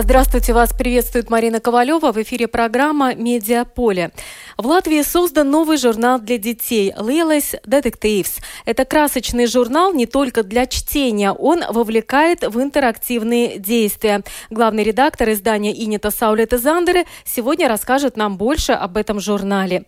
Здравствуйте, 0.00 0.52
вас 0.52 0.72
приветствует 0.72 1.28
Марина 1.28 1.58
Ковалева. 1.58 2.12
В 2.12 2.22
эфире 2.22 2.46
программа 2.46 3.16
«Медиаполе». 3.16 4.12
В 4.56 4.64
Латвии 4.64 5.02
создан 5.02 5.50
новый 5.50 5.76
журнал 5.76 6.20
для 6.20 6.38
детей 6.38 6.94
«Лилес 6.96 7.56
Detectives». 7.66 8.40
Это 8.64 8.84
красочный 8.84 9.48
журнал 9.48 9.92
не 9.92 10.06
только 10.06 10.44
для 10.44 10.66
чтения, 10.66 11.32
он 11.32 11.64
вовлекает 11.68 12.46
в 12.46 12.62
интерактивные 12.62 13.58
действия. 13.58 14.22
Главный 14.50 14.84
редактор 14.84 15.30
издания 15.32 15.72
Инета 15.74 16.12
Саулета 16.12 16.58
Зандеры 16.58 17.04
сегодня 17.24 17.68
расскажет 17.68 18.16
нам 18.16 18.36
больше 18.36 18.74
об 18.74 18.98
этом 18.98 19.18
журнале. 19.18 19.82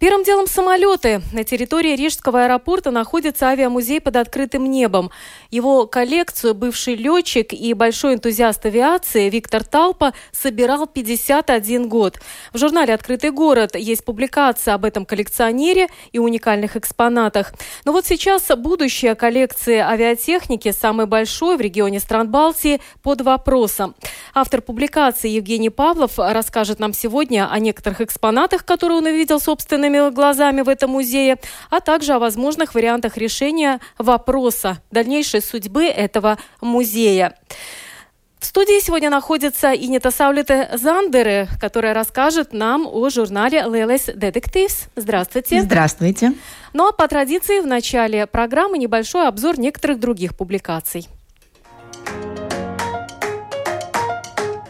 Первым 0.00 0.24
делом 0.24 0.48
самолеты. 0.48 1.22
На 1.32 1.44
территории 1.44 1.94
Рижского 1.94 2.44
аэропорта 2.44 2.90
находится 2.90 3.48
авиамузей 3.48 4.00
под 4.00 4.16
открытым 4.16 4.68
небом. 4.68 5.10
Его 5.52 5.86
коллекцию 5.86 6.54
бывший 6.54 6.96
летчик 6.96 7.52
и 7.52 7.72
большой 7.74 8.14
энтузиаст 8.14 8.66
авиации 8.66 9.30
Виктор 9.30 9.62
Талпа 9.62 10.12
собирал 10.32 10.88
51 10.88 11.88
год. 11.88 12.18
В 12.52 12.58
журнале 12.58 12.92
«Открытый 12.92 13.30
город» 13.30 13.76
есть 13.76 14.04
публикация 14.04 14.74
об 14.74 14.84
этом 14.84 15.06
коллекционере 15.06 15.86
и 16.10 16.18
уникальных 16.18 16.76
экспонатах. 16.76 17.52
Но 17.84 17.92
вот 17.92 18.04
сейчас 18.04 18.48
будущее 18.56 19.14
коллекции 19.14 19.78
авиатехники, 19.78 20.72
самой 20.72 21.06
большой 21.06 21.56
в 21.56 21.60
регионе 21.60 22.00
стран 22.00 22.28
Балтии, 22.28 22.80
под 23.02 23.20
вопросом. 23.20 23.94
Автор 24.34 24.60
публикации 24.60 25.30
Евгений 25.30 25.70
Павлов 25.70 26.18
расскажет 26.18 26.80
нам 26.80 26.92
сегодня 26.92 27.48
о 27.48 27.58
некоторых 27.60 28.00
экспонатах, 28.00 28.64
которые 28.64 28.98
он 28.98 29.06
увидел 29.06 29.38
собственно 29.38 29.83
собственными 29.84 30.14
глазами 30.14 30.62
в 30.62 30.68
этом 30.68 30.90
музее, 30.90 31.36
а 31.70 31.80
также 31.80 32.14
о 32.14 32.18
возможных 32.18 32.74
вариантах 32.74 33.16
решения 33.16 33.80
вопроса 33.98 34.78
дальнейшей 34.90 35.42
судьбы 35.42 35.84
этого 35.84 36.38
музея. 36.60 37.36
В 38.38 38.46
студии 38.46 38.80
сегодня 38.80 39.10
находится 39.10 39.72
Инета 39.72 40.10
Саулите 40.10 40.68
Зандеры, 40.74 41.48
которая 41.60 41.94
расскажет 41.94 42.52
нам 42.52 42.86
о 42.86 43.08
журнале 43.08 43.62
«Лелес 43.62 44.08
Detectives. 44.08 44.88
Здравствуйте. 44.96 45.62
Здравствуйте. 45.62 46.32
Ну 46.74 46.88
а 46.88 46.92
по 46.92 47.08
традиции 47.08 47.60
в 47.60 47.66
начале 47.66 48.26
программы 48.26 48.78
небольшой 48.78 49.28
обзор 49.28 49.58
некоторых 49.58 49.98
других 49.98 50.36
публикаций. 50.36 51.08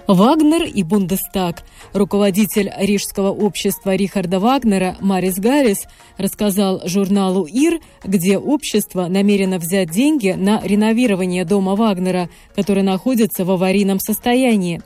Вагнер 0.06 0.64
и 0.64 0.82
Бундестаг. 0.82 1.56
Руководитель 1.94 2.72
Рижского 2.76 3.30
общества 3.30 3.94
Рихарда 3.94 4.40
Вагнера 4.40 4.96
Марис 4.98 5.36
Гаррис 5.36 5.84
рассказал 6.18 6.82
журналу 6.84 7.44
«Ир», 7.44 7.78
где 8.02 8.36
общество 8.36 9.06
намерено 9.06 9.60
взять 9.60 9.90
деньги 9.90 10.34
на 10.36 10.60
реновирование 10.64 11.44
дома 11.44 11.76
Вагнера, 11.76 12.28
который 12.56 12.82
находится 12.82 13.44
в 13.44 13.50
аварийном 13.52 14.00
состоянии. 14.00 14.82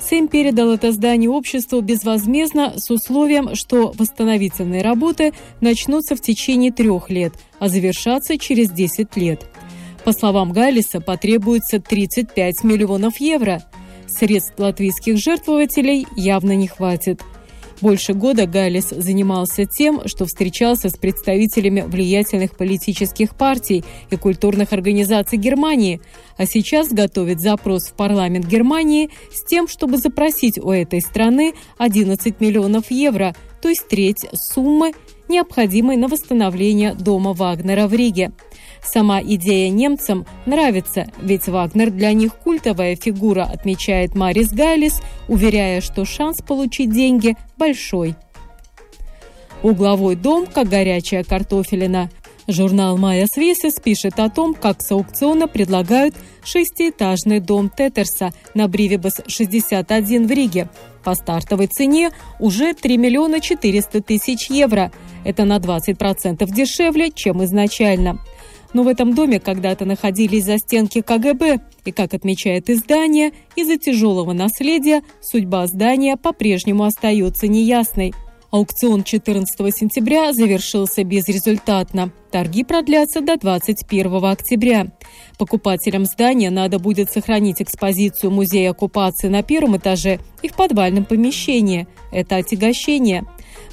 Сэм 0.00 0.28
передал 0.28 0.70
это 0.74 0.92
здание 0.92 1.30
обществу 1.30 1.80
безвозмездно 1.80 2.74
с 2.76 2.90
условием, 2.90 3.54
что 3.54 3.94
восстановительные 3.96 4.82
работы 4.82 5.32
начнутся 5.62 6.14
в 6.14 6.20
течение 6.20 6.72
трех 6.72 7.08
лет, 7.08 7.32
а 7.58 7.68
завершатся 7.68 8.36
через 8.36 8.70
10 8.70 9.16
лет. 9.16 9.46
По 10.04 10.12
словам 10.12 10.52
Галлиса, 10.52 11.00
потребуется 11.00 11.80
35 11.80 12.64
миллионов 12.64 13.18
евро– 13.18 13.62
Средств 14.10 14.54
латвийских 14.58 15.16
жертвователей 15.16 16.06
явно 16.16 16.56
не 16.56 16.68
хватит. 16.68 17.22
Больше 17.80 18.12
года 18.12 18.46
Галлис 18.46 18.90
занимался 18.90 19.64
тем, 19.64 20.06
что 20.06 20.26
встречался 20.26 20.90
с 20.90 20.96
представителями 20.96 21.80
влиятельных 21.80 22.54
политических 22.54 23.34
партий 23.34 23.84
и 24.10 24.16
культурных 24.16 24.74
организаций 24.74 25.38
Германии, 25.38 26.02
а 26.36 26.44
сейчас 26.44 26.92
готовит 26.92 27.40
запрос 27.40 27.84
в 27.84 27.94
парламент 27.94 28.46
Германии 28.46 29.08
с 29.32 29.42
тем, 29.44 29.66
чтобы 29.66 29.96
запросить 29.96 30.58
у 30.58 30.70
этой 30.70 31.00
страны 31.00 31.54
11 31.78 32.38
миллионов 32.40 32.90
евро, 32.90 33.34
то 33.62 33.70
есть 33.70 33.88
треть 33.88 34.26
суммы, 34.34 34.92
необходимой 35.28 35.96
на 35.96 36.08
восстановление 36.08 36.94
дома 36.94 37.32
Вагнера 37.32 37.86
в 37.86 37.94
Риге. 37.94 38.32
Сама 38.82 39.20
идея 39.22 39.70
немцам 39.70 40.26
нравится, 40.46 41.06
ведь 41.20 41.48
Вагнер 41.48 41.90
для 41.90 42.12
них 42.12 42.34
культовая 42.34 42.96
фигура, 42.96 43.44
отмечает 43.44 44.14
Марис 44.14 44.52
Гайлис, 44.52 45.00
уверяя, 45.28 45.80
что 45.80 46.04
шанс 46.04 46.42
получить 46.42 46.92
деньги 46.92 47.36
большой. 47.56 48.14
Угловой 49.62 50.16
дом, 50.16 50.46
как 50.46 50.68
горячая 50.68 51.22
картофелина. 51.22 52.10
Журнал 52.48 52.96
«Майя 52.96 53.26
Свесис» 53.26 53.74
пишет 53.74 54.18
о 54.18 54.28
том, 54.28 54.54
как 54.54 54.80
с 54.82 54.90
аукциона 54.90 55.46
предлагают 55.46 56.16
шестиэтажный 56.42 57.38
дом 57.38 57.70
Тетерса 57.70 58.32
на 58.54 58.66
Бривибас 58.66 59.20
61 59.26 60.26
в 60.26 60.30
Риге. 60.30 60.68
По 61.04 61.14
стартовой 61.14 61.68
цене 61.68 62.10
уже 62.38 62.74
3 62.74 62.96
миллиона 62.96 63.40
400 63.40 64.02
тысяч 64.02 64.50
евро. 64.50 64.90
Это 65.24 65.44
на 65.44 65.58
20% 65.58 66.44
дешевле, 66.50 67.10
чем 67.12 67.44
изначально. 67.44 68.18
Но 68.72 68.82
в 68.82 68.88
этом 68.88 69.14
доме 69.14 69.40
когда-то 69.40 69.84
находились 69.84 70.44
застенки 70.44 71.00
КГБ, 71.00 71.60
и, 71.84 71.92
как 71.92 72.14
отмечает 72.14 72.70
издание, 72.70 73.32
из-за 73.56 73.76
тяжелого 73.76 74.32
наследия 74.32 75.02
судьба 75.20 75.66
здания 75.66 76.16
по-прежнему 76.16 76.84
остается 76.84 77.48
неясной. 77.48 78.12
Аукцион 78.50 79.04
14 79.04 79.56
сентября 79.72 80.32
завершился 80.32 81.04
безрезультатно. 81.04 82.10
Торги 82.32 82.64
продлятся 82.64 83.20
до 83.20 83.36
21 83.36 84.24
октября. 84.24 84.86
Покупателям 85.38 86.04
здания 86.04 86.50
надо 86.50 86.80
будет 86.80 87.12
сохранить 87.12 87.62
экспозицию 87.62 88.32
музея 88.32 88.70
оккупации 88.70 89.28
на 89.28 89.44
первом 89.44 89.76
этаже 89.76 90.18
и 90.42 90.48
в 90.48 90.54
подвальном 90.54 91.04
помещении. 91.04 91.86
Это 92.10 92.36
отягощение. 92.36 93.24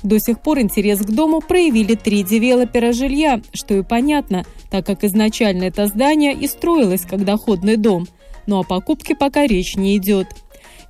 До 0.03 0.19
сих 0.19 0.41
пор 0.41 0.59
интерес 0.59 0.99
к 0.99 1.09
дому 1.09 1.41
проявили 1.41 1.95
три 1.95 2.23
девелопера 2.23 2.91
жилья, 2.91 3.41
что 3.53 3.75
и 3.75 3.83
понятно, 3.83 4.45
так 4.69 4.85
как 4.85 5.03
изначально 5.03 5.65
это 5.65 5.87
здание 5.87 6.33
и 6.33 6.47
строилось 6.47 7.01
как 7.01 7.25
доходный 7.25 7.77
дом. 7.77 8.07
Но 8.45 8.59
о 8.59 8.63
покупке 8.63 9.15
пока 9.15 9.45
речь 9.45 9.75
не 9.75 9.97
идет. 9.97 10.27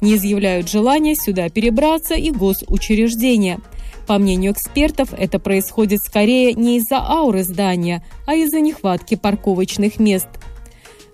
Не 0.02 0.16
изъявляют 0.16 0.70
желания 0.70 1.16
сюда 1.16 1.50
перебраться 1.50 2.14
и 2.14 2.32
госучреждения. 2.32 3.60
По 4.06 4.20
мнению 4.20 4.54
экспертов, 4.54 5.10
это 5.18 5.40
происходит 5.40 6.02
скорее 6.02 6.54
не 6.54 6.78
из-за 6.78 6.98
ауры 6.98 7.44
здания, 7.44 8.06
а 8.26 8.36
из-за 8.36 8.62
нехватки 8.62 9.16
парковочных 9.16 10.00
мест– 10.00 10.28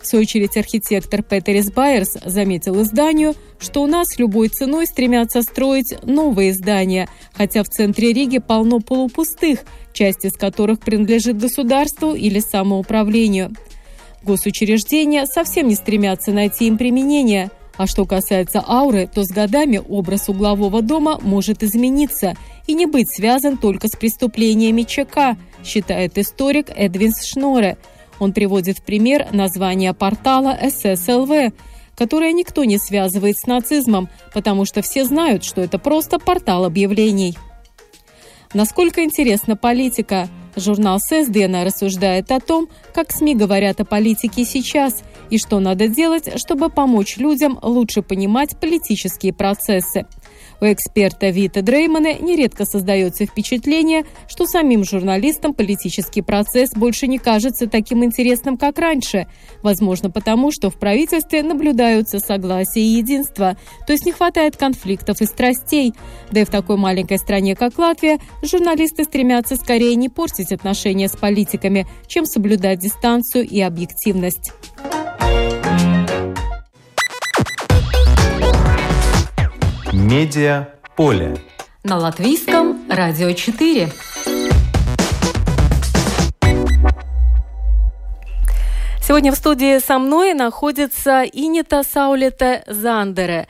в 0.03 0.07
свою 0.07 0.23
очередь 0.23 0.57
архитектор 0.57 1.23
Петерис 1.23 1.71
Байерс 1.71 2.17
заметил 2.25 2.81
изданию, 2.81 3.35
что 3.57 3.81
у 3.81 3.87
нас 3.87 4.19
любой 4.19 4.49
ценой 4.49 4.85
стремятся 4.85 5.41
строить 5.41 5.95
новые 6.03 6.53
здания, 6.53 7.07
хотя 7.33 7.63
в 7.63 7.69
центре 7.69 8.11
Риги 8.11 8.39
полно 8.39 8.79
полупустых, 8.79 9.59
часть 9.93 10.25
из 10.25 10.33
которых 10.33 10.79
принадлежит 10.79 11.37
государству 11.37 12.13
или 12.13 12.39
самоуправлению. 12.39 13.51
Госучреждения 14.23 15.25
совсем 15.25 15.67
не 15.67 15.75
стремятся 15.75 16.31
найти 16.31 16.67
им 16.67 16.77
применение. 16.77 17.49
А 17.75 17.87
что 17.87 18.05
касается 18.05 18.63
ауры, 18.65 19.09
то 19.11 19.23
с 19.23 19.29
годами 19.29 19.81
образ 19.89 20.29
углового 20.29 20.81
дома 20.81 21.17
может 21.21 21.63
измениться 21.63 22.35
и 22.67 22.73
не 22.73 22.85
быть 22.85 23.09
связан 23.09 23.57
только 23.57 23.87
с 23.87 23.91
преступлениями 23.91 24.83
ЧК, 24.83 25.37
считает 25.63 26.17
историк 26.17 26.67
Эдвин 26.75 27.13
Шноре– 27.13 27.77
он 28.19 28.33
приводит 28.33 28.79
в 28.79 28.83
пример 28.83 29.27
название 29.31 29.93
портала 29.93 30.57
SSLV, 30.61 31.53
которое 31.95 32.33
никто 32.33 32.63
не 32.63 32.77
связывает 32.77 33.37
с 33.37 33.45
нацизмом, 33.45 34.09
потому 34.33 34.65
что 34.65 34.81
все 34.81 35.05
знают, 35.05 35.43
что 35.43 35.61
это 35.61 35.79
просто 35.79 36.19
портал 36.19 36.65
объявлений. 36.65 37.37
Насколько 38.53 39.03
интересна 39.03 39.55
политика? 39.55 40.27
Журнал 40.55 40.99
Сесдена 40.99 41.63
рассуждает 41.63 42.31
о 42.31 42.39
том, 42.39 42.67
как 42.93 43.11
СМИ 43.11 43.35
говорят 43.35 43.79
о 43.81 43.85
политике 43.85 44.45
сейчас 44.45 45.03
и 45.31 45.39
что 45.39 45.59
надо 45.59 45.87
делать, 45.87 46.39
чтобы 46.39 46.69
помочь 46.69 47.17
людям 47.17 47.57
лучше 47.63 48.03
понимать 48.03 48.59
политические 48.59 49.33
процессы. 49.33 50.05
У 50.61 50.65
эксперта 50.65 51.29
Вита 51.29 51.61
Дреймана 51.61 52.13
нередко 52.19 52.65
создается 52.65 53.25
впечатление, 53.25 54.03
что 54.27 54.45
самим 54.45 54.83
журналистам 54.83 55.53
политический 55.53 56.21
процесс 56.21 56.71
больше 56.75 57.07
не 57.07 57.17
кажется 57.17 57.67
таким 57.67 58.03
интересным, 58.03 58.57
как 58.57 58.79
раньше. 58.79 59.27
Возможно, 59.61 60.09
потому 60.09 60.51
что 60.51 60.69
в 60.69 60.79
правительстве 60.79 61.43
наблюдаются 61.43 62.19
согласие 62.19 62.85
и 62.85 62.97
единство, 62.97 63.57
то 63.85 63.93
есть 63.93 64.05
не 64.05 64.11
хватает 64.11 64.57
конфликтов 64.57 65.21
и 65.21 65.25
страстей. 65.25 65.93
Да 66.31 66.41
и 66.41 66.45
в 66.45 66.49
такой 66.49 66.77
маленькой 66.77 67.17
стране, 67.17 67.55
как 67.55 67.77
Латвия, 67.77 68.19
журналисты 68.43 69.03
стремятся 69.03 69.55
скорее 69.55 69.95
не 69.95 70.09
портить 70.09 70.51
отношения 70.51 71.07
с 71.07 71.15
политиками, 71.15 71.87
чем 72.07 72.25
соблюдать 72.25 72.79
дистанцию 72.79 73.47
и 73.47 73.59
объективность. 73.61 74.51
Медиа 80.03 80.67
поле. 80.97 81.37
На 81.85 81.97
латвийском 81.97 82.77
радио 82.89 83.31
4. 83.31 83.89
Сегодня 89.01 89.31
в 89.31 89.35
студии 89.35 89.79
со 89.79 89.99
мной 89.99 90.33
находится 90.33 91.23
Инита 91.23 91.83
Саулета 91.83 92.63
Зандере. 92.67 93.47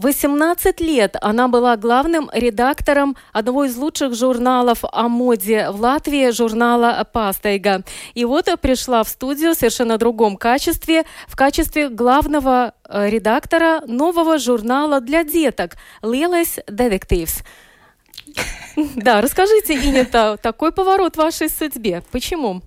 18 0.00 0.80
лет 0.80 1.16
она 1.20 1.48
была 1.48 1.76
главным 1.76 2.30
редактором 2.32 3.16
одного 3.32 3.64
из 3.64 3.76
лучших 3.76 4.14
журналов 4.14 4.84
о 4.90 5.08
моде 5.08 5.70
в 5.70 5.80
Латвии, 5.80 6.30
журнала 6.30 7.06
«Пастайга». 7.12 7.82
И 8.14 8.24
вот 8.24 8.48
пришла 8.60 9.02
в 9.04 9.08
студию 9.08 9.54
в 9.54 9.58
совершенно 9.58 9.98
другом 9.98 10.36
качестве, 10.36 11.04
в 11.28 11.36
качестве 11.36 11.88
главного 11.88 12.74
э, 12.88 13.08
редактора 13.08 13.82
нового 13.86 14.38
журнала 14.38 15.00
для 15.00 15.24
деток 15.24 15.76
«Лелес 16.02 16.58
Детективс». 16.66 17.42
Да, 18.96 19.20
расскажите, 19.20 19.74
Инета, 19.74 20.38
такой 20.42 20.72
поворот 20.72 21.14
в 21.14 21.18
вашей 21.18 21.50
судьбе. 21.50 22.02
Почему? 22.10 22.62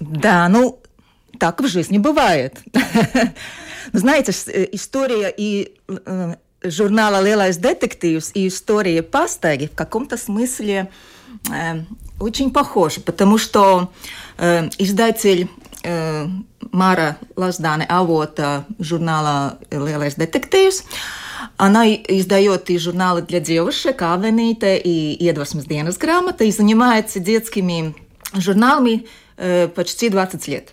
Да, 0.00 0.48
ну, 0.48 0.80
так 1.38 1.60
в 1.60 1.68
жизни 1.68 1.98
бывает. 1.98 2.58
Знаете, 3.92 4.32
э, 4.52 4.68
история 4.72 5.32
и 5.36 5.74
э, 5.88 6.34
журнала 6.62 7.22
«Лелais 7.22 7.58
детективс» 7.58 8.30
и 8.34 8.48
история 8.48 9.02
Пастаги 9.02 9.66
в 9.66 9.74
каком-то 9.76 10.16
смысле 10.16 10.90
э, 11.50 11.82
очень 12.20 12.50
похожи, 12.50 13.00
потому 13.00 13.38
что 13.38 13.92
э, 14.38 14.68
издатель 14.78 15.48
э, 15.84 16.26
Мара 16.72 17.16
Лаздане 17.36 17.84
Авота 17.84 18.64
журнала 18.78 19.58
«Лелais 19.70 20.14
детективс» 20.16 20.84
Она 21.56 21.88
издает 21.92 22.70
и 22.70 22.78
журналы 22.78 23.22
для 23.22 23.40
девушек, 23.40 24.02
Авенīte 24.02 24.80
и 24.82 25.16
Iedvesmas 25.20 25.66
dienas 25.66 25.98
грамота, 25.98 26.44
и 26.44 26.52
занимается 26.52 27.20
детскими 27.20 27.94
журналами 28.34 29.06
э, 29.36 29.68
почти 29.68 30.08
20 30.08 30.48
лет. 30.48 30.72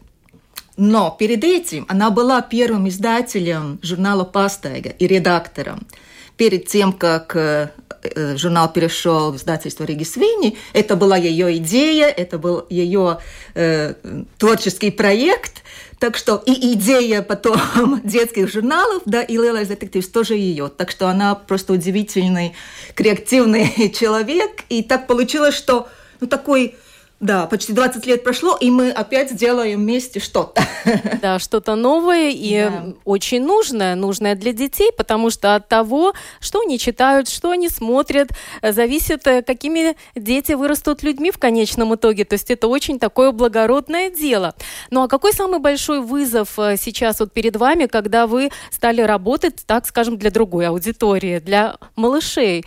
Но 0.77 1.15
перед 1.17 1.43
этим 1.43 1.85
она 1.87 2.09
была 2.09 2.41
первым 2.41 2.89
издателем 2.89 3.79
журнала 3.81 4.23
«Пастайга» 4.25 4.89
и 4.89 5.07
редактором. 5.07 5.87
Перед 6.35 6.67
тем, 6.67 6.91
как 6.91 7.33
э, 7.37 7.69
э, 8.03 8.35
журнал 8.35 8.71
перешел 8.71 9.31
в 9.31 9.37
издательство 9.37 9.85
Риги 9.85 10.03
Свини, 10.03 10.57
это 10.73 10.97
была 10.97 11.15
ее 11.15 11.55
идея, 11.57 12.07
это 12.07 12.37
был 12.37 12.65
ее 12.69 13.19
э, 13.53 13.93
творческий 14.37 14.91
проект. 14.91 15.63
Так 15.97 16.17
что 16.17 16.43
и 16.45 16.73
идея 16.73 17.21
потом 17.21 18.01
детских 18.03 18.51
журналов, 18.51 19.03
да, 19.05 19.21
и 19.21 19.37
Лела 19.37 19.61
из 19.61 19.69
детектив 19.69 20.05
тоже 20.11 20.35
ее. 20.35 20.67
Так 20.67 20.91
что 20.91 21.07
она 21.07 21.35
просто 21.35 21.71
удивительный, 21.71 22.53
креативный 22.95 23.93
человек. 23.97 24.65
И 24.67 24.83
так 24.83 25.07
получилось, 25.07 25.55
что 25.55 25.87
ну, 26.19 26.27
такой 26.27 26.75
да, 27.21 27.45
почти 27.47 27.71
20 27.71 28.05
лет 28.07 28.23
прошло, 28.25 28.57
и 28.59 28.69
мы 28.69 28.91
опять 28.91 29.35
делаем 29.35 29.79
вместе 29.79 30.19
что-то. 30.19 30.61
Да, 31.21 31.39
что-то 31.39 31.75
новое 31.75 32.29
и 32.29 32.69
да. 32.69 32.93
очень 33.05 33.43
нужное, 33.43 33.95
нужное 33.95 34.35
для 34.35 34.53
детей, 34.53 34.91
потому 34.95 35.31
что 35.31 35.55
от 35.55 35.67
того, 35.67 36.13
что 36.39 36.61
они 36.61 36.77
читают, 36.77 37.27
что 37.27 37.49
они 37.51 37.69
смотрят, 37.69 38.29
зависит, 38.61 39.25
э, 39.25 39.41
какими 39.41 39.95
дети 40.13 40.51
вырастут 40.51 41.01
людьми 41.01 41.31
в 41.31 41.39
конечном 41.39 41.95
итоге. 41.95 42.25
То 42.25 42.33
есть 42.33 42.51
это 42.51 42.67
очень 42.67 42.99
такое 42.99 43.31
благородное 43.31 44.11
дело. 44.11 44.53
Ну 44.91 45.01
а 45.01 45.07
какой 45.07 45.33
самый 45.33 45.59
большой 45.59 46.01
вызов 46.01 46.59
э, 46.59 46.75
сейчас 46.77 47.19
вот 47.19 47.33
перед 47.33 47.55
вами, 47.55 47.87
когда 47.87 48.27
вы 48.27 48.51
стали 48.69 49.01
работать, 49.01 49.63
так 49.65 49.87
скажем, 49.87 50.17
для 50.17 50.29
другой 50.29 50.67
аудитории, 50.67 51.39
для 51.39 51.77
малышей? 51.95 52.65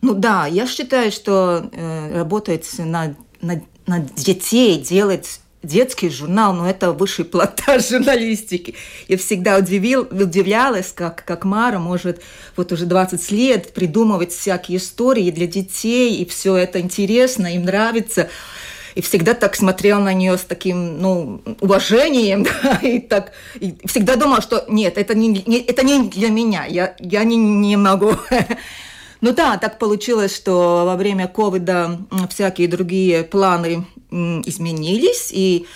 Ну 0.00 0.14
да, 0.14 0.46
я 0.46 0.66
считаю, 0.66 1.10
что 1.10 1.70
э, 1.72 2.18
работать 2.18 2.68
над 2.78 3.16
на, 3.40 3.62
на 3.86 4.00
детей 4.00 4.78
делать 4.80 5.40
детский 5.62 6.08
журнал, 6.08 6.52
но 6.52 6.68
это 6.68 6.92
высший 6.92 7.24
платаж 7.24 7.88
журналистики. 7.90 8.74
Я 9.08 9.16
всегда 9.16 9.58
удивил, 9.58 10.02
удивлялась, 10.10 10.92
как, 10.92 11.24
как 11.24 11.44
Мара 11.44 11.78
может 11.78 12.20
вот 12.56 12.72
уже 12.72 12.86
20 12.86 13.30
лет 13.32 13.72
придумывать 13.72 14.32
всякие 14.32 14.78
истории 14.78 15.30
для 15.30 15.46
детей, 15.46 16.16
и 16.16 16.24
все 16.24 16.56
это 16.56 16.80
интересно, 16.80 17.54
им 17.54 17.64
нравится. 17.64 18.28
И 18.94 19.02
всегда 19.02 19.34
так 19.34 19.54
смотрел 19.54 20.00
на 20.00 20.12
нее 20.12 20.36
с 20.36 20.42
таким, 20.42 21.00
ну, 21.00 21.42
уважением, 21.60 22.44
да, 22.62 22.78
и 22.82 22.98
так, 22.98 23.32
и 23.60 23.76
всегда 23.84 24.16
думал, 24.16 24.42
что 24.42 24.64
нет, 24.68 24.98
это 24.98 25.14
не, 25.14 25.28
не, 25.28 25.58
это 25.60 25.84
не 25.84 26.08
для 26.08 26.30
меня, 26.30 26.64
я, 26.64 26.96
я 26.98 27.24
не, 27.24 27.36
не 27.36 27.76
могу 27.76 28.14
ну 29.20 29.32
да, 29.32 29.56
так 29.56 29.78
получилось, 29.78 30.34
что 30.34 30.84
во 30.86 30.96
время 30.96 31.28
ковида 31.28 31.98
всякие 32.30 32.68
другие 32.68 33.24
планы 33.24 33.86
изменились, 34.10 35.30
и 35.32 35.66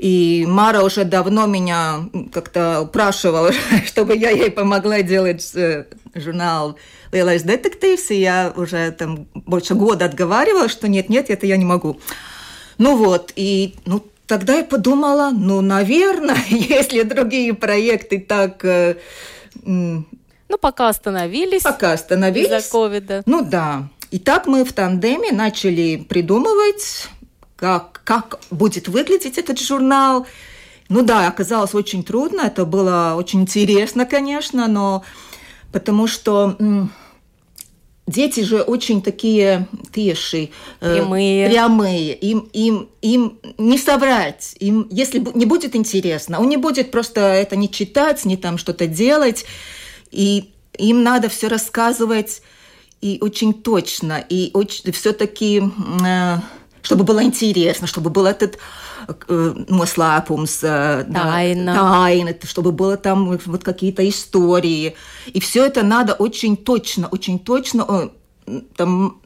и 0.00 0.46
Мара 0.48 0.82
уже 0.82 1.04
давно 1.04 1.46
меня 1.46 2.08
как-то 2.32 2.80
упрашивала, 2.80 3.52
чтобы 3.86 4.16
я 4.16 4.30
ей 4.30 4.50
помогла 4.50 5.02
делать 5.02 5.54
э, 5.54 5.84
журнал 6.14 6.76
«Lielais 7.12 7.44
детективс», 7.44 8.10
и 8.10 8.20
я 8.20 8.50
уже 8.56 8.92
там 8.92 9.26
больше 9.34 9.74
года 9.74 10.06
отговаривала, 10.06 10.70
что 10.70 10.88
нет-нет, 10.88 11.28
это 11.28 11.44
я 11.44 11.58
не 11.58 11.66
могу. 11.66 12.00
Ну 12.78 12.96
вот, 12.96 13.34
и 13.36 13.74
ну, 13.84 14.02
тогда 14.26 14.54
я 14.54 14.64
подумала, 14.64 15.32
ну, 15.34 15.60
наверное, 15.60 16.42
если 16.48 17.02
другие 17.02 17.52
проекты 17.52 18.20
так 18.20 18.64
э, 18.64 18.96
ну, 20.50 20.58
пока 20.58 20.88
остановились. 20.88 21.62
Пока 21.62 21.92
остановились. 21.92 22.50
Из-за 22.50 22.70
ковида. 22.70 23.22
Ну 23.24 23.42
да. 23.42 23.88
И 24.10 24.18
так 24.18 24.46
мы 24.46 24.64
в 24.64 24.72
тандеме 24.72 25.30
начали 25.30 25.96
придумывать, 25.96 27.08
как, 27.56 28.00
как 28.04 28.40
будет 28.50 28.88
выглядеть 28.88 29.38
этот 29.38 29.60
журнал. 29.60 30.26
Ну 30.88 31.02
да, 31.02 31.28
оказалось 31.28 31.72
очень 31.74 32.02
трудно, 32.02 32.42
это 32.42 32.64
было 32.64 33.14
очень 33.16 33.42
интересно, 33.42 34.06
конечно, 34.06 34.66
но 34.66 35.04
потому 35.70 36.08
что 36.08 36.56
дети 38.08 38.40
же 38.40 38.62
очень 38.62 39.00
такие 39.00 39.68
тиши, 39.94 40.50
э, 40.80 40.94
прямые, 40.96 41.48
прямые. 41.48 42.14
Им, 42.14 42.48
им, 42.52 42.88
им 43.02 43.38
не 43.56 43.78
соврать, 43.78 44.56
им, 44.58 44.88
если 44.90 45.24
не 45.34 45.46
будет 45.46 45.76
интересно, 45.76 46.40
он 46.40 46.48
не 46.48 46.56
будет 46.56 46.90
просто 46.90 47.20
это 47.20 47.54
не 47.54 47.70
читать, 47.70 48.24
не 48.24 48.36
там 48.36 48.58
что-то 48.58 48.88
делать. 48.88 49.44
И 50.10 50.52
им 50.78 51.02
надо 51.02 51.28
все 51.28 51.48
рассказывать 51.48 52.42
и 53.00 53.18
очень 53.20 53.54
точно, 53.54 54.24
и 54.28 54.50
очень, 54.52 54.92
все-таки, 54.92 55.62
э, 56.04 56.36
чтобы 56.82 57.04
было 57.04 57.22
интересно, 57.22 57.86
чтобы 57.86 58.10
был 58.10 58.26
этот 58.26 58.58
э, 59.08 59.54
noslēpums, 59.68 60.60
э, 60.62 61.04
тайна. 61.12 61.74
Тайна, 61.74 62.34
чтобы 62.44 62.72
было 62.72 62.96
там 62.96 63.38
вот 63.46 63.64
какие-то 63.64 64.06
истории. 64.06 64.94
И 65.32 65.40
все 65.40 65.64
это 65.64 65.82
надо 65.82 66.12
очень 66.12 66.56
точно, 66.56 67.08
очень 67.08 67.38
точно, 67.38 68.10
там 68.76 69.19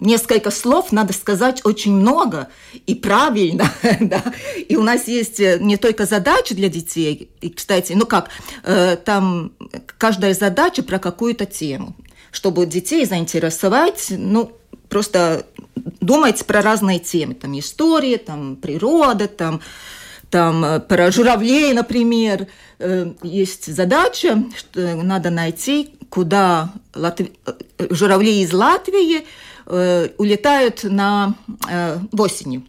несколько 0.00 0.50
слов 0.50 0.92
надо 0.92 1.12
сказать 1.12 1.60
очень 1.64 1.92
много. 1.92 2.48
И 2.86 2.94
правильно, 2.94 3.70
да. 4.00 4.22
И 4.68 4.76
у 4.76 4.82
нас 4.82 5.06
есть 5.06 5.40
э, 5.40 5.58
не 5.60 5.76
только 5.76 6.06
задачи 6.06 6.54
для 6.54 6.68
детей, 6.68 7.30
и, 7.40 7.50
кстати, 7.50 7.92
ну 7.92 8.06
как, 8.06 8.30
э, 8.64 8.96
там 8.96 9.52
каждая 9.98 10.34
задача 10.34 10.82
про 10.82 10.98
какую-то 10.98 11.46
тему, 11.46 11.94
чтобы 12.32 12.66
детей 12.66 13.04
заинтересовать, 13.04 14.06
ну, 14.10 14.52
просто 14.88 15.46
думать 16.00 16.44
про 16.46 16.62
разные 16.62 16.98
темы, 16.98 17.34
там 17.34 17.56
история, 17.58 18.18
там 18.18 18.56
природа, 18.56 19.28
там 19.28 19.60
там 20.30 20.64
э, 20.64 20.80
про 20.80 21.10
журавлей, 21.10 21.72
например, 21.72 22.46
есть 23.22 23.66
задача, 23.74 24.42
что 24.56 24.94
надо 24.96 25.28
найти, 25.28 25.90
куда 26.08 26.72
Латви... 26.94 27.32
журавли 27.90 28.40
из 28.40 28.54
Латвии 28.54 29.26
э, 29.70 30.08
улетают 30.18 30.84
на 30.84 31.34
э, 31.68 31.98
в 32.12 32.20
осенью. 32.20 32.62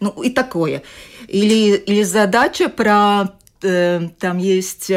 Ну 0.00 0.10
и 0.22 0.30
такое. 0.30 0.82
Или, 1.28 1.76
или 1.76 2.02
задача 2.02 2.68
про... 2.68 3.36
Э, 3.62 4.08
там 4.18 4.38
есть... 4.38 4.90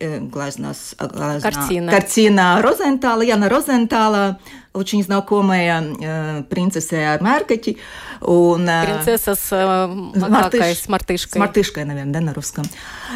глазnas, 0.00 0.94
глазна, 0.98 1.50
картина. 1.50 1.92
картина 1.92 2.62
Розентала, 2.62 3.22
Яна 3.22 3.48
Розентала, 3.48 4.38
очень 4.72 5.02
знакомая 5.02 5.82
э, 5.82 6.42
принцесса 6.44 7.18
Маркати. 7.20 7.76
Он, 8.20 8.68
э, 8.68 8.84
Принцесса 8.86 9.34
с 9.34 9.48
э, 9.52 9.86
макакой, 9.86 10.60
Мартыш, 10.60 10.78
с 10.78 10.88
мартышкой. 10.88 11.32
С 11.32 11.36
мартышкой, 11.36 11.84
наверное, 11.84 12.12
да, 12.12 12.20
на 12.20 12.34
русском. 12.34 12.64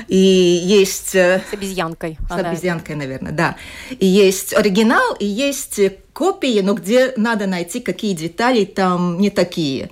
И 0.09 0.17
есть... 0.17 1.14
Э, 1.14 1.43
с 1.49 1.53
обезьянкой. 1.55 2.19
С 2.29 2.33
она. 2.33 2.50
обезьянкой, 2.50 2.97
наверное, 2.97 3.33
да. 3.33 3.57
И 3.91 4.07
есть 4.07 4.53
оригинал, 4.53 5.14
и 5.14 5.26
есть 5.26 5.81
копии, 6.12 6.61
но 6.61 6.75
где 6.75 7.14
надо 7.17 7.47
найти, 7.47 7.81
какие 7.81 8.14
детали 8.14 8.64
там 8.64 9.19
не 9.19 9.31
такие. 9.31 9.91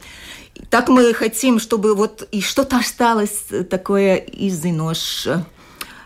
Так 0.69 0.89
мы 0.89 1.15
хотим, 1.15 1.59
чтобы 1.61 1.95
вот 1.95 2.27
и 2.33 2.41
что-то 2.41 2.79
осталось 2.79 3.45
такое 3.71 4.17
из 4.17 4.65
нож 4.65 5.29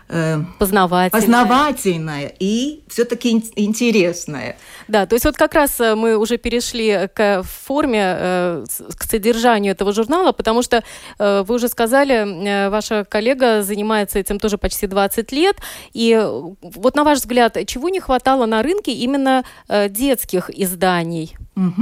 э, 0.09 0.39
познавательное. 0.59 1.21
познавательное 1.21 2.33
и 2.39 2.83
все-таки 2.87 3.31
интересное. 3.55 4.57
Да, 4.87 5.05
то 5.05 5.15
есть 5.15 5.25
вот 5.25 5.37
как 5.37 5.53
раз 5.53 5.79
э, 5.79 5.95
мы 5.95 6.17
уже 6.17 6.37
перешли 6.37 7.09
к 7.13 7.43
форме, 7.43 8.01
э, 8.03 8.65
к 8.97 9.03
содержанию 9.03 9.73
этого 9.73 9.93
журнала, 9.93 10.31
потому 10.31 10.61
что 10.61 10.83
вы 11.19 11.55
уже 11.55 11.67
сказали, 11.67 12.69
ваша 12.69 13.05
коллега 13.05 13.63
занимается 13.63 14.19
этим 14.19 14.39
тоже 14.39 14.57
почти 14.57 14.87
20 14.87 15.31
лет, 15.31 15.57
и 15.93 16.19
вот 16.61 16.95
на 16.95 17.03
ваш 17.03 17.19
взгляд, 17.19 17.57
чего 17.65 17.89
не 17.89 17.99
хватало 17.99 18.45
на 18.45 18.63
рынке 18.63 18.91
именно 18.91 19.43
детских 19.89 20.49
изданий? 20.49 21.35
Угу. 21.55 21.81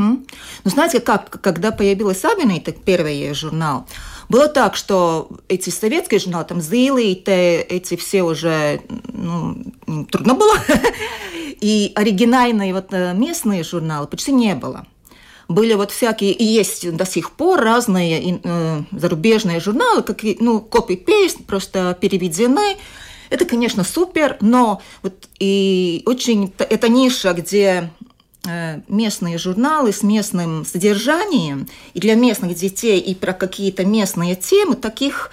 Ну, 0.63 0.71
знаете, 0.71 0.99
как, 0.99 1.41
когда 1.41 1.71
появилась 1.71 2.19
Сабина, 2.19 2.53
это 2.53 2.71
первый 2.71 3.33
журнал, 3.33 3.85
было 4.29 4.47
так, 4.47 4.75
что 4.75 5.29
эти 5.47 5.69
советские 5.69 6.19
журналы, 6.19 6.45
там 6.45 6.61
Зилите, 6.61 7.61
эти 7.61 7.95
все 7.95 8.23
уже 8.23 8.81
ну, 9.13 9.57
трудно 10.11 10.33
было. 10.33 10.55
И 11.61 11.91
оригинальные 11.95 12.73
вот 12.73 12.87
э, 12.91 13.13
местные 13.13 13.63
журналы 13.63 14.07
почти 14.07 14.31
не 14.31 14.55
было. 14.55 14.85
Были 15.47 15.75
вот 15.75 15.91
всякие, 15.91 16.31
и 16.31 16.43
есть 16.43 16.95
до 16.95 17.05
сих 17.05 17.31
пор 17.31 17.59
разные 17.61 18.39
э, 18.43 18.81
зарубежные 18.91 19.59
журналы, 19.59 20.01
как, 20.01 20.21
ну, 20.39 20.59
копи-пейст, 20.59 21.45
просто 21.45 21.95
переведены. 21.99 22.77
Это, 23.29 23.45
конечно, 23.45 23.83
супер, 23.83 24.37
но 24.41 24.81
вот 25.03 25.29
и 25.39 26.01
очень 26.05 26.51
это 26.57 26.89
ниша, 26.89 27.33
где 27.33 27.91
местные 28.87 29.37
журналы 29.37 29.91
с 29.91 30.03
местным 30.03 30.65
содержанием, 30.65 31.67
и 31.93 31.99
для 31.99 32.15
местных 32.15 32.55
детей, 32.55 32.99
и 32.99 33.15
про 33.15 33.33
какие-то 33.33 33.85
местные 33.85 34.35
темы, 34.35 34.75
таких 34.75 35.31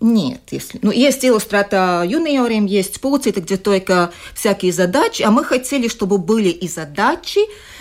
нет. 0.00 0.40
Если, 0.50 0.78
ну, 0.82 0.90
есть 0.90 1.24
иллюстрата 1.24 2.04
юниорам, 2.06 2.66
есть 2.66 3.00
это 3.02 3.40
где 3.40 3.56
только 3.56 4.12
всякие 4.34 4.72
задачи, 4.72 5.22
а 5.22 5.30
мы 5.30 5.44
хотели, 5.44 5.88
чтобы 5.88 6.18
были 6.18 6.48
и 6.48 6.68
задачи, 6.68 7.40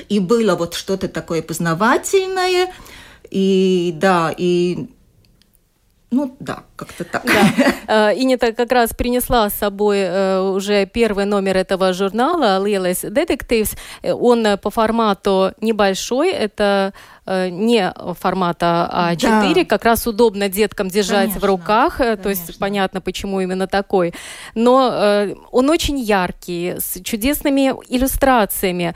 и 0.10 0.20
было 0.20 0.56
вот 0.56 0.74
что-то 0.74 1.08
такое 1.08 1.42
познавательное, 1.42 2.74
и 3.30 3.94
да, 3.96 4.34
и 4.38 4.88
ну 6.14 6.36
да, 6.40 6.64
как-то 6.76 7.04
так. 7.04 7.26
Да. 7.26 7.44
Э, 7.86 8.14
Инита 8.16 8.54
как 8.54 8.72
раз 8.72 8.92
принесла 8.94 9.50
с 9.50 9.56
собой 9.56 9.98
э, 10.00 10.40
уже 10.40 10.86
первый 10.86 11.26
номер 11.26 11.58
этого 11.58 11.92
журнала 11.94 12.66
Lielais 12.66 13.04
Detectives. 13.12 13.78
Э, 14.02 14.14
он 14.14 14.58
по 14.58 14.70
формату 14.70 15.52
небольшой, 15.60 16.32
это 16.32 16.94
не 17.26 17.94
формата 18.20 18.90
А4, 18.94 19.54
да. 19.54 19.64
как 19.64 19.86
раз 19.86 20.06
удобно 20.06 20.50
деткам 20.50 20.90
держать 20.90 21.30
конечно, 21.30 21.40
в 21.40 21.46
руках, 21.46 21.98
конечно. 21.98 22.24
то 22.24 22.30
есть 22.30 22.60
понятно, 22.60 23.00
почему 23.00 23.40
именно 23.40 23.66
такой. 23.66 24.14
Но 24.56 25.34
он 25.52 25.70
очень 25.70 25.98
яркий, 26.00 26.76
с 26.80 27.02
чудесными 27.02 27.74
иллюстрациями. 27.88 28.94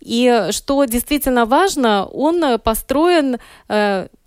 И 0.00 0.46
что 0.52 0.86
действительно 0.86 1.44
важно, 1.44 2.06
он 2.06 2.58
построен 2.60 3.36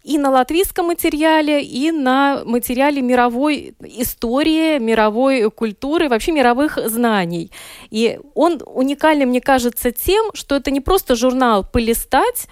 и 0.03 0.17
на 0.17 0.29
латвийском 0.29 0.87
материале, 0.87 1.61
и 1.63 1.91
на 1.91 2.43
материале 2.45 3.01
мировой 3.01 3.75
истории, 3.83 4.79
мировой 4.79 5.49
культуры, 5.51 6.09
вообще 6.09 6.31
мировых 6.31 6.79
знаний. 6.89 7.51
И 7.91 8.19
он 8.33 8.61
уникальный, 8.65 9.25
мне 9.25 9.41
кажется, 9.41 9.91
тем, 9.91 10.31
что 10.33 10.55
это 10.55 10.71
не 10.71 10.81
просто 10.81 11.15
журнал 11.15 11.65
«Полистать», 11.71 12.47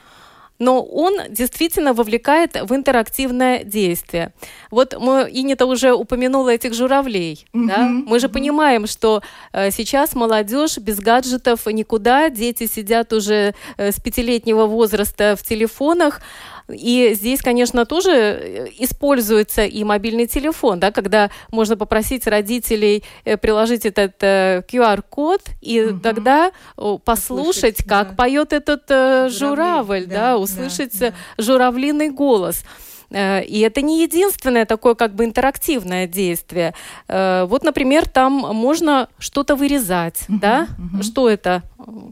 но 0.60 0.84
он 0.84 1.18
действительно 1.30 1.94
вовлекает 1.94 2.60
в 2.62 2.74
интерактивное 2.74 3.64
действие. 3.64 4.34
Вот 4.72 4.96
мы, 5.00 5.30
Инита 5.32 5.66
уже 5.66 5.94
упомянула 5.94 6.50
этих 6.50 6.74
журавлей. 6.74 7.46
Mm-hmm. 7.54 7.68
Да? 7.68 7.88
Мы 7.88 8.20
же 8.20 8.30
понимаем, 8.30 8.88
что 8.88 9.22
э, 9.54 9.72
сейчас 9.72 10.16
молодежь 10.16 10.78
без 10.80 11.00
гаджетов 11.00 11.68
никуда, 11.68 12.30
дети 12.30 12.66
сидят 12.66 13.14
уже 13.14 13.54
э, 13.78 13.92
с 13.92 14.00
пятилетнего 14.00 14.66
возраста 14.66 15.36
в 15.38 15.44
телефонах, 15.44 16.22
и 16.70 17.14
здесь, 17.14 17.42
конечно, 17.42 17.86
тоже 17.86 18.12
э, 18.12 18.68
используется 18.80 19.64
и 19.66 19.84
мобильный 19.84 20.28
телефон, 20.28 20.80
да, 20.80 20.92
когда 20.92 21.30
можно 21.50 21.78
попросить 21.78 22.28
родителей 22.28 23.04
э, 23.24 23.38
приложить 23.38 23.86
этот 23.86 24.16
э, 24.22 24.64
QR-код 24.68 25.42
и 25.62 25.82
угу. 25.84 26.00
тогда 26.00 26.52
послушать, 27.06 27.78
как 27.88 28.10
да. 28.10 28.16
поет 28.16 28.54
этот 28.54 28.84
э, 28.90 29.30
журавль, 29.30 30.06
да, 30.08 30.16
да, 30.16 30.38
услышать 30.38 30.98
да, 31.00 31.12
да. 31.12 31.44
журавлиный 31.44 32.10
голос. 32.10 32.64
Э, 33.10 33.44
и 33.44 33.60
это 33.60 33.82
не 33.82 34.04
единственное 34.04 34.66
такое 34.66 34.96
как 34.96 35.16
бы 35.16 35.26
интерактивное 35.26 36.08
действие. 36.08 36.74
Э, 37.08 37.46
вот, 37.46 37.64
например, 37.64 38.08
там 38.08 38.34
можно 38.34 39.08
что-то 39.20 39.56
вырезать, 39.56 40.26
uh-huh, 40.28 40.40
да? 40.40 40.68
Uh-huh. 40.78 41.04
Что 41.04 41.30
это? 41.30 41.64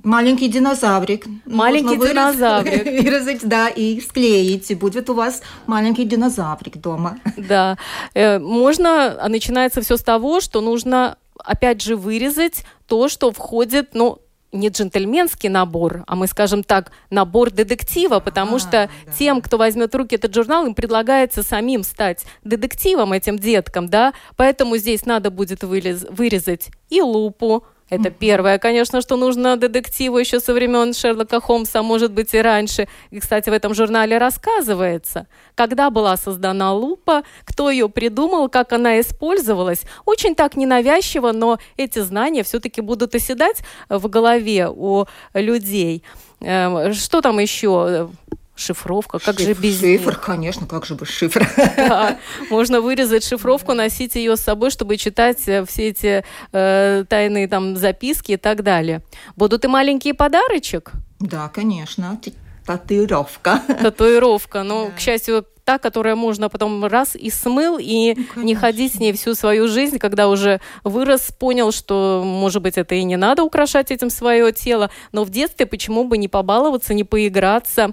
Маленький 0.04 0.48
динозаврик. 0.48 1.26
Маленький 1.46 1.98
Можно 1.98 2.10
динозаврик. 2.10 2.86
Вырезать, 3.04 3.48
да, 3.48 3.68
и 3.68 4.00
склеить. 4.00 4.72
И 4.72 4.76
будет 4.76 5.10
у 5.10 5.14
вас 5.14 5.42
маленький 5.68 6.06
динозаврик 6.06 6.78
дома. 6.78 7.18
Да. 7.38 7.78
Э, 8.14 8.40
можно, 8.40 9.18
а 9.22 9.30
начинается 9.30 9.82
все 9.82 9.98
с 9.98 10.04
того, 10.04 10.40
что 10.40 10.62
нужно 10.62 11.18
опять 11.38 11.82
же 11.82 11.96
вырезать 11.96 12.66
то, 12.88 13.10
что 13.10 13.32
входит, 13.32 13.90
ну, 13.94 14.20
не 14.56 14.70
джентльменский 14.70 15.50
набор, 15.50 16.04
а 16.08 16.16
мы 16.16 16.28
скажем 16.28 16.64
так, 16.64 16.92
набор 17.10 17.52
детектива, 17.52 18.20
потому 18.20 18.56
а, 18.56 18.60
что 18.60 18.72
да. 18.72 19.12
тем, 19.18 19.42
кто 19.42 19.58
возьмет 19.58 19.94
в 19.94 19.98
руки 19.98 20.16
этот 20.16 20.34
журнал, 20.34 20.66
им 20.66 20.74
предлагается 20.74 21.44
самим 21.44 21.84
стать 21.84 22.26
детективом 22.44 23.14
этим 23.14 23.38
деткам, 23.38 23.88
да, 23.88 24.14
поэтому 24.36 24.78
здесь 24.78 25.06
надо 25.06 25.30
будет 25.32 25.64
вырезать 25.64 26.70
и 26.90 27.02
лупу, 27.02 27.66
это 27.90 28.10
первое, 28.10 28.58
конечно, 28.58 29.02
что 29.02 29.16
нужно 29.16 29.58
детективу 29.58 30.18
еще 30.18 30.40
со 30.40 30.54
времен 30.54 30.94
Шерлока 30.94 31.40
Холмса, 31.40 31.84
может 31.84 32.12
быть 32.12 32.34
и 32.34 32.42
раньше. 32.42 32.88
И, 33.12 33.20
кстати, 33.20 33.50
в 33.50 33.54
этом 33.54 33.76
журнале 33.76 34.18
рассказывается, 34.18 35.28
когда 35.54 35.92
была 35.92 36.18
создана 36.18 36.74
лупа, 36.74 37.24
кто 37.44 37.70
ее 37.70 37.88
придумал, 37.88 38.50
как 38.50 38.74
она 38.74 39.00
использовалась. 39.00 39.84
Очень 40.06 40.34
так 40.34 40.56
ненавязчиво, 40.56 41.32
но 41.32 41.60
эти 41.78 42.00
знания 42.00 42.44
все-таки 42.44 42.82
будут 42.82 43.14
оседать 43.14 43.58
в 43.88 44.08
голове 44.08 44.68
у 44.68 45.06
людей. 45.36 46.04
Эм, 46.42 46.92
что 46.94 47.22
там 47.22 47.38
еще? 47.38 48.10
Шифровка, 48.56 49.20
как 49.20 49.38
Шиф, 49.38 49.48
же 49.48 49.54
без 49.54 49.80
Шифр, 49.80 50.12
нее? 50.12 50.20
конечно, 50.24 50.68
как 50.68 50.86
же 50.86 50.96
без 50.96 51.08
шифра. 51.08 51.48
Да, 51.76 52.18
можно 52.50 52.80
вырезать 52.82 53.26
шифровку, 53.26 53.74
носить 53.74 54.16
ее 54.16 54.38
с 54.38 54.42
собой, 54.42 54.72
чтобы 54.72 54.98
читать 54.98 55.48
э, 55.48 55.66
все 55.66 55.90
эти 55.90 56.24
э, 56.54 57.06
тайные 57.10 57.48
там 57.48 57.76
записки 57.76 58.34
и 58.34 58.38
так 58.38 58.64
далее. 58.64 59.02
Будут 59.36 59.66
и 59.66 59.68
маленькие 59.68 60.14
подарочек? 60.14 60.92
Да, 61.20 61.50
конечно. 61.50 62.20
Татуировка. 62.66 63.62
Татуировка. 63.82 64.64
Но, 64.64 64.86
да. 64.86 64.92
к 64.92 65.00
счастью, 65.00 65.46
та, 65.66 65.78
которая 65.78 66.16
можно 66.16 66.50
потом 66.50 66.86
раз 66.86 67.16
и 67.16 67.30
смыл, 67.30 67.78
и 67.80 68.16
ну, 68.36 68.44
не 68.44 68.56
ходить 68.56 68.94
с 68.94 69.00
ней 69.00 69.14
всю 69.14 69.36
свою 69.36 69.68
жизнь, 69.68 69.98
когда 70.00 70.30
уже 70.30 70.62
вырос, 70.84 71.32
понял, 71.38 71.72
что, 71.72 72.24
может 72.26 72.62
быть, 72.62 72.78
это 72.78 72.96
и 72.96 73.04
не 73.04 73.18
надо 73.18 73.44
украшать 73.44 73.92
этим 73.92 74.10
свое 74.10 74.52
тело, 74.52 74.90
но 75.12 75.24
в 75.24 75.30
детстве 75.30 75.66
почему 75.66 76.06
бы 76.06 76.18
не 76.18 76.28
побаловаться, 76.28 76.94
не 76.94 77.04
поиграться. 77.04 77.92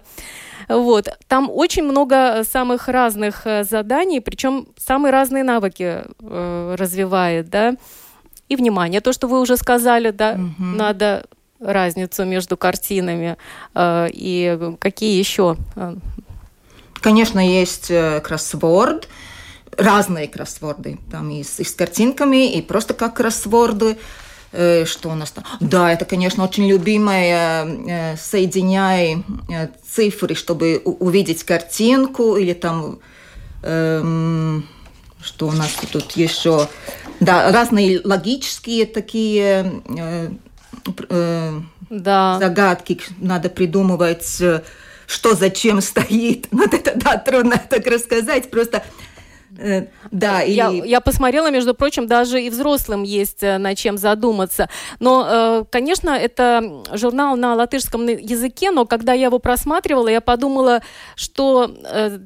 Вот. 0.68 1.08
Там 1.28 1.50
очень 1.50 1.84
много 1.84 2.42
самых 2.44 2.88
разных 2.88 3.46
э, 3.46 3.64
заданий, 3.64 4.20
причем 4.20 4.68
самые 4.76 5.12
разные 5.12 5.44
навыки 5.44 6.04
э, 6.20 6.74
развивает, 6.78 7.48
да. 7.48 7.76
И 8.48 8.56
внимание, 8.56 9.00
то, 9.00 9.12
что 9.12 9.28
вы 9.28 9.40
уже 9.40 9.56
сказали, 9.56 10.10
да, 10.10 10.32
угу. 10.32 10.64
надо 10.64 11.24
разницу 11.60 12.24
между 12.24 12.56
картинами 12.56 13.36
э, 13.74 14.08
и 14.12 14.76
какие 14.78 15.18
еще? 15.18 15.56
Э? 15.76 15.94
Конечно, 17.00 17.38
есть 17.38 17.90
э, 17.90 18.20
кроссворд, 18.20 19.08
разные 19.76 20.28
кроссворды, 20.28 20.98
там 21.10 21.30
и 21.30 21.42
с, 21.42 21.60
и 21.60 21.64
с 21.64 21.72
картинками, 21.74 22.52
и 22.52 22.62
просто 22.62 22.94
как 22.94 23.14
кроссворды. 23.14 23.92
Э, 23.92 23.96
что 24.52 25.08
у 25.08 25.14
нас 25.14 25.30
там? 25.30 25.44
Да, 25.60 25.90
это, 25.92 26.04
конечно, 26.04 26.44
очень 26.44 26.68
любимое 26.68 27.64
э, 27.64 28.16
соединяй 28.16 29.24
э, 29.48 29.68
цифры, 29.88 30.34
чтобы 30.34 30.82
увидеть 30.84 31.42
картинку 31.44 32.36
или 32.36 32.52
там 32.52 32.98
эм, 33.62 34.68
что 35.22 35.48
у 35.48 35.52
нас 35.52 35.70
тут 35.90 36.12
еще 36.12 36.68
да 37.20 37.50
разные 37.52 38.00
логические 38.04 38.86
такие 38.86 39.72
э, 39.96 40.30
э, 41.08 41.60
да. 41.88 42.38
загадки 42.38 43.00
надо 43.18 43.48
придумывать 43.48 44.42
что 45.06 45.34
зачем 45.34 45.80
стоит 45.80 46.48
вот 46.52 46.74
это 46.74 46.92
да 46.96 47.16
трудно 47.18 47.62
так 47.70 47.86
рассказать 47.86 48.50
просто 48.50 48.82
Э, 49.58 49.86
да, 50.10 50.42
и... 50.42 50.52
я, 50.52 50.70
я 50.70 51.00
посмотрела, 51.00 51.50
между 51.50 51.74
прочим, 51.74 52.06
даже 52.06 52.42
и 52.42 52.48
взрослым 52.48 53.02
есть 53.02 53.42
э, 53.42 53.58
над 53.58 53.76
чем 53.76 53.98
задуматься. 53.98 54.68
Но, 54.98 55.26
э, 55.28 55.64
конечно, 55.70 56.10
это 56.10 56.82
журнал 56.92 57.36
на 57.36 57.54
латышском 57.54 58.06
языке, 58.06 58.70
но 58.70 58.86
когда 58.86 59.12
я 59.12 59.26
его 59.26 59.38
просматривала, 59.38 60.08
я 60.08 60.20
подумала, 60.20 60.82
что, 61.16 61.70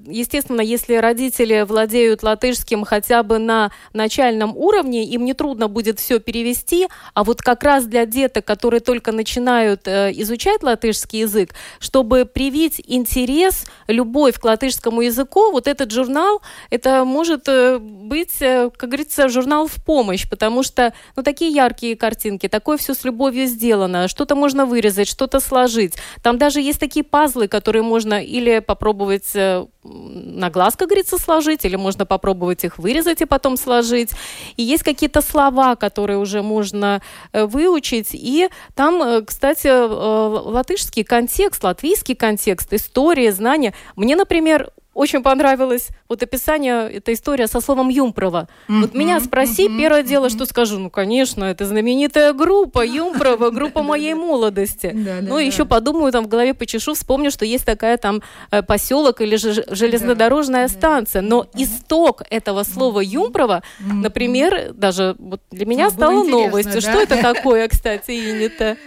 естественно, 0.06 0.60
если 0.60 0.94
родители 0.94 1.62
владеют 1.62 2.22
латышским 2.22 2.84
хотя 2.84 3.22
бы 3.22 3.38
на 3.38 3.70
начальном 3.92 4.56
уровне, 4.56 5.04
им 5.04 5.24
не 5.24 5.34
трудно 5.34 5.68
будет 5.68 5.98
все 5.98 6.20
перевести, 6.20 6.88
а 7.14 7.24
вот 7.24 7.42
как 7.42 7.62
раз 7.62 7.86
для 7.86 8.06
деток, 8.06 8.44
которые 8.44 8.80
только 8.80 9.12
начинают 9.12 9.86
изучать 9.88 10.62
латышский 10.62 11.20
язык, 11.20 11.50
чтобы 11.78 12.24
привить 12.24 12.80
интерес, 12.86 13.64
любовь 13.88 14.38
к 14.38 14.44
латышскому 14.44 15.00
языку, 15.02 15.50
вот 15.50 15.66
этот 15.66 15.90
журнал, 15.90 16.42
это 16.70 17.04
может 17.16 17.48
э, 17.48 17.78
быть, 17.78 18.42
э, 18.42 18.68
как 18.76 18.90
говорится, 18.90 19.28
журнал 19.28 19.66
в 19.68 19.82
помощь, 19.82 20.28
потому 20.28 20.62
что, 20.62 20.92
ну, 21.16 21.22
такие 21.22 21.50
яркие 21.50 21.96
картинки, 21.96 22.46
такое 22.46 22.76
все 22.76 22.92
с 22.92 23.04
любовью 23.04 23.46
сделано, 23.46 24.06
что-то 24.06 24.34
можно 24.34 24.66
вырезать, 24.66 25.08
что-то 25.08 25.40
сложить. 25.40 25.94
Там 26.22 26.36
даже 26.36 26.60
есть 26.60 26.78
такие 26.78 27.04
пазлы, 27.04 27.48
которые 27.48 27.82
можно 27.82 28.22
или 28.22 28.58
попробовать 28.58 29.34
э, 29.34 29.64
на 29.82 30.50
глаз, 30.50 30.76
как 30.76 30.88
говорится, 30.88 31.16
сложить, 31.16 31.64
или 31.64 31.76
можно 31.76 32.04
попробовать 32.04 32.64
их 32.64 32.76
вырезать 32.78 33.22
и 33.22 33.24
потом 33.24 33.56
сложить. 33.56 34.10
И 34.58 34.62
есть 34.62 34.82
какие-то 34.82 35.22
слова, 35.22 35.74
которые 35.76 36.18
уже 36.18 36.42
можно 36.42 37.00
выучить. 37.32 38.08
И 38.12 38.48
там, 38.74 39.24
кстати, 39.24 39.68
латышский 39.68 41.04
контекст, 41.04 41.64
латвийский 41.64 42.16
контекст, 42.16 42.72
история, 42.72 43.32
знания. 43.32 43.72
Мне, 43.94 44.16
например, 44.16 44.72
очень 44.96 45.22
понравилось 45.22 45.88
вот 46.08 46.22
описание, 46.22 46.90
эта 46.90 47.12
история 47.12 47.46
со 47.46 47.60
словом 47.60 47.90
Юмпрова. 47.90 48.48
Mm-hmm. 48.68 48.80
Вот 48.80 48.94
меня 48.94 49.20
спроси, 49.20 49.68
mm-hmm. 49.68 49.78
первое 49.78 50.02
дело, 50.02 50.30
что 50.30 50.46
скажу, 50.46 50.78
ну, 50.78 50.90
конечно, 50.90 51.44
это 51.44 51.66
знаменитая 51.66 52.32
группа 52.32 52.84
Юмпрова, 52.84 53.50
группа 53.50 53.82
моей 53.82 54.14
молодости. 54.14 54.96
Ну, 55.22 55.38
еще 55.38 55.66
подумаю, 55.66 56.12
там 56.12 56.24
в 56.24 56.28
голове 56.28 56.54
почешу, 56.54 56.94
вспомню, 56.94 57.30
что 57.30 57.44
есть 57.44 57.66
такая 57.66 57.98
там 57.98 58.22
э, 58.50 58.62
поселок 58.62 59.20
или 59.20 59.36
железнодорожная 59.36 60.68
станция. 60.68 61.20
Но 61.20 61.46
исток 61.54 62.22
этого 62.30 62.62
слова 62.62 63.00
Юмпрова, 63.00 63.62
например, 63.80 64.72
даже 64.72 65.16
для 65.50 65.66
меня 65.66 65.90
стало 65.90 66.24
новостью. 66.24 66.80
Что 66.80 67.02
это 67.02 67.20
такое, 67.20 67.68
кстати, 67.68 68.12
Инета? 68.12 68.78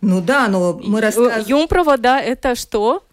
Ну 0.00 0.20
да, 0.20 0.48
но 0.48 0.80
мы 0.82 1.00
рассказываем... 1.00 1.44
Юмпрова, 1.46 1.96
да, 1.96 2.20
это 2.20 2.56
что? 2.56 3.04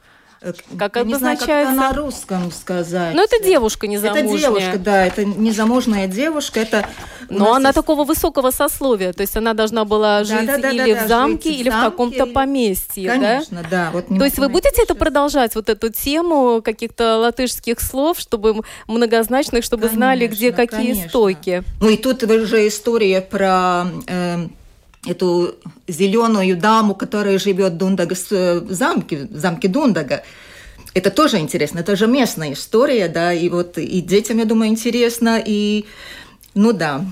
Э, 0.41 0.53
как 0.77 0.96
обозначается? 0.96 1.46
Не 1.46 1.48
знаю, 1.48 1.65
как 1.65 1.75
на 1.75 1.93
русском 1.93 2.51
сказать. 2.51 3.13
Ну, 3.13 3.24
это 3.24 3.43
девушка 3.43 3.88
незамужняя. 3.88 4.25
Это 4.25 4.38
девушка, 4.38 4.79
да, 4.79 5.05
это 5.05 5.25
незамужняя 5.25 6.08
девушка. 6.08 6.62
Это 6.62 6.88
Но 7.29 7.53
она 7.53 7.69
есть... 7.69 7.75
такого 7.75 8.05
высокого 8.05 8.51
сословия, 8.51 9.12
то 9.12 9.22
есть 9.22 9.36
она 9.36 9.53
должна 9.53 9.84
была 9.84 10.24
жить 10.24 10.46
да, 10.46 10.58
да, 10.58 10.72
или 10.72 10.93
да, 10.93 11.03
в 11.03 11.08
замке, 11.08 11.51
или 11.51 11.69
в, 11.69 11.74
замке, 11.74 11.88
в 11.88 11.91
каком-то 11.91 12.25
поместье, 12.27 13.10
Конечно, 13.10 13.63
да? 13.63 13.69
да. 13.69 13.89
Вот 13.91 14.08
то 14.08 14.24
есть 14.24 14.38
вы 14.38 14.48
будете 14.48 14.81
это 14.81 14.96
продолжать, 14.96 15.55
вот 15.55 15.69
эту 15.69 15.89
тему 15.89 16.62
каких-то 16.63 17.17
латышских 17.17 17.81
слов, 17.81 18.19
чтобы 18.19 18.62
многозначных, 18.88 19.63
чтобы 19.65 19.84
конечно, 19.84 19.98
знали, 19.98 20.27
где 20.27 20.51
какие 20.53 20.93
конечно. 20.93 21.10
стойки? 21.10 21.63
Ну 21.81 21.89
и 21.89 21.98
тут 21.98 22.24
уже 22.24 22.67
история 22.67 23.22
про... 23.22 23.88
Э, 24.08 24.48
эту 25.06 25.56
зеленую 25.88 26.58
даму, 26.58 26.96
которая 26.96 27.39
живет 27.39 27.74
в 27.74 27.77
Дундага, 27.77 28.15
э, 28.32 28.60
в 28.60 28.74
замке, 28.74 29.27
в 29.29 29.38
замке 29.38 29.68
Дундага. 29.68 30.24
Это 30.94 31.12
тоже 31.12 31.38
интересно, 31.38 31.79
это 31.79 31.96
же 31.96 32.08
местная 32.08 32.53
история, 32.53 33.08
да, 33.08 33.32
и 33.32 33.48
вот 33.50 33.77
и 33.77 34.01
детям, 34.01 34.39
я 34.39 34.46
думаю, 34.46 34.72
интересно, 34.72 35.41
и 35.44 35.86
ну 36.56 36.74
да. 36.74 37.06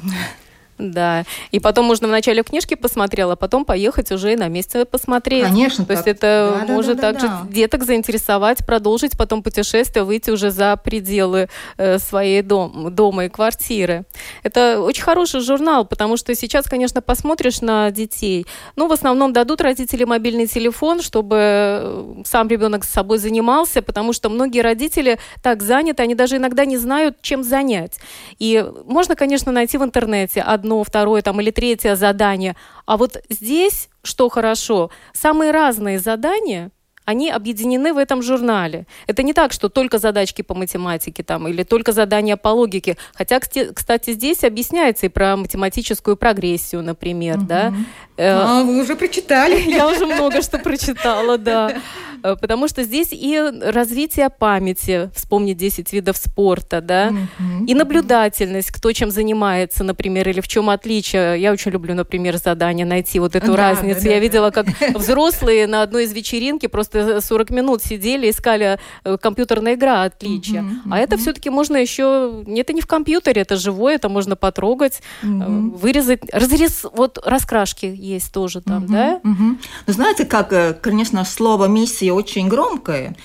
Да. 0.77 1.23
И 1.51 1.59
потом 1.59 1.85
можно 1.85 2.07
в 2.07 2.11
начале 2.11 2.43
книжки 2.43 2.75
посмотрела, 2.75 3.33
а 3.33 3.35
потом 3.35 3.65
поехать 3.65 4.11
уже 4.11 4.35
на 4.35 4.47
месте 4.47 4.85
посмотреть. 4.85 5.45
Конечно. 5.45 5.85
То 5.85 5.95
так. 5.95 5.97
есть 5.97 6.07
это 6.07 6.63
да, 6.67 6.73
может 6.73 6.97
да, 6.97 7.01
да, 7.01 7.13
также 7.13 7.27
да. 7.27 7.47
деток 7.49 7.83
заинтересовать, 7.83 8.65
продолжить 8.65 9.17
потом 9.17 9.41
путешествие, 9.41 10.03
выйти 10.03 10.29
уже 10.29 10.51
за 10.51 10.75
пределы 10.77 11.49
э, 11.77 11.97
своей 11.99 12.41
дом, 12.41 12.93
дома 12.93 13.25
и 13.25 13.29
квартиры. 13.29 14.05
Это 14.43 14.79
очень 14.81 15.03
хороший 15.03 15.41
журнал, 15.41 15.85
потому 15.85 16.17
что 16.17 16.35
сейчас, 16.35 16.65
конечно, 16.65 17.01
посмотришь 17.01 17.61
на 17.61 17.89
детей. 17.91 18.45
Ну, 18.75 18.87
в 18.87 18.91
основном 18.91 19.33
дадут 19.33 19.61
родители 19.61 20.03
мобильный 20.03 20.47
телефон, 20.47 21.01
чтобы 21.01 21.37
э, 21.39 22.13
сам 22.25 22.47
ребенок 22.49 22.83
с 22.83 22.89
собой 22.89 23.17
занимался, 23.17 23.81
потому 23.81 24.13
что 24.13 24.29
многие 24.29 24.61
родители 24.61 25.17
так 25.41 25.63
заняты, 25.63 26.03
они 26.03 26.13
даже 26.13 26.37
иногда 26.37 26.65
не 26.65 26.77
знают, 26.77 27.17
чем 27.21 27.43
занять. 27.43 27.99
И 28.37 28.63
можно, 28.85 29.15
конечно, 29.15 29.51
найти 29.51 29.77
в 29.77 29.83
интернете 29.83 30.41
одну 30.41 30.66
одно, 30.67 30.83
второе 30.83 31.21
там, 31.21 31.39
или 31.39 31.51
третье 31.51 31.95
задание. 31.95 32.55
А 32.85 32.97
вот 32.97 33.17
здесь, 33.29 33.89
что 34.03 34.29
хорошо, 34.29 34.89
самые 35.13 35.51
разные 35.51 35.99
задания– 35.99 36.71
они 37.07 37.29
объединены 37.29 37.93
в 37.93 37.97
этом 37.97 38.21
журнале. 38.21 38.85
Это 39.07 39.23
не 39.23 39.31
так, 39.31 39.53
что 39.53 39.69
только 39.69 39.97
задачки 39.97 40.41
по 40.41 40.53
математике 40.53 41.23
там, 41.23 41.47
или 41.47 41.63
только 41.63 41.93
задания 41.93 42.35
по 42.35 42.49
логике. 42.49 42.97
Хотя, 43.13 43.39
кстати, 43.39 44.11
здесь 44.11 44.43
объясняется 44.43 45.05
и 45.05 45.09
про 45.09 45.37
математическую 45.37 46.17
прогрессию, 46.17 46.83
например. 46.83 47.37
Угу. 47.37 47.45
Да? 47.45 47.73
А, 48.17 48.63
вы 48.63 48.81
уже 48.81 48.95
прочитали. 48.95 49.61
Я 49.69 49.87
уже 49.87 50.05
много 50.05 50.41
что 50.41 50.57
прочитала, 50.59 51.37
да. 51.37 51.81
Э, 52.23 52.35
потому 52.39 52.67
что 52.67 52.83
здесь 52.83 53.09
и 53.11 53.39
развитие 53.61 54.29
памяти, 54.29 55.09
вспомнить 55.15 55.57
10 55.57 55.91
видов 55.93 56.17
спорта, 56.17 56.81
да, 56.81 57.09
mm-hmm. 57.09 57.65
и 57.67 57.73
наблюдательность, 57.73 58.71
кто 58.71 58.91
чем 58.91 59.11
занимается, 59.11 59.83
например, 59.83 60.29
или 60.29 60.41
в 60.41 60.47
чем 60.47 60.69
отличие. 60.69 61.39
Я 61.39 61.51
очень 61.51 61.71
люблю, 61.71 61.93
например, 61.93 62.37
задание 62.37 62.85
найти 62.85 63.19
вот 63.19 63.35
эту 63.35 63.53
да, 63.53 63.57
разницу. 63.57 64.03
Да, 64.03 64.09
Я 64.09 64.15
да, 64.15 64.21
видела, 64.21 64.51
как 64.51 64.67
взрослые 64.95 65.67
на 65.67 65.81
одной 65.81 66.05
из 66.05 66.13
вечеринки 66.13 66.67
просто 66.67 67.21
40 67.21 67.49
минут 67.51 67.83
сидели, 67.83 68.29
искали 68.29 68.79
э, 69.03 69.17
компьютерная 69.17 69.75
игра 69.75 70.03
отличия. 70.03 70.61
Mm-hmm. 70.61 70.91
А 70.91 70.99
это 70.99 71.17
все-таки 71.17 71.49
можно 71.49 71.77
еще... 71.77 72.43
Это 72.47 72.73
не 72.73 72.81
в 72.81 72.87
компьютере, 72.87 73.41
это 73.41 73.55
живое, 73.55 73.95
это 73.95 74.09
можно 74.09 74.35
потрогать, 74.35 75.01
mm-hmm. 75.23 75.77
вырезать. 75.77 76.21
Разрез, 76.31 76.85
вот 76.93 77.19
раскрашки 77.23 77.85
есть 78.07 78.31
тоже 78.31 78.61
там, 78.61 78.85
mm-hmm. 78.85 78.91
да? 78.91 79.21
Mm-hmm. 79.23 79.57
Ну, 79.87 79.93
знаете, 79.93 80.25
как, 80.25 80.81
конечно, 80.81 81.23
слово 81.25 81.65
«миссия» 81.65 82.13
очень 82.13 82.47
громкое, 82.47 83.15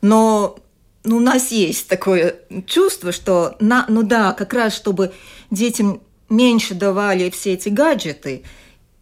но 0.00 0.56
ну, 1.04 1.16
у 1.16 1.20
нас 1.20 1.50
есть 1.50 1.88
такое 1.88 2.36
чувство, 2.66 3.12
что, 3.12 3.56
на, 3.60 3.86
ну 3.88 4.02
да, 4.02 4.32
как 4.32 4.52
раз 4.54 4.74
чтобы 4.74 5.12
детям 5.50 6.00
меньше 6.28 6.74
давали 6.74 7.30
все 7.30 7.54
эти 7.54 7.68
гаджеты. 7.68 8.42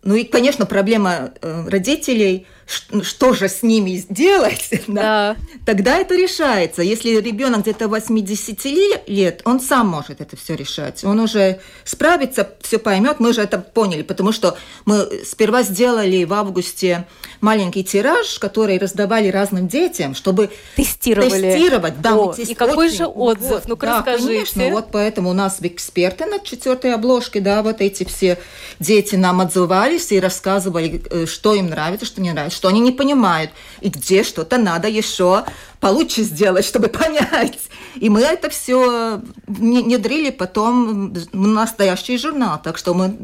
Ну 0.03 0.15
и, 0.15 0.25
конечно, 0.25 0.67
проблема 0.67 1.33
э, 1.41 1.69
родителей– 1.69 2.47
что 3.03 3.33
же 3.33 3.49
с 3.49 3.63
ними 3.63 3.97
сделать, 3.97 4.71
да. 4.87 5.37
тогда 5.65 5.99
это 5.99 6.15
решается. 6.15 6.83
Если 6.83 7.21
ребенок 7.21 7.63
где-то 7.63 7.89
80 7.89 8.65
лет, 9.09 9.43
он 9.45 9.61
сам 9.61 9.89
может 9.89 10.21
это 10.21 10.37
все 10.37 10.55
решать. 10.55 11.05
Он 11.05 11.21
уже 11.21 11.61
справится, 11.85 12.49
все 12.61 12.79
поймет. 12.79 13.19
Мы 13.19 13.33
же 13.33 13.43
это 13.43 13.59
поняли, 13.59 14.03
потому 14.03 14.33
что 14.33 14.57
мы 14.85 15.09
сперва 15.25 15.63
сделали 15.63 16.25
в 16.25 16.33
августе 16.33 17.07
маленький 17.41 17.85
тираж, 17.85 18.39
который 18.39 18.79
раздавали 18.79 19.29
разным 19.29 19.67
детям, 19.67 20.15
чтобы 20.15 20.51
Тестировали. 20.77 21.53
тестировать. 21.53 22.01
Да, 22.01 22.17
О, 22.17 22.35
и 22.37 22.55
какой 22.55 22.87
очень, 22.89 22.99
же 22.99 23.07
отзыв? 23.07 23.51
Вот, 23.51 23.69
Ну-ка 23.69 23.87
да, 23.87 23.99
расскажите. 23.99 24.29
Конечно, 24.29 24.71
вот 24.71 24.89
поэтому 24.93 25.31
у 25.31 25.33
нас 25.33 25.59
эксперты 25.61 26.27
над 26.27 26.45
четвертой 26.45 26.95
обложкой, 26.95 27.41
да, 27.41 27.63
вот 27.63 27.81
эти 27.81 28.05
все 28.05 28.39
дети 28.79 29.17
нам 29.17 29.41
отзывались 29.41 30.13
и 30.13 30.21
рассказывали, 30.21 31.03
э, 31.11 31.27
что 31.27 31.55
им 31.55 31.71
нравится, 31.71 32.07
что 32.07 32.21
не 32.21 32.33
нравится, 32.33 32.57
что 32.61 32.69
они 32.69 32.81
не 32.81 32.93
понимают, 32.93 33.51
и 33.81 33.89
где 33.89 34.23
что-то 34.23 34.59
надо 34.59 34.87
еще 34.87 35.45
получше 35.81 36.23
сделать, 36.25 36.67
чтобы 36.67 36.89
понять. 37.01 37.59
И 37.95 38.11
мы 38.11 38.21
это 38.21 38.51
все 38.51 39.23
внедрили 39.47 40.31
потом 40.31 41.15
в 41.15 41.47
настоящий 41.47 42.19
журнал, 42.19 42.61
так 42.63 42.77
что 42.77 42.93
мы 42.93 43.17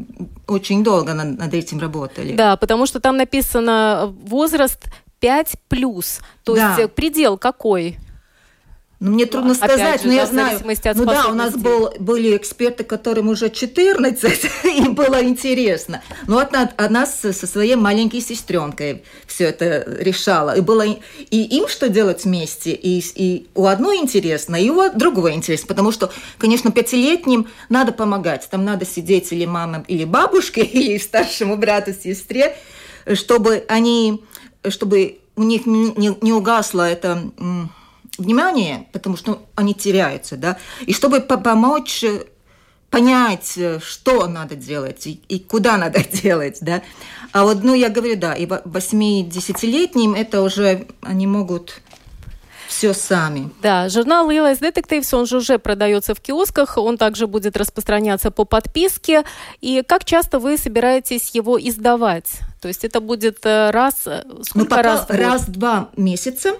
очень 0.47 0.83
долго 0.83 1.13
над, 1.13 1.37
над 1.37 1.53
этим 1.53 1.79
работали. 1.79 2.35
Да, 2.35 2.57
потому 2.57 2.87
что 2.87 2.99
там 2.99 3.17
написано 3.17 4.11
возраст 4.23 4.85
5 5.19 5.55
плюс, 5.67 6.19
то 6.43 6.55
да. 6.55 6.75
есть 6.75 6.93
предел 6.93 7.37
какой? 7.37 7.99
Ну, 8.99 9.11
мне 9.11 9.27
трудно 9.27 9.51
Опять 9.51 9.71
сказать, 9.71 10.01
же, 10.01 10.07
но 10.07 10.13
я 10.13 10.25
знаю. 10.25 10.59
ну 10.95 11.05
да, 11.05 11.27
у 11.27 11.35
нас 11.35 11.53
был, 11.55 11.93
были 11.99 12.35
эксперты, 12.35 12.83
которым 12.83 13.29
уже 13.29 13.51
14, 13.51 14.49
им 14.63 14.95
было 14.95 15.23
интересно. 15.23 16.01
Но 16.25 16.39
одна, 16.39 16.71
она 16.77 17.05
со, 17.05 17.31
со 17.31 17.45
своей 17.45 17.75
маленькой 17.75 18.21
сестренкой 18.21 19.03
все 19.27 19.45
это 19.45 19.85
решала. 19.99 20.57
И, 20.57 20.61
было, 20.61 20.83
и 20.83 21.57
им 21.57 21.67
что 21.67 21.89
делать 21.89 22.25
вместе, 22.25 22.71
и, 22.71 23.03
и 23.13 23.47
у 23.53 23.67
одной 23.67 23.97
интересно, 23.97 24.55
и 24.55 24.71
у 24.71 24.91
другого 24.91 25.31
интересно. 25.31 25.67
Потому 25.67 25.91
что, 25.91 26.11
конечно, 26.39 26.71
пятилетним 26.71 27.47
надо 27.69 27.91
помогать. 27.91 28.47
Там 28.49 28.65
надо 28.65 28.87
сидеть 28.87 29.31
или 29.31 29.45
маме, 29.45 29.85
или 29.87 30.05
бабушке, 30.05 30.61
или 30.63 30.97
старшему 30.97 31.55
брату, 31.55 31.93
сестре, 31.93 32.57
чтобы 33.13 33.63
они, 33.67 34.23
чтобы 34.67 35.19
у 35.35 35.43
них 35.43 35.67
не, 35.67 36.17
не 36.19 36.33
угасла 36.33 36.89
эта 36.89 37.31
внимание, 38.17 38.87
потому 38.91 39.17
что 39.17 39.43
они 39.55 39.73
теряются, 39.73 40.37
да, 40.37 40.57
и 40.85 40.93
чтобы 40.93 41.19
помочь 41.21 42.03
понять, 42.89 43.59
что 43.81 44.27
надо 44.27 44.55
делать 44.55 45.07
и, 45.07 45.21
и 45.27 45.39
куда 45.39 45.77
надо 45.77 46.03
делать, 46.11 46.57
да. 46.61 46.81
А 47.33 47.43
вот, 47.43 47.63
ну, 47.63 47.73
я 47.73 47.89
говорю, 47.89 48.17
да, 48.17 48.33
и 48.33 48.45
8-10-летним 48.45 50.13
это 50.13 50.41
уже 50.41 50.87
они 51.01 51.27
могут 51.27 51.81
все 52.67 52.93
сами. 52.93 53.49
Да, 53.61 53.89
журнал 53.89 54.29
Realize 54.29 54.59
Detectives, 54.59 55.15
он 55.15 55.25
же 55.25 55.37
уже 55.37 55.57
продается 55.57 56.13
в 56.13 56.19
киосках, 56.21 56.77
он 56.77 56.97
также 56.97 57.27
будет 57.27 57.57
распространяться 57.57 58.29
по 58.29 58.45
подписке. 58.45 59.23
И 59.61 59.83
как 59.87 60.05
часто 60.05 60.39
вы 60.39 60.57
собираетесь 60.57 61.31
его 61.33 61.59
издавать? 61.59 62.39
То 62.61 62.67
есть 62.67 62.83
это 62.83 62.99
будет 62.99 63.45
э, 63.45 63.71
раз, 63.71 63.95
э, 64.05 64.23
сколько 64.43 64.75
ну, 64.75 64.81
раз? 64.81 65.05
Раз-два 65.09 65.89
месяца 65.95 66.53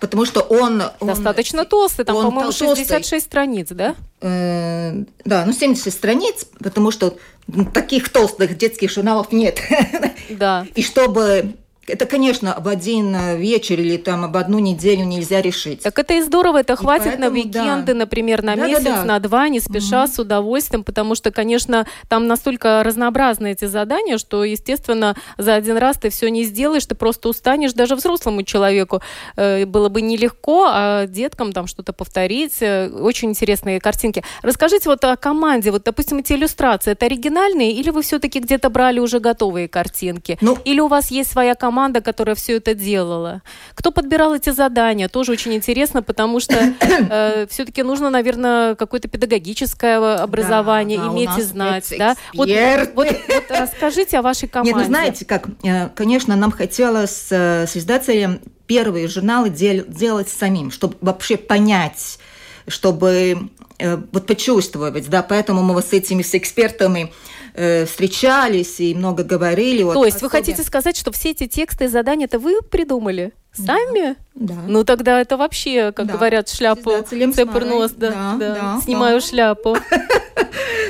потому 0.00 0.24
что 0.24 0.40
он... 0.40 0.82
Достаточно 1.00 1.64
толстый, 1.64 2.04
там, 2.04 2.16
по-моему, 2.16 2.52
66 2.52 3.24
страниц, 3.24 3.68
да? 3.70 3.94
Э, 4.20 5.04
да, 5.24 5.44
ну 5.46 5.52
70 5.52 5.92
страниц, 5.92 6.46
потому 6.60 6.90
что 6.90 7.16
таких 7.72 8.08
толстых 8.08 8.56
детских 8.56 8.90
журналов 8.90 9.32
нет. 9.32 9.60
Да. 10.30 10.66
И 10.74 10.82
чтобы 10.82 11.54
это, 11.88 12.06
конечно, 12.06 12.56
в 12.58 12.68
один 12.68 13.14
э, 13.14 13.36
вечер 13.36 13.80
или 13.80 13.96
там 13.96 14.24
об 14.24 14.36
одну 14.36 14.58
неделю 14.58 15.04
нельзя 15.04 15.40
решить. 15.40 15.82
Так 15.82 15.98
это 15.98 16.14
и 16.14 16.20
здорово, 16.20 16.60
это 16.60 16.76
хватит 16.76 17.06
поэтому, 17.06 17.30
на 17.30 17.32
уикенды, 17.32 17.92
да. 17.92 17.98
например, 17.98 18.42
на 18.42 18.56
да, 18.56 18.66
месяц, 18.66 18.84
да, 18.84 18.96
да. 18.96 19.04
на 19.04 19.18
два, 19.20 19.48
не 19.48 19.60
спеша, 19.60 20.04
угу. 20.04 20.12
с 20.12 20.18
удовольствием, 20.18 20.84
потому 20.84 21.14
что, 21.14 21.30
конечно, 21.30 21.86
там 22.08 22.26
настолько 22.26 22.82
разнообразны 22.84 23.52
эти 23.52 23.64
задания, 23.64 24.18
что, 24.18 24.44
естественно, 24.44 25.16
за 25.38 25.54
один 25.54 25.76
раз 25.76 25.98
ты 25.98 26.10
все 26.10 26.28
не 26.30 26.44
сделаешь, 26.44 26.86
ты 26.86 26.94
просто 26.94 27.28
устанешь, 27.28 27.72
даже 27.72 27.96
взрослому 27.96 28.42
человеку 28.42 29.00
э, 29.36 29.64
было 29.64 29.88
бы 29.88 30.02
нелегко, 30.02 30.66
а 30.70 31.06
деткам 31.06 31.52
там 31.52 31.66
что-то 31.66 31.92
повторить. 31.92 32.56
Э, 32.60 32.88
очень 32.88 33.30
интересные 33.30 33.80
картинки. 33.80 34.22
Расскажите 34.42 34.88
вот 34.88 35.04
о 35.04 35.16
команде, 35.16 35.70
вот, 35.70 35.84
допустим, 35.84 36.18
эти 36.18 36.32
иллюстрации, 36.32 36.92
это 36.92 37.06
оригинальные 37.06 37.72
или 37.72 37.90
вы 37.90 38.02
все-таки 38.02 38.40
где-то 38.40 38.70
брали 38.70 38.98
уже 38.98 39.20
готовые 39.20 39.68
картинки? 39.68 40.38
Ну, 40.40 40.58
или 40.64 40.80
у 40.80 40.88
вас 40.88 41.10
есть 41.10 41.30
своя 41.30 41.54
команда? 41.54 41.77
Команда, 41.78 42.00
которая 42.00 42.34
все 42.34 42.56
это 42.56 42.74
делала? 42.74 43.40
Кто 43.74 43.92
подбирал 43.92 44.34
эти 44.34 44.50
задания? 44.50 45.08
Тоже 45.08 45.32
очень 45.32 45.54
интересно, 45.54 46.02
потому 46.02 46.40
что 46.40 46.54
э, 46.80 47.46
все-таки 47.50 47.84
нужно, 47.84 48.10
наверное, 48.10 48.74
какое-то 48.74 49.06
педагогическое 49.06 50.16
образование, 50.16 50.98
да, 50.98 51.04
да, 51.04 51.12
иметь 51.12 51.38
и 51.38 51.42
знать. 51.42 51.94
Да? 51.96 52.16
Вот, 52.34 52.48
вот, 52.94 53.06
вот 53.06 53.44
расскажите 53.50 54.18
о 54.18 54.22
вашей 54.22 54.48
команде. 54.48 54.72
Нет, 54.72 54.82
ну 54.82 54.86
знаете, 54.86 55.24
как, 55.24 55.46
э, 55.62 55.88
конечно, 55.94 56.34
нам 56.34 56.50
хотелось 56.50 57.28
э, 57.30 57.66
с 57.68 57.76
издателем 57.76 58.40
первые 58.66 59.06
журналы 59.06 59.48
дел, 59.48 59.84
делать 59.86 60.28
самим, 60.28 60.72
чтобы 60.72 60.96
вообще 61.00 61.36
понять, 61.36 62.18
чтобы 62.66 63.50
э, 63.78 63.96
вот 64.12 64.26
почувствовать, 64.26 65.08
да, 65.08 65.22
поэтому 65.22 65.62
мы 65.62 65.74
вот 65.74 65.86
с 65.86 65.92
этими 65.92 66.22
с 66.22 66.34
экспертами 66.34 67.12
э, 67.58 67.84
встречались 67.86 68.80
и 68.80 68.94
много 68.94 69.24
говорили. 69.24 69.82
То 69.82 69.92
вот, 69.92 70.06
есть 70.06 70.22
вы 70.22 70.30
хотите 70.30 70.62
сказать, 70.62 70.96
что 70.96 71.10
все 71.10 71.30
эти 71.30 71.46
тексты 71.46 71.84
и 71.84 71.88
задания 71.88 72.26
это 72.26 72.38
вы 72.38 72.62
придумали? 72.62 73.32
Сами? 73.52 74.16
Да. 74.34 74.54
Ну 74.68 74.84
тогда 74.84 75.20
это 75.20 75.36
вообще, 75.36 75.90
как 75.92 76.06
да. 76.06 76.14
говорят, 76.14 76.48
шляпу 76.48 76.92
цепурнос, 77.02 77.92
да, 77.92 78.10
да, 78.10 78.36
да, 78.38 78.54
да, 78.54 78.80
снимаю 78.84 79.20
да. 79.20 79.26
шляпу. 79.26 79.76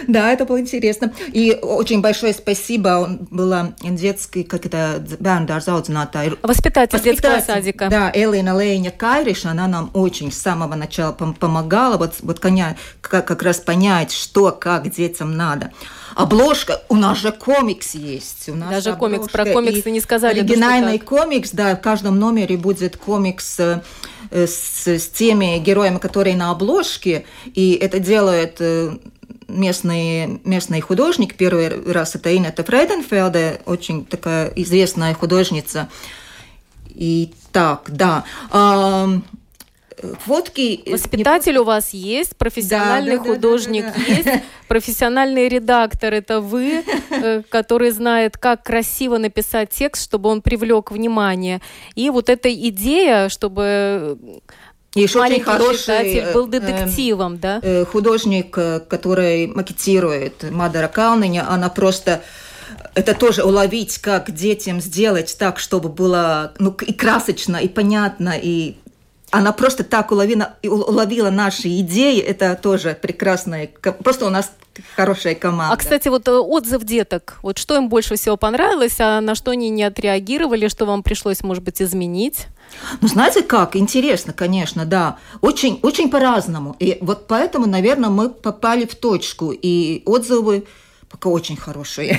Да, 0.06 0.32
это 0.32 0.46
было 0.46 0.58
интересно. 0.58 1.12
И 1.32 1.58
очень 1.60 2.00
большое 2.00 2.32
спасибо 2.32 3.18
была 3.30 3.74
детский, 3.82 4.42
как 4.42 4.64
это, 4.64 5.04
audzinātāja. 5.20 6.38
Воспитатель 6.42 7.00
детского 7.00 7.40
садика. 7.40 7.88
Да, 7.90 8.10
Элина 8.14 8.56
Лейня 8.56 8.90
Кайриш, 8.90 9.44
она 9.44 9.66
нам 9.66 9.90
очень 9.92 10.32
с 10.32 10.38
самого 10.38 10.74
начала 10.76 11.12
помогала, 11.12 11.98
вот, 11.98 12.14
вот 12.22 12.40
коня, 12.40 12.76
как, 13.02 13.26
как 13.26 13.42
раз 13.42 13.58
понять, 13.58 14.12
что, 14.12 14.50
как 14.50 14.90
детям 14.90 15.36
надо. 15.36 15.72
Обложка, 16.18 16.82
у 16.88 16.96
нас 16.96 17.18
же 17.18 17.30
комикс 17.30 17.94
есть. 17.94 18.48
У 18.48 18.56
нас 18.56 18.70
Даже 18.70 18.96
комикс, 18.96 19.28
про 19.28 19.44
комиксы 19.46 19.88
не 19.92 20.00
сказали. 20.00 20.40
Оригинальный 20.40 20.98
комикс, 20.98 21.52
да, 21.52 21.76
в 21.76 21.80
каждом 21.80 22.18
номере 22.18 22.56
будет 22.56 22.96
комикс 22.96 23.60
э, 23.60 23.82
с, 24.32 24.88
с 24.88 25.08
теми 25.10 25.58
героями, 25.58 25.98
которые 25.98 26.34
на 26.34 26.50
обложке, 26.50 27.24
и 27.54 27.74
это 27.74 28.00
делает 28.00 28.56
э, 28.58 28.96
местный, 29.46 30.40
местный 30.42 30.80
художник, 30.80 31.36
первый 31.36 31.92
раз 31.92 32.16
это 32.16 32.36
Инета 32.36 32.64
Фрейденфелде, 32.64 33.60
очень 33.64 34.04
такая 34.04 34.48
известная 34.56 35.14
художница. 35.14 35.88
И 36.88 37.32
так, 37.52 37.84
да 37.86 38.24
фотки. 40.20 40.82
Воспитатель 40.90 41.54
не... 41.54 41.58
у 41.58 41.64
вас 41.64 41.90
есть, 41.90 42.36
профессиональный 42.36 43.18
да, 43.18 43.24
художник 43.24 43.84
да, 43.84 43.92
да, 43.92 44.04
да, 44.06 44.14
есть, 44.14 44.44
профессиональный 44.68 45.48
редактор 45.48 46.14
это 46.14 46.40
вы, 46.40 46.84
э, 47.10 47.42
который 47.48 47.90
знает, 47.90 48.36
как 48.36 48.62
красиво 48.62 49.18
написать 49.18 49.70
текст, 49.70 50.04
чтобы 50.04 50.28
он 50.28 50.42
привлек 50.42 50.90
внимание. 50.90 51.60
И 51.94 52.10
вот 52.10 52.28
эта 52.28 52.52
идея, 52.52 53.28
чтобы 53.28 54.18
еще 54.94 55.20
очень 55.20 55.42
хороший 55.42 56.32
был 56.32 56.46
э, 56.46 56.50
детективом, 56.50 57.34
э, 57.34 57.38
да? 57.38 57.60
Э, 57.62 57.84
художник, 57.84 58.50
который 58.50 59.46
макетирует 59.46 60.50
Мадара 60.50 60.88
Калниня, 60.88 61.48
она 61.48 61.68
просто 61.68 62.22
это 62.94 63.14
тоже 63.14 63.44
уловить, 63.44 63.98
как 63.98 64.30
детям 64.32 64.80
сделать 64.80 65.36
так, 65.38 65.58
чтобы 65.58 65.88
было 65.88 66.52
ну, 66.58 66.72
и 66.72 66.92
красочно, 66.92 67.56
и 67.56 67.68
понятно, 67.68 68.34
и 68.40 68.76
она 69.30 69.52
просто 69.52 69.84
так 69.84 70.10
уловила, 70.10 70.56
уловила 70.62 71.30
наши 71.30 71.68
идеи, 71.80 72.20
это 72.20 72.58
тоже 72.60 72.96
прекрасная, 73.00 73.68
просто 74.02 74.26
у 74.26 74.30
нас 74.30 74.52
хорошая 74.96 75.34
команда. 75.34 75.74
А, 75.74 75.76
кстати, 75.76 76.08
вот 76.08 76.28
э, 76.28 76.32
отзыв 76.32 76.84
деток, 76.84 77.38
вот 77.42 77.58
что 77.58 77.76
им 77.76 77.88
больше 77.88 78.16
всего 78.16 78.36
понравилось, 78.36 78.96
а 79.00 79.20
на 79.20 79.34
что 79.34 79.50
они 79.50 79.70
не 79.70 79.82
отреагировали, 79.82 80.68
что 80.68 80.86
вам 80.86 81.02
пришлось, 81.02 81.42
может 81.42 81.62
быть, 81.62 81.82
изменить? 81.82 82.46
Ну, 83.00 83.08
знаете 83.08 83.42
как, 83.42 83.76
интересно, 83.76 84.32
конечно, 84.32 84.84
да, 84.84 85.18
очень, 85.40 85.78
очень 85.82 86.10
по-разному, 86.10 86.76
и 86.78 86.98
вот 87.00 87.26
поэтому, 87.26 87.66
наверное, 87.66 88.10
мы 88.10 88.30
попали 88.30 88.86
в 88.86 88.94
точку, 88.94 89.52
и 89.52 90.02
отзывы 90.06 90.64
пока 91.08 91.28
очень 91.28 91.56
хорошие. 91.56 92.18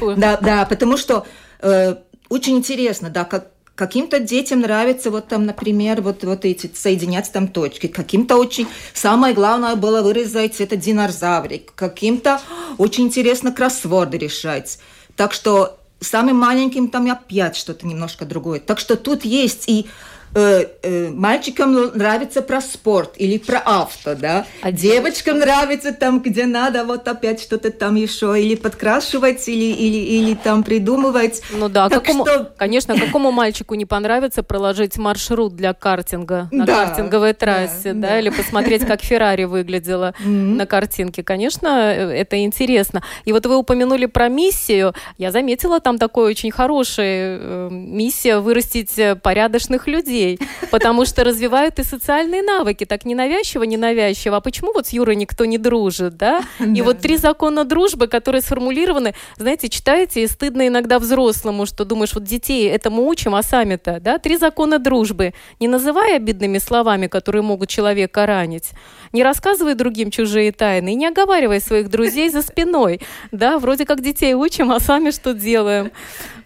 Да, 0.16 0.36
да, 0.36 0.64
потому 0.66 0.96
что 0.96 1.26
э, 1.60 1.96
очень 2.28 2.56
интересно, 2.56 3.10
да, 3.10 3.24
как 3.24 3.48
Каким-то 3.80 4.20
детям 4.20 4.60
нравится 4.60 5.10
вот 5.10 5.28
там, 5.28 5.46
например, 5.46 6.02
вот, 6.02 6.22
вот 6.22 6.44
эти 6.44 6.70
соединять 6.74 7.32
там 7.32 7.48
точки. 7.48 7.86
Каким-то 7.86 8.36
очень... 8.36 8.66
Самое 8.92 9.32
главное 9.32 9.74
было 9.74 10.02
вырезать 10.02 10.60
это 10.60 10.76
динозаврик. 10.76 11.72
Каким-то 11.74 12.42
очень 12.76 13.04
интересно 13.04 13.52
кроссворды 13.52 14.18
решать. 14.18 14.78
Так 15.16 15.32
что 15.32 15.78
самым 15.98 16.36
маленьким 16.36 16.88
там 16.88 17.10
опять 17.10 17.56
что-то 17.56 17.86
немножко 17.86 18.26
другое. 18.26 18.60
Так 18.60 18.78
что 18.78 18.96
тут 18.96 19.24
есть 19.24 19.64
и 19.66 19.86
э, 20.34 20.64
э, 20.82 21.08
мальчикам 21.10 21.72
нравится 21.96 22.42
про 22.42 22.60
спорт 22.60 23.14
или 23.16 23.38
про 23.38 23.58
авто, 23.58 24.14
да, 24.14 24.46
а 24.62 24.72
девочкам 24.72 25.38
нравится 25.38 25.92
там, 25.92 26.20
где 26.20 26.46
надо 26.46 26.84
вот 26.84 27.08
опять 27.08 27.40
что-то 27.40 27.70
там 27.70 27.96
еще 27.96 28.40
или 28.40 28.54
подкрашивать, 28.54 29.48
или, 29.48 29.74
или, 29.74 29.96
или 29.96 30.34
там 30.34 30.62
придумывать. 30.62 31.42
Ну 31.52 31.68
да, 31.68 31.88
так 31.88 32.04
какому, 32.04 32.26
что... 32.26 32.52
конечно, 32.56 32.98
какому 32.98 33.32
мальчику 33.32 33.74
не 33.74 33.86
понравится 33.86 34.42
проложить 34.42 34.96
маршрут 34.96 35.56
для 35.56 35.74
картинга 35.74 36.48
на 36.52 36.64
да, 36.64 36.86
картинговой 36.86 37.32
трассе, 37.32 37.92
да, 37.92 38.00
да, 38.00 38.08
да, 38.08 38.18
или 38.20 38.30
посмотреть, 38.30 38.86
как 38.86 39.02
Феррари 39.02 39.44
выглядела 39.44 40.14
на 40.24 40.66
картинке. 40.66 41.22
Конечно, 41.22 41.68
это 41.92 42.42
интересно. 42.42 43.02
И 43.24 43.32
вот 43.32 43.46
вы 43.46 43.56
упомянули 43.56 44.06
про 44.06 44.28
миссию. 44.28 44.94
Я 45.18 45.32
заметила 45.32 45.80
там 45.80 45.98
такой 45.98 46.30
очень 46.30 46.50
хорошая 46.50 47.38
э, 47.40 47.68
миссия 47.70 48.38
вырастить 48.38 48.98
порядочных 49.22 49.86
людей 49.86 50.19
людей, 50.20 50.38
потому 50.70 51.04
что 51.04 51.24
развивают 51.24 51.78
и 51.78 51.84
социальные 51.84 52.42
навыки, 52.42 52.84
так 52.84 53.04
ненавязчиво, 53.04 53.64
ненавязчиво. 53.64 54.36
А 54.36 54.40
почему 54.40 54.72
вот 54.72 54.86
с 54.86 54.92
Юрой 54.92 55.16
никто 55.16 55.44
не 55.44 55.58
дружит, 55.58 56.16
да? 56.16 56.42
И 56.58 56.82
вот 56.82 57.00
три 57.00 57.16
закона 57.16 57.64
дружбы, 57.64 58.06
которые 58.06 58.42
сформулированы, 58.42 59.14
знаете, 59.36 59.68
читаете, 59.68 60.22
и 60.22 60.26
стыдно 60.26 60.66
иногда 60.68 60.98
взрослому, 60.98 61.66
что 61.66 61.84
думаешь, 61.84 62.14
вот 62.14 62.24
детей 62.24 62.68
этому 62.68 63.06
учим, 63.06 63.34
а 63.34 63.42
сами-то, 63.42 64.00
да? 64.00 64.18
Три 64.18 64.36
закона 64.36 64.78
дружбы. 64.78 65.32
Не 65.60 65.68
называй 65.68 66.16
обидными 66.16 66.58
словами, 66.58 67.06
которые 67.06 67.42
могут 67.42 67.68
человека 67.68 68.26
ранить. 68.26 68.70
Не 69.12 69.24
рассказывай 69.24 69.74
другим 69.74 70.10
чужие 70.10 70.52
тайны 70.52 70.92
и 70.92 70.94
не 70.94 71.06
оговаривай 71.06 71.60
своих 71.60 71.88
друзей 71.88 72.30
за 72.30 72.42
спиной. 72.42 73.00
Да, 73.32 73.58
вроде 73.58 73.84
как 73.84 74.00
детей 74.00 74.34
учим, 74.34 74.70
а 74.70 74.80
сами 74.80 75.10
что 75.10 75.34
делаем? 75.34 75.90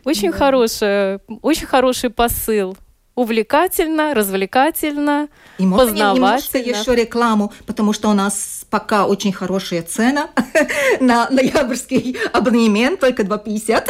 Очень 0.05 0.33
да. 0.33 0.39
хороший, 0.39 1.19
очень 1.43 1.67
хороший 1.67 2.11
посыл. 2.11 2.77
Увлекательно, 3.15 4.15
развлекательно, 4.15 5.29
и 5.59 5.67
можно 5.67 5.87
познавательно. 5.87 6.77
еще 6.77 6.95
рекламу, 6.95 7.53
потому 7.67 7.93
что 7.93 8.09
у 8.09 8.15
нас 8.15 8.64
пока 8.75 9.07
очень 9.07 9.33
хорошая 9.33 9.83
цена 9.83 10.31
на 11.01 11.29
ноябрьский 11.31 12.17
абонемент, 12.33 12.99
только 12.99 13.23
2,50. 13.23 13.87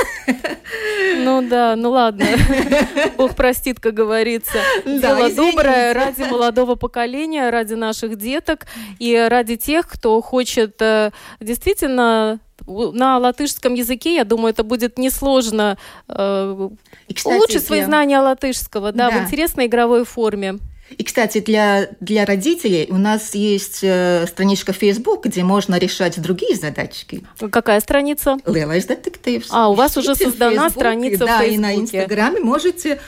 Ну 1.25 1.49
да, 1.49 1.75
ну 1.75 1.91
ладно. 1.91 2.27
Бог 3.17 3.35
простит, 3.35 3.81
как 3.81 3.95
говорится. 3.95 4.59
Дело 4.85 5.31
доброе 5.31 5.95
ради 5.95 6.25
молодого 6.25 6.75
поколения, 6.75 7.49
ради 7.49 7.73
наших 7.73 8.17
деток 8.17 8.67
и 8.99 9.17
ради 9.31 9.57
тех, 9.57 9.89
кто 9.89 10.21
хочет 10.21 10.77
э, 10.83 11.13
действительно 11.41 12.41
на 12.67 13.17
латышском 13.17 13.73
языке, 13.73 14.17
я 14.17 14.25
думаю, 14.25 14.51
это 14.53 14.65
будет 14.65 14.99
несложно 14.99 15.79
э, 16.09 16.69
кстати, 17.15 17.35
улучшить 17.35 17.65
свои 17.65 17.83
знания 17.85 18.21
латышского, 18.21 18.93
да, 18.93 19.11
да, 19.11 19.17
в 19.17 19.23
интересной 19.23 19.65
игровой 19.65 20.05
форме. 20.05 20.59
И, 20.91 21.03
кстати, 21.03 21.41
для, 21.41 21.89
для 22.01 22.25
родителей 22.25 22.87
у 22.91 22.97
нас 22.97 23.35
есть 23.35 23.81
э, 23.83 24.27
страничка 24.29 24.73
Facebook, 24.73 25.27
где 25.27 25.43
можно 25.43 25.79
решать 25.79 26.21
другие 26.21 26.57
задачки. 26.57 27.23
Какая 27.51 27.81
страница? 27.81 28.37
Lielais 28.45 28.87
детектив. 28.87 29.45
А, 29.51 29.69
у 29.71 29.75
вас 29.75 29.97
уже 29.97 30.15
создана 30.15 30.65
Facebook, 30.65 30.73
страница 30.73 31.27
да, 31.27 31.39
в 31.39 31.41
Фейсбуке. 31.41 31.55
и 31.55 31.59
на 31.59 31.75
Инстаграме 31.75 32.41
можете 32.41 33.01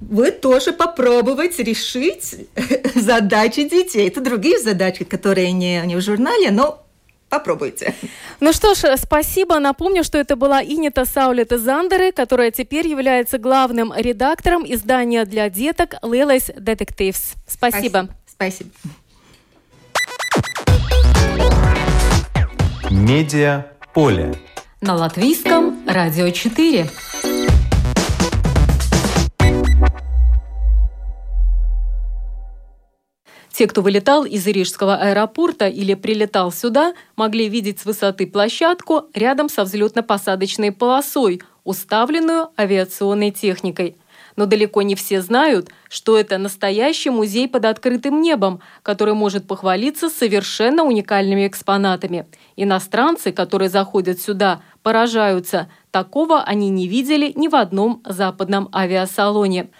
вы 0.00 0.30
тоже 0.30 0.72
попробовать 0.72 1.58
решить 1.58 2.34
задачи 2.94 3.68
детей. 3.68 4.08
Это 4.08 4.20
другие 4.20 4.58
задачи, 4.58 5.04
которые 5.04 5.52
не, 5.52 5.80
не 5.86 5.96
в 5.96 6.00
журнале, 6.00 6.50
но 6.50 6.85
Попробуйте. 7.36 7.94
Ну 8.40 8.52
что 8.54 8.74
ж, 8.74 8.96
спасибо. 8.96 9.58
Напомню, 9.58 10.04
что 10.04 10.16
это 10.16 10.36
была 10.36 10.64
Инита 10.64 11.04
Саулета 11.04 11.58
Зандеры, 11.58 12.10
которая 12.12 12.50
теперь 12.50 12.88
является 12.88 13.36
главным 13.36 13.92
редактором 13.94 14.64
издания 14.66 15.26
для 15.26 15.50
деток 15.50 15.96
Lielais 16.02 16.50
Detectives. 16.56 17.36
Спасибо. 17.46 18.08
Спасибо. 18.26 18.70
Медиа 22.90 23.66
поле. 23.92 24.34
На 24.80 24.94
латвийском 24.94 25.86
радио 25.86 26.30
4. 26.30 26.88
Те, 33.56 33.66
кто 33.66 33.80
вылетал 33.80 34.26
из 34.26 34.46
Рижского 34.46 34.96
аэропорта 34.96 35.66
или 35.66 35.94
прилетал 35.94 36.52
сюда, 36.52 36.92
могли 37.16 37.48
видеть 37.48 37.80
с 37.80 37.86
высоты 37.86 38.26
площадку 38.26 39.06
рядом 39.14 39.48
со 39.48 39.62
взлетно-посадочной 39.62 40.72
полосой, 40.72 41.40
уставленную 41.64 42.50
авиационной 42.58 43.30
техникой. 43.30 43.96
Но 44.36 44.44
далеко 44.44 44.82
не 44.82 44.94
все 44.94 45.22
знают, 45.22 45.70
что 45.88 46.18
это 46.18 46.36
настоящий 46.36 47.08
музей 47.08 47.48
под 47.48 47.64
открытым 47.64 48.20
небом, 48.20 48.60
который 48.82 49.14
может 49.14 49.46
похвалиться 49.46 50.10
совершенно 50.10 50.84
уникальными 50.84 51.46
экспонатами. 51.46 52.26
Иностранцы, 52.56 53.32
которые 53.32 53.70
заходят 53.70 54.20
сюда, 54.20 54.60
поражаются. 54.82 55.70
Такого 55.90 56.42
они 56.42 56.68
не 56.68 56.88
видели 56.88 57.32
ни 57.34 57.48
в 57.48 57.56
одном 57.56 58.02
западном 58.04 58.68
авиасалоне. 58.74 59.70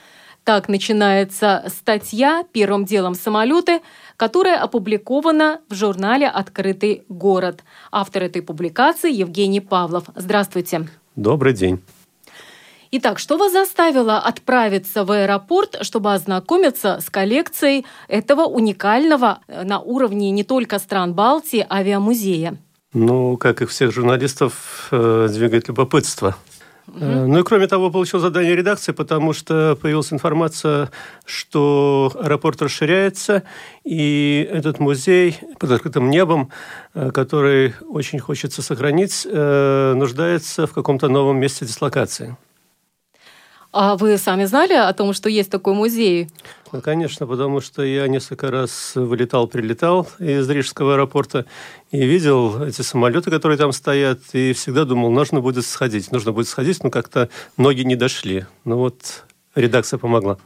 Так 0.47 0.69
начинается 0.69 1.65
статья 1.67 2.45
«Первым 2.53 2.85
делом 2.85 3.17
самолеты», 3.17 3.81
которая 4.17 4.61
опубликована 4.61 5.61
в 5.69 5.75
журнале 5.75 6.29
«Открытый 6.29 7.03
город». 7.09 7.65
Автор 7.91 8.23
этой 8.23 8.43
публикации 8.43 9.13
Евгений 9.13 9.59
Павлов. 9.59 10.05
Здравствуйте. 10.15 10.87
Добрый 11.17 11.53
день. 11.53 11.83
Итак, 12.93 13.19
что 13.19 13.39
вас 13.39 13.51
заставило 13.51 14.19
отправиться 14.19 15.05
в 15.05 15.11
аэропорт, 15.11 15.79
чтобы 15.81 16.15
ознакомиться 16.15 17.01
с 17.01 17.11
коллекцией 17.11 17.85
этого 18.07 18.43
уникального 18.43 19.41
э, 19.49 19.65
на 19.65 19.81
уровне 19.81 20.31
не 20.31 20.45
только 20.45 20.79
стран 20.79 21.13
Балтии 21.13 21.67
авиамузея? 21.69 22.57
Ну, 22.93 23.37
как 23.37 23.63
и 23.63 23.67
всех 23.67 23.93
журналистов, 23.93 24.87
э, 24.93 25.27
двигает 25.29 25.67
любопытство. 25.67 26.37
Угу. 26.89 27.05
Ну 27.05 27.39
и 27.41 27.43
кроме 27.43 27.67
того, 27.67 27.91
получил 27.91 28.21
задание 28.21 28.55
редакции, 28.55 28.93
потому 28.93 29.33
что 29.33 29.77
появилась 29.81 30.13
информация, 30.13 30.91
что 31.25 32.13
аэропорт 32.15 32.63
расширяется, 32.63 33.43
и 33.85 34.49
этот 34.51 34.79
музей 34.79 35.39
под 35.59 35.73
открытым 35.73 36.11
небом, 36.11 36.51
э, 36.95 37.11
который 37.11 37.75
очень 37.89 38.21
хочется 38.21 38.63
сохранить, 38.63 39.27
э, 39.29 39.95
нуждается 39.97 40.67
в 40.67 40.73
каком-то 40.73 41.09
новом 41.09 41.39
месте 41.39 41.65
дислокации. 41.65 42.37
А 43.73 43.97
вы 43.97 44.17
сами 44.19 44.45
знали 44.45 44.73
о 44.73 44.93
том, 44.93 45.13
что 45.13 45.29
есть 45.29 45.51
такой 45.51 45.75
музей? 45.75 46.29
Ну, 46.73 46.81
конечно, 46.81 47.27
потому 47.27 47.61
что 47.61 47.83
я 47.83 48.09
несколько 48.09 48.51
раз 48.51 48.93
вылетал, 48.95 49.47
прилетал 49.47 50.09
из 50.19 50.49
Рижского 50.49 50.95
аэропорта 50.95 51.47
и 51.91 52.05
видел 52.05 52.63
эти 52.63 52.83
самолеты, 52.83 53.31
которые 53.31 53.59
там 53.59 53.73
стоят, 53.73 54.21
и 54.33 54.53
всегда 54.53 54.85
думал, 54.85 55.11
нужно 55.11 55.41
будет 55.41 55.65
сходить, 55.67 56.11
нужно 56.13 56.33
будет 56.33 56.49
сходить, 56.49 56.83
но 56.83 56.91
как-то 56.91 57.29
ноги 57.57 57.83
не 57.83 57.97
дошли. 57.97 58.47
Ну 58.65 58.79
вот 58.79 59.25
редакция 59.55 59.99
помогла. 59.99 60.39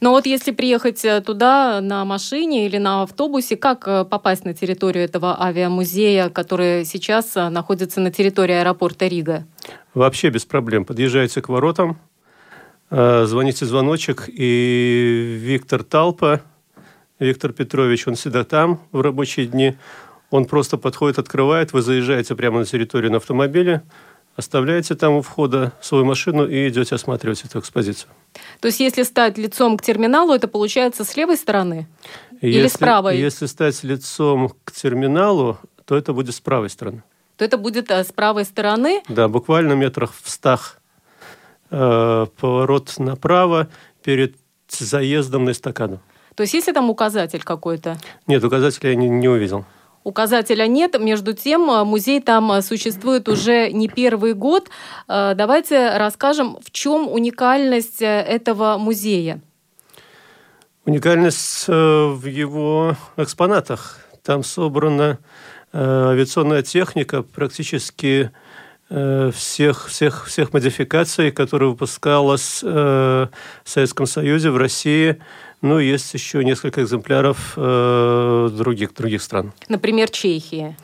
Но 0.00 0.10
вот 0.10 0.26
если 0.26 0.50
приехать 0.50 1.04
э, 1.04 1.20
туда 1.20 1.80
на 1.80 2.04
машине 2.04 2.66
или 2.66 2.78
на 2.78 3.02
автобусе, 3.02 3.56
как 3.56 3.86
э, 3.86 4.04
попасть 4.04 4.44
на 4.44 4.54
территорию 4.54 5.04
этого 5.04 5.40
авиамузея, 5.42 6.30
который 6.30 6.84
сейчас 6.84 7.36
э, 7.36 7.48
находится 7.48 8.00
на 8.00 8.10
территории 8.10 8.54
аэропорта 8.54 9.06
Рига? 9.06 9.44
Вообще 9.94 10.30
без 10.30 10.44
проблем. 10.44 10.84
Подъезжаете 10.84 11.42
к 11.42 11.48
воротам, 11.48 11.98
звоните 12.90 13.66
звоночек, 13.66 14.28
и 14.28 15.38
Виктор 15.40 15.82
Талпа, 15.82 16.40
Виктор 17.18 17.52
Петрович, 17.52 18.06
он 18.06 18.14
всегда 18.14 18.44
там 18.44 18.80
в 18.92 19.00
рабочие 19.00 19.46
дни, 19.46 19.76
он 20.30 20.44
просто 20.44 20.76
подходит, 20.76 21.18
открывает, 21.18 21.72
вы 21.72 21.82
заезжаете 21.82 22.34
прямо 22.34 22.60
на 22.60 22.64
территорию 22.64 23.10
на 23.10 23.16
автомобиле, 23.16 23.82
оставляете 24.36 24.94
там 24.94 25.14
у 25.14 25.22
входа 25.22 25.72
свою 25.80 26.04
машину 26.04 26.46
и 26.46 26.68
идете 26.68 26.94
осматривать 26.94 27.44
эту 27.44 27.58
экспозицию. 27.58 28.10
То 28.60 28.68
есть, 28.68 28.78
если 28.78 29.02
стать 29.02 29.36
лицом 29.36 29.76
к 29.76 29.82
терминалу, 29.82 30.32
это 30.32 30.46
получается 30.46 31.04
с 31.04 31.16
левой 31.16 31.36
стороны 31.36 31.88
если, 32.40 32.60
или 32.60 32.68
с 32.68 32.76
правой? 32.76 33.18
Если 33.18 33.46
стать 33.46 33.82
лицом 33.82 34.52
к 34.64 34.72
терминалу, 34.72 35.58
то 35.84 35.96
это 35.96 36.12
будет 36.12 36.34
с 36.34 36.40
правой 36.40 36.70
стороны. 36.70 37.02
То 37.36 37.44
это 37.44 37.56
будет 37.56 37.90
э, 37.90 38.04
с 38.04 38.12
правой 38.12 38.44
стороны? 38.44 39.02
Да, 39.08 39.28
буквально 39.28 39.72
метрах 39.72 40.12
в 40.22 40.30
стах 40.30 40.77
Э, 41.70 42.26
поворот 42.40 42.94
направо 42.98 43.68
перед 44.02 44.36
заездом 44.70 45.44
на 45.44 45.50
эстакаду. 45.50 46.00
То 46.34 46.42
есть 46.42 46.54
есть 46.54 46.72
там 46.72 46.88
указатель 46.88 47.42
какой-то? 47.42 47.98
Нет, 48.26 48.42
указателя 48.42 48.90
я 48.90 48.96
не, 48.96 49.08
не 49.08 49.28
увидел. 49.28 49.66
Указателя 50.02 50.66
нет. 50.66 50.98
Между 50.98 51.34
тем, 51.34 51.70
э, 51.70 51.84
музей 51.84 52.22
там 52.22 52.52
э, 52.52 52.62
существует 52.62 53.28
уже 53.28 53.70
не 53.70 53.88
первый 53.88 54.32
год. 54.32 54.70
Давайте 55.08 55.96
расскажем, 55.98 56.56
в 56.62 56.70
чем 56.70 57.06
уникальность 57.08 58.00
этого 58.00 58.78
музея. 58.78 59.40
Уникальность 60.86 61.68
в 61.68 62.24
его 62.24 62.96
экспонатах. 63.18 63.98
Там 64.22 64.42
собрана 64.42 65.18
авиационная 65.74 66.62
техника 66.62 67.22
практически 67.22 68.30
всех, 68.88 69.88
всех, 69.88 70.26
всех 70.26 70.52
модификаций, 70.52 71.30
которые 71.30 71.70
выпускалась 71.70 72.60
э, 72.62 72.66
в 72.66 73.68
Советском 73.68 74.06
Союзе, 74.06 74.50
в 74.50 74.56
России. 74.56 75.18
Ну, 75.60 75.78
есть 75.78 76.14
еще 76.14 76.42
несколько 76.44 76.82
экземпляров 76.82 77.54
э, 77.56 78.50
других, 78.52 78.94
других 78.94 79.22
стран. 79.22 79.52
Например, 79.68 80.08
Чехии. 80.08 80.76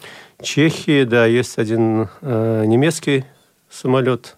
Чехии, 0.42 1.04
да, 1.04 1.26
есть 1.26 1.58
один 1.58 2.08
э, 2.20 2.64
немецкий 2.66 3.24
самолет. 3.70 4.36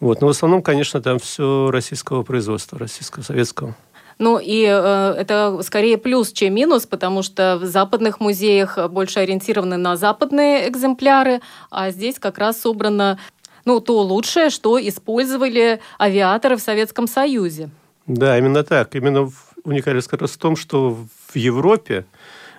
Вот. 0.00 0.20
Но 0.20 0.26
в 0.26 0.30
основном, 0.30 0.62
конечно, 0.62 1.00
там 1.00 1.18
все 1.18 1.70
российского 1.70 2.22
производства, 2.22 2.78
российского, 2.78 3.22
советского. 3.22 3.76
Ну 4.18 4.38
и 4.38 4.64
э, 4.64 5.14
это 5.18 5.60
скорее 5.62 5.98
плюс, 5.98 6.32
чем 6.32 6.54
минус, 6.54 6.86
потому 6.86 7.22
что 7.22 7.58
в 7.60 7.64
западных 7.64 8.20
музеях 8.20 8.78
больше 8.90 9.20
ориентированы 9.20 9.76
на 9.76 9.96
западные 9.96 10.68
экземпляры, 10.68 11.40
а 11.70 11.90
здесь 11.90 12.18
как 12.18 12.38
раз 12.38 12.60
собрано 12.60 13.18
ну, 13.64 13.80
то 13.80 14.02
лучшее, 14.02 14.50
что 14.50 14.78
использовали 14.78 15.80
авиаторы 15.98 16.56
в 16.56 16.60
Советском 16.60 17.06
Союзе. 17.06 17.70
Да, 18.06 18.38
именно 18.38 18.62
так. 18.62 18.94
Именно 18.94 19.30
уникальность 19.64 20.08
как 20.08 20.20
раз 20.20 20.32
в 20.32 20.38
том, 20.38 20.56
что 20.56 20.90
в 21.28 21.36
Европе 21.36 22.04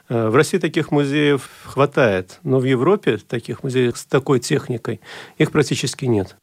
э, 0.10 0.30
в 0.30 0.36
России 0.36 0.58
таких 0.58 0.92
музеев 0.92 1.50
хватает, 1.64 2.40
но 2.44 2.60
в 2.60 2.66
Европе 2.66 3.18
таких 3.18 3.64
музеев 3.64 3.98
с 3.98 4.06
такой 4.06 4.40
техникой 4.40 5.00
их 5.38 5.52
практически 5.52 6.06
нет. 6.06 6.36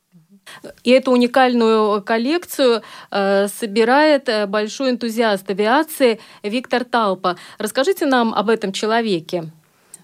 И 0.85 0.91
эту 0.91 1.13
уникальную 1.13 2.03
коллекцию 2.03 2.83
э, 3.11 3.49
собирает 3.49 4.29
э, 4.29 4.47
большой 4.47 4.91
энтузиаст 4.91 5.49
авиации 5.51 6.21
Виктор 6.43 6.85
Талпа. 6.85 7.37
Расскажите 7.59 8.07
нам 8.07 8.35
об 8.35 8.49
этом 8.49 8.73
человеке. 8.73 9.51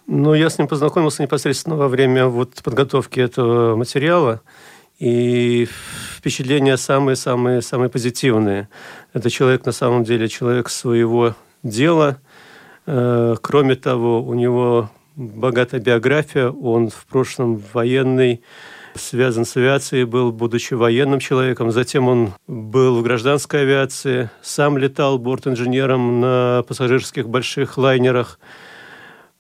Ну, 0.07 0.35
я 0.35 0.48
с 0.48 0.59
ним 0.59 0.68
познакомился 0.68 1.22
непосредственно 1.22 1.77
во 1.77 1.88
время 1.88 2.27
вот 2.27 2.62
подготовки 2.62 3.20
этого 3.20 3.77
материала. 3.77 4.40
И 4.98 5.68
впечатления 6.16 6.77
самые-самые-самые 6.77 7.88
позитивные. 7.88 8.68
Это 9.12 9.31
человек, 9.31 9.64
на 9.66 9.72
самом 9.72 10.05
деле, 10.05 10.29
человек 10.29 10.70
своего 10.70 11.35
дела. 11.62 12.18
Э, 12.87 13.37
кроме 13.40 13.77
того, 13.77 14.22
у 14.22 14.35
него 14.35 14.90
богатая 15.14 15.81
биография. 15.81 16.51
Он 16.51 16.88
в 16.88 17.07
прошлом 17.07 17.62
военный, 17.72 18.42
связан 18.94 19.44
с 19.44 19.57
авиацией, 19.57 20.05
был, 20.05 20.33
будучи 20.33 20.74
военным 20.74 21.20
человеком. 21.20 21.70
Затем 21.70 22.09
он 22.09 22.33
был 22.46 22.98
в 22.98 23.03
гражданской 23.03 23.62
авиации, 23.62 24.31
сам 24.42 24.79
летал 24.79 25.18
борт-инженером 25.18 26.20
на 26.20 26.64
пассажирских 26.66 27.29
больших 27.29 27.79
лайнерах. 27.79 28.38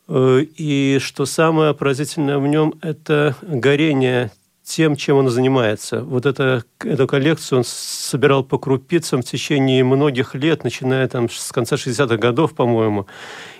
Э, 0.08 0.42
и 0.56 0.98
что 1.00 1.26
самое 1.26 1.74
поразительное 1.74 2.38
в 2.38 2.46
нем, 2.46 2.74
это 2.82 3.36
горение 3.42 4.30
тем, 4.68 4.96
чем 4.96 5.16
он 5.16 5.30
занимается. 5.30 6.02
Вот 6.02 6.26
это, 6.26 6.62
эту 6.80 7.06
коллекцию 7.06 7.60
он 7.60 7.64
собирал 7.64 8.44
по 8.44 8.58
крупицам 8.58 9.22
в 9.22 9.24
течение 9.24 9.82
многих 9.82 10.34
лет, 10.34 10.62
начиная 10.62 11.08
там 11.08 11.30
с 11.30 11.52
конца 11.52 11.76
60-х 11.76 12.16
годов, 12.18 12.54
по-моему. 12.54 13.06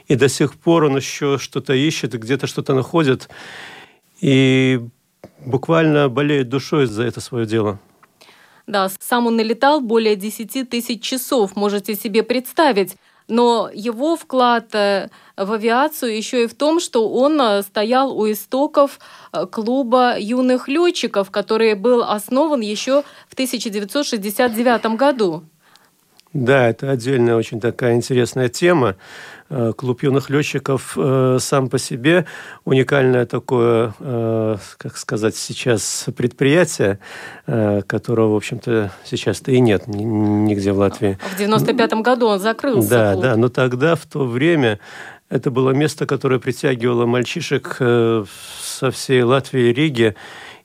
И 0.07 0.17
до 0.17 0.29
сих 0.29 0.55
пор 0.55 0.85
он 0.85 0.97
еще 0.97 1.39
что-то 1.39 1.73
ищет, 1.73 2.13
где-то 2.13 2.47
что-то 2.47 2.75
находит. 2.75 3.31
И 4.21 4.81
буквально 5.45 6.09
болеет 6.09 6.49
душой 6.49 6.87
за 6.87 7.05
это 7.05 7.21
свое 7.21 7.47
дело. 7.47 7.79
Да, 8.67 8.91
сам 9.01 9.27
он 9.27 9.37
налетал 9.37 9.81
более 9.81 10.15
10 10.15 10.69
тысяч 10.69 11.03
часов, 11.03 11.57
можете 11.57 11.95
себе 11.95 12.23
представить. 12.23 12.97
Но 13.29 13.71
его 13.73 14.17
вклад 14.17 14.75
э, 14.75 15.11
в 15.37 15.53
авиацию 15.53 16.17
еще 16.17 16.45
и 16.45 16.47
в 16.47 16.55
том, 16.55 16.81
что 16.81 17.11
он 17.11 17.39
э, 17.41 17.63
стоял 17.63 18.19
у 18.19 18.31
истоков 18.31 18.99
э, 19.33 19.45
клуба 19.47 20.19
юных 20.19 20.67
летчиков, 20.67 21.31
который 21.31 21.75
был 21.75 22.03
основан 22.03 22.61
еще 22.61 23.05
в 23.29 23.35
1969 23.35 24.97
году. 24.97 25.45
Да, 26.33 26.69
это 26.69 26.91
отдельная 26.91 27.37
очень 27.37 27.61
такая 27.61 27.95
интересная 27.97 28.49
тема. 28.49 28.97
Э, 29.51 29.73
клуб 29.75 30.03
юных 30.03 30.29
летчиков 30.29 30.93
э, 30.97 31.39
сам 31.41 31.71
по 31.71 31.79
себе 31.79 32.27
уникальное 32.67 33.25
такое, 33.25 33.95
э, 33.99 34.57
как 34.77 34.99
сказать, 34.99 35.37
сейчас 35.37 36.07
предприятие, 36.15 36.99
которого, 37.47 38.35
в 38.35 38.37
общем-то, 38.37 38.93
сейчас-то 39.05 39.51
и 39.51 39.61
нет 39.61 39.87
нигде 39.87 40.73
в 40.73 40.79
Латвии. 40.79 41.19
В 41.37 41.41
95-м 41.41 42.03
году 42.03 42.27
он 42.27 42.41
закрылся. 42.41 42.91
Да, 42.91 43.13
клуб. 43.13 43.23
да, 43.23 43.37
но 43.37 43.49
тогда, 43.49 43.95
в 43.95 44.05
то 44.05 44.27
время, 44.27 44.81
это 45.31 45.51
было 45.51 45.71
место, 45.71 46.05
которое 46.05 46.39
притягивало 46.39 47.07
мальчишек 47.07 47.77
со 47.77 48.91
всей 48.91 49.23
Латвии 49.23 49.71
и 49.71 49.73
Риги. 49.73 50.15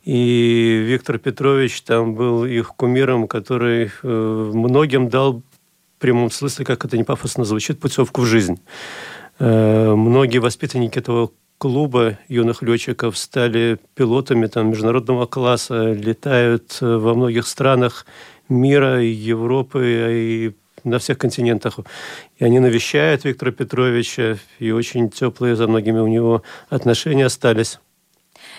И 0.04 0.84
Виктор 0.86 1.20
Петрович 1.20 1.82
там 1.84 2.16
был 2.16 2.44
их 2.44 2.74
кумиром, 2.76 3.28
который 3.30 3.92
многим 4.04 5.08
дал 5.08 5.42
прямом 6.04 6.30
смысле, 6.32 6.66
как 6.66 6.84
это 6.84 6.98
не 6.98 7.06
пафосно 7.06 7.46
звучит, 7.46 7.80
путевку 7.80 8.24
в 8.24 8.26
жизнь. 8.26 8.60
Э, 9.40 9.94
многие 9.96 10.40
воспитанники 10.40 11.00
этого 11.00 11.32
клуба 11.58 12.20
юных 12.28 12.62
летчиков 12.62 13.18
стали 13.18 13.80
пилотами 13.96 14.48
там, 14.48 14.70
международного 14.70 15.28
класса, 15.28 15.94
летают 15.94 16.78
э, 16.82 16.98
во 16.98 17.14
многих 17.14 17.48
странах 17.48 18.06
мира, 18.50 19.02
и 19.02 19.08
Европы, 19.08 19.82
и 20.12 20.52
на 20.84 21.00
всех 21.00 21.20
континентах. 21.20 21.80
И 22.36 22.44
они 22.44 22.60
навещают 22.60 23.24
Виктора 23.24 23.54
Петровича, 23.54 24.40
и 24.60 24.72
очень 24.72 25.10
теплые 25.10 25.56
за 25.56 25.70
многими 25.70 26.00
у 26.00 26.08
него 26.08 26.44
отношения 26.68 27.28
остались. 27.28 27.80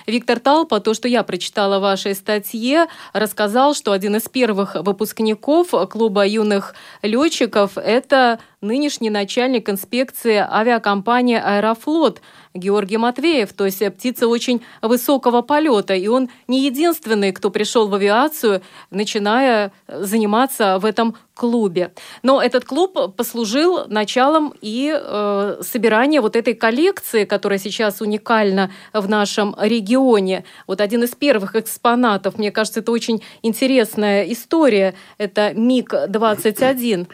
Виктор 0.07 0.38
Талпа, 0.38 0.81
то, 0.81 0.93
что 0.93 1.09
я 1.09 1.23
прочитала 1.23 1.79
в 1.79 1.83
вашей 1.83 2.14
статье, 2.14 2.87
рассказал, 3.12 3.75
что 3.75 3.93
один 3.93 4.17
из 4.17 4.29
первых 4.29 4.75
выпускников 4.75 5.71
клуба 5.88 6.27
юных 6.27 6.75
летчиков– 7.03 7.73
это 7.77 8.38
нынешний 8.61 9.11
начальник 9.11 9.69
инспекции 9.71 10.37
авиакомпании 10.37 11.37
«Аэрофлот» 11.37 12.21
Георгий 12.55 12.97
Матвеев. 12.97 13.53
То 13.53 13.67
есть 13.67 13.85
птица 13.95 14.29
очень 14.29 14.62
высокого 14.81 15.43
полета. 15.43 15.95
И 15.95 16.07
он 16.07 16.29
не 16.49 16.64
единственный, 16.64 17.33
кто 17.33 17.51
пришел 17.51 17.88
в 17.88 17.95
авиацию, 17.95 18.62
начиная 18.90 19.73
заниматься 19.88 20.79
в 20.79 20.85
этом 20.85 21.17
клубе. 21.35 21.93
Но 22.23 22.40
этот 22.40 22.64
клуб 22.64 23.14
послужил 23.17 23.87
началом 23.88 24.55
и 24.61 24.97
э, 24.97 25.59
собирания 25.62 26.21
вот 26.21 26.37
этой 26.37 26.55
коллекции, 26.55 27.25
которая 27.25 27.59
сейчас 27.59 28.01
уникальна 28.01 28.71
в 28.93 29.09
нашем 29.09 29.55
регионе. 29.59 30.45
Вот 30.69 30.81
один 30.81 31.03
из 31.03 31.11
первых 31.11 31.57
экспонатов, 31.57 32.38
мне 32.38 32.53
кажется, 32.53 32.81
это 32.81 32.93
очень 32.93 33.23
интересная 33.43 34.23
история. 34.31 34.95
Это 35.19 35.53
МиГ-21. 35.55 37.09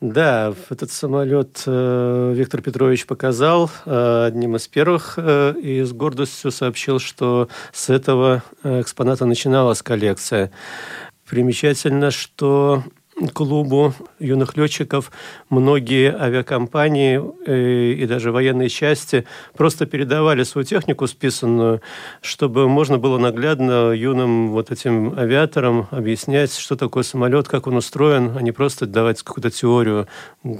Да, 0.00 0.54
этот 0.68 0.92
самолет 0.92 1.62
э, 1.66 2.32
Виктор 2.34 2.60
Петрович 2.60 3.06
показал 3.06 3.70
э, 3.86 4.24
одним 4.26 4.56
из 4.56 4.68
первых 4.68 5.14
э, 5.16 5.54
и 5.58 5.82
с 5.82 5.92
гордостью 5.92 6.50
сообщил, 6.50 6.98
что 6.98 7.48
с 7.72 7.88
этого 7.88 8.42
экспоната 8.62 9.24
начиналась 9.24 9.80
коллекция. 9.80 10.52
Примечательно, 11.26 12.10
что 12.10 12.84
клубу 13.32 13.94
юных 14.18 14.56
летчиков 14.56 15.10
многие 15.48 16.14
авиакомпании 16.14 17.22
э, 17.46 17.92
и 17.92 18.06
даже 18.06 18.30
военные 18.30 18.68
части 18.68 19.26
просто 19.56 19.86
передавали 19.86 20.42
свою 20.42 20.66
технику 20.66 21.06
списанную, 21.06 21.80
чтобы 22.20 22.68
можно 22.68 22.98
было 22.98 23.18
наглядно 23.18 23.92
юным 23.92 24.50
вот 24.50 24.70
этим 24.70 25.18
авиаторам 25.18 25.88
объяснять, 25.90 26.54
что 26.54 26.76
такое 26.76 27.04
самолет, 27.04 27.48
как 27.48 27.66
он 27.66 27.76
устроен, 27.76 28.36
а 28.36 28.42
не 28.42 28.52
просто 28.52 28.86
давать 28.86 29.22
какую-то 29.22 29.50
теорию 29.50 30.06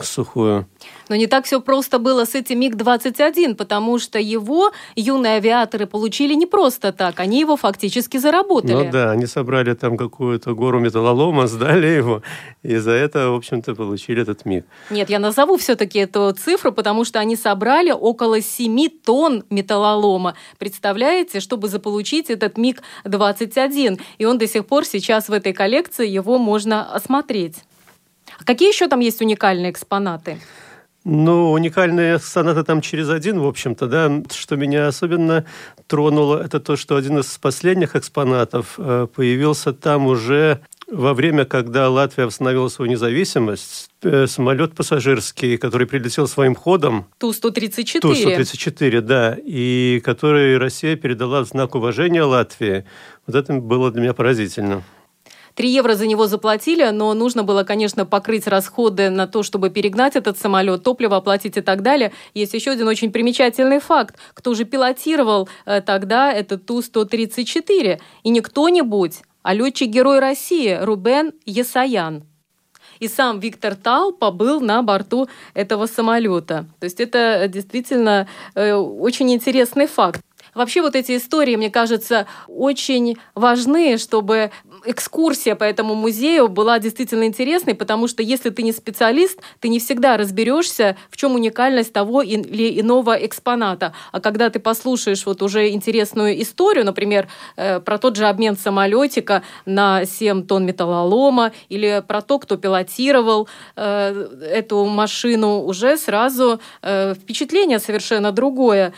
сухую. 0.03 0.67
Но 1.09 1.17
не 1.17 1.27
так 1.27 1.45
все 1.45 1.61
просто 1.61 1.99
было 1.99 2.25
с 2.25 2.35
этим 2.35 2.61
МиГ-21, 2.61 3.55
потому 3.55 3.99
что 3.99 4.19
его 4.19 4.73
юные 4.95 5.35
авиаторы 5.35 5.87
получили 5.87 6.35
не 6.35 6.47
просто 6.47 6.93
так, 6.93 7.21
они 7.21 7.41
его 7.41 7.57
фактически 7.57 8.17
заработали. 8.17 8.73
Ну 8.73 8.91
да, 8.91 9.11
они 9.11 9.27
собрали 9.27 9.75
там 9.75 9.97
какую-то 9.97 10.55
гору 10.55 10.81
металлолома, 10.81 11.47
сдали 11.57 11.89
его, 11.89 12.23
и 12.63 12.77
за 12.77 12.93
это, 12.93 13.31
в 13.31 13.35
общем-то, 13.35 13.75
получили 13.75 14.23
этот 14.23 14.45
МиГ. 14.45 14.65
Нет, 14.91 15.11
я 15.11 15.19
назову 15.19 15.57
все-таки 15.57 16.01
эту 16.01 16.33
цифру, 16.33 16.73
потому 16.73 17.05
что 17.05 17.19
они 17.21 17.37
собрали 17.37 17.91
около 17.91 18.41
7 18.41 18.89
тонн 19.05 19.45
металлолома. 19.51 20.35
Представляете, 20.59 21.41
чтобы 21.41 21.69
заполучить 21.69 22.31
этот 22.31 22.59
МиГ-21. 22.59 24.01
И 24.19 24.25
он 24.25 24.39
до 24.39 24.47
сих 24.47 24.67
пор 24.67 24.85
сейчас 24.85 25.29
в 25.29 25.33
этой 25.33 25.53
коллекции, 25.53 26.07
его 26.07 26.39
можно 26.39 26.93
осмотреть. 26.95 27.57
А 28.39 28.45
какие 28.45 28.69
еще 28.69 28.89
там 28.89 29.01
есть 29.01 29.21
уникальные 29.21 29.71
экспонаты? 29.71 30.39
Ну, 31.09 31.53
уникальные 31.53 32.19
сонаты 32.19 32.65
там 32.65 32.81
через 32.81 33.09
один, 33.11 33.39
в 33.39 33.47
общем-то, 33.47 33.87
да. 33.87 34.11
Что 34.29 34.57
меня 34.57 34.89
особенно 34.89 35.45
тронуло, 35.87 36.43
это 36.43 36.59
то, 36.59 36.75
что 36.75 36.97
один 36.97 37.19
из 37.19 37.39
последних 37.39 37.95
экспонатов 37.95 38.75
э, 38.77 39.07
появился 39.15 39.73
там 39.73 40.07
уже 40.07 40.63
во 40.87 41.15
время, 41.15 41.45
когда 41.45 41.91
Латвия 41.91 42.27
восстановила 42.27 42.69
свою 42.69 42.91
независимость, 42.91 43.91
э, 44.03 44.27
самолет 44.27 44.75
пассажирский, 44.75 45.59
который 45.59 45.87
прилетел 45.87 46.29
своим 46.29 46.55
ходом... 46.55 47.07
Ту-134. 47.19 48.01
Ту-134, 48.01 49.01
да, 49.01 49.37
и 49.45 50.01
который 50.05 50.59
Россия 50.59 50.97
передала 50.97 51.45
в 51.45 51.49
знак 51.49 51.75
уважения 51.75 52.23
Латвии. 52.23 52.85
Вот 53.27 53.37
это 53.37 53.55
было 53.55 53.91
для 53.91 54.03
меня 54.03 54.15
поразительно. 54.15 54.85
3 55.57 55.71
евро 55.71 55.95
за 55.95 56.07
него 56.07 56.27
заплатили, 56.27 56.91
но 56.91 57.15
нужно 57.15 57.43
было, 57.43 57.65
конечно, 57.65 58.05
покрыть 58.05 58.47
расходы 58.47 59.09
на 59.09 59.27
то, 59.27 59.43
чтобы 59.43 59.71
перегнать 59.71 60.15
этот 60.15 60.39
самолет, 60.39 60.83
топливо 60.83 61.17
оплатить 61.17 61.57
и 61.57 61.63
так 61.63 61.83
далее. 61.83 62.13
Есть 62.35 62.53
еще 62.53 62.73
один 62.73 62.87
очень 62.87 63.11
примечательный 63.11 63.81
факт. 63.81 64.17
Кто 64.35 64.55
же 64.55 64.65
пилотировал 64.65 65.49
э, 65.65 65.81
тогда 65.81 66.31
этот 66.31 66.67
Ту-134? 66.67 67.99
И 68.23 68.29
не 68.29 68.41
кто-нибудь, 68.43 69.23
а 69.47 69.55
летчик-герой 69.55 70.19
России 70.19 70.77
Рубен 70.83 71.33
Есаян. 71.45 72.25
И 72.99 73.07
сам 73.07 73.39
Виктор 73.39 73.77
Тал 73.77 74.13
побыл 74.13 74.61
на 74.61 74.83
борту 74.83 75.29
этого 75.55 75.87
самолета. 75.87 76.67
То 76.81 76.85
есть 76.85 76.99
это 76.99 77.47
действительно 77.47 78.27
э, 78.57 78.73
очень 78.75 79.33
интересный 79.33 79.87
факт. 79.87 80.21
Вообще 80.53 80.83
вот 80.83 80.97
эти 80.97 81.17
истории, 81.17 81.55
мне 81.55 81.71
кажется, 81.71 82.27
очень 82.49 83.19
важны, 83.37 83.99
чтобы 83.99 84.51
экскурсия 84.87 85.55
по 85.55 85.65
этому 85.65 85.95
музею 85.95 86.49
была 86.49 86.79
действительно 86.79 87.25
интересной, 87.25 87.75
потому 87.75 88.09
что 88.09 88.23
если 88.23 88.51
ты 88.51 88.63
не 88.63 88.73
специалист, 88.73 89.39
ты 89.61 89.69
не 89.69 89.79
всегда 89.79 90.17
разберешься, 90.17 90.97
в 91.11 91.17
чем 91.17 91.35
уникальность 91.35 91.93
того 91.93 92.23
или 92.23 92.81
иного 92.81 93.15
экспоната. 93.15 93.93
А 94.13 94.21
когда 94.21 94.51
ты 94.51 94.59
послушаешь 94.59 95.27
вот 95.27 95.43
уже 95.43 95.71
интересную 95.71 96.41
историю, 96.41 96.85
например, 96.85 97.29
э, 97.57 97.81
про 97.81 97.99
тот 97.99 98.17
же 98.17 98.27
обмен 98.27 98.57
самолетика 98.57 99.43
на 99.65 100.05
7 100.05 100.47
тонн 100.47 100.67
металлолома 100.67 101.53
или 101.69 102.03
про 102.07 102.23
то, 102.23 102.39
кто 102.39 102.57
пилотировал 102.57 103.49
э, 103.77 104.29
эту 104.53 104.85
машину, 104.85 105.63
уже 105.63 105.97
сразу 105.97 106.61
э, 106.83 107.15
впечатление 107.15 107.79
совершенно 107.79 108.33
другое. 108.33 108.93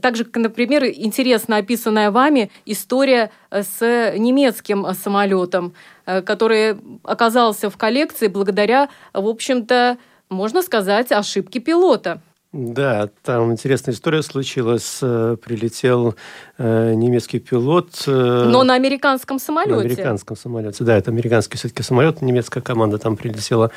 Также, 0.00 0.26
например, 0.34 0.84
интересно 0.84 1.56
описанная 1.56 2.10
вами 2.10 2.50
история 2.66 3.30
с 3.50 3.80
немецким 4.16 4.86
самолетом, 4.94 5.74
который 6.04 6.76
оказался 7.04 7.70
в 7.70 7.76
коллекции 7.76 8.28
благодаря, 8.28 8.88
в 9.12 9.26
общем-то, 9.26 9.98
можно 10.28 10.62
сказать, 10.62 11.12
ошибке 11.12 11.60
пилота. 11.60 12.20
Да, 12.52 13.08
там 13.22 13.50
интересная 13.50 13.94
история 13.94 14.22
случилась. 14.22 14.98
Э, 15.00 15.38
прилетел 15.42 16.16
э, 16.58 16.92
немецкий 16.92 17.38
пилот. 17.38 18.04
Э, 18.06 18.44
Но 18.46 18.62
на 18.62 18.74
американском 18.74 19.38
самолете. 19.38 19.72
На 19.72 19.80
американском 19.80 20.36
самолете, 20.36 20.84
да, 20.84 20.98
это 20.98 21.10
американский 21.10 21.56
все-таки 21.56 21.82
самолет. 21.82 22.20
Немецкая 22.20 22.60
команда 22.60 22.98
там 22.98 23.16
прилетела 23.16 23.70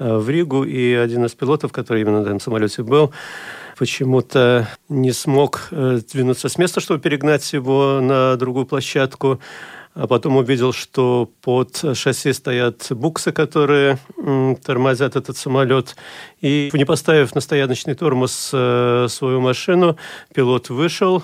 э, 0.00 0.16
в 0.16 0.28
Ригу, 0.28 0.64
и 0.64 0.92
один 0.94 1.24
из 1.24 1.34
пилотов, 1.34 1.70
который 1.70 2.02
именно 2.02 2.20
на 2.22 2.26
этом 2.26 2.40
самолете 2.40 2.82
был, 2.82 3.12
почему-то 3.76 4.68
не 4.88 5.12
смог 5.12 5.68
э, 5.70 6.00
двинуться 6.12 6.48
с 6.48 6.58
места, 6.58 6.80
чтобы 6.80 7.00
перегнать 7.00 7.52
его 7.52 8.00
на 8.00 8.36
другую 8.36 8.66
площадку 8.66 9.40
а 9.96 10.06
потом 10.06 10.36
увидел, 10.36 10.74
что 10.74 11.30
под 11.40 11.82
шасси 11.94 12.34
стоят 12.34 12.88
буксы, 12.90 13.32
которые 13.32 13.98
тормозят 14.62 15.16
этот 15.16 15.38
самолет. 15.38 15.96
И 16.42 16.68
не 16.74 16.84
поставив 16.84 17.34
на 17.34 17.40
стояночный 17.40 17.94
тормоз 17.94 18.50
э, 18.52 19.06
свою 19.08 19.40
машину, 19.40 19.96
пилот 20.34 20.68
вышел 20.68 21.22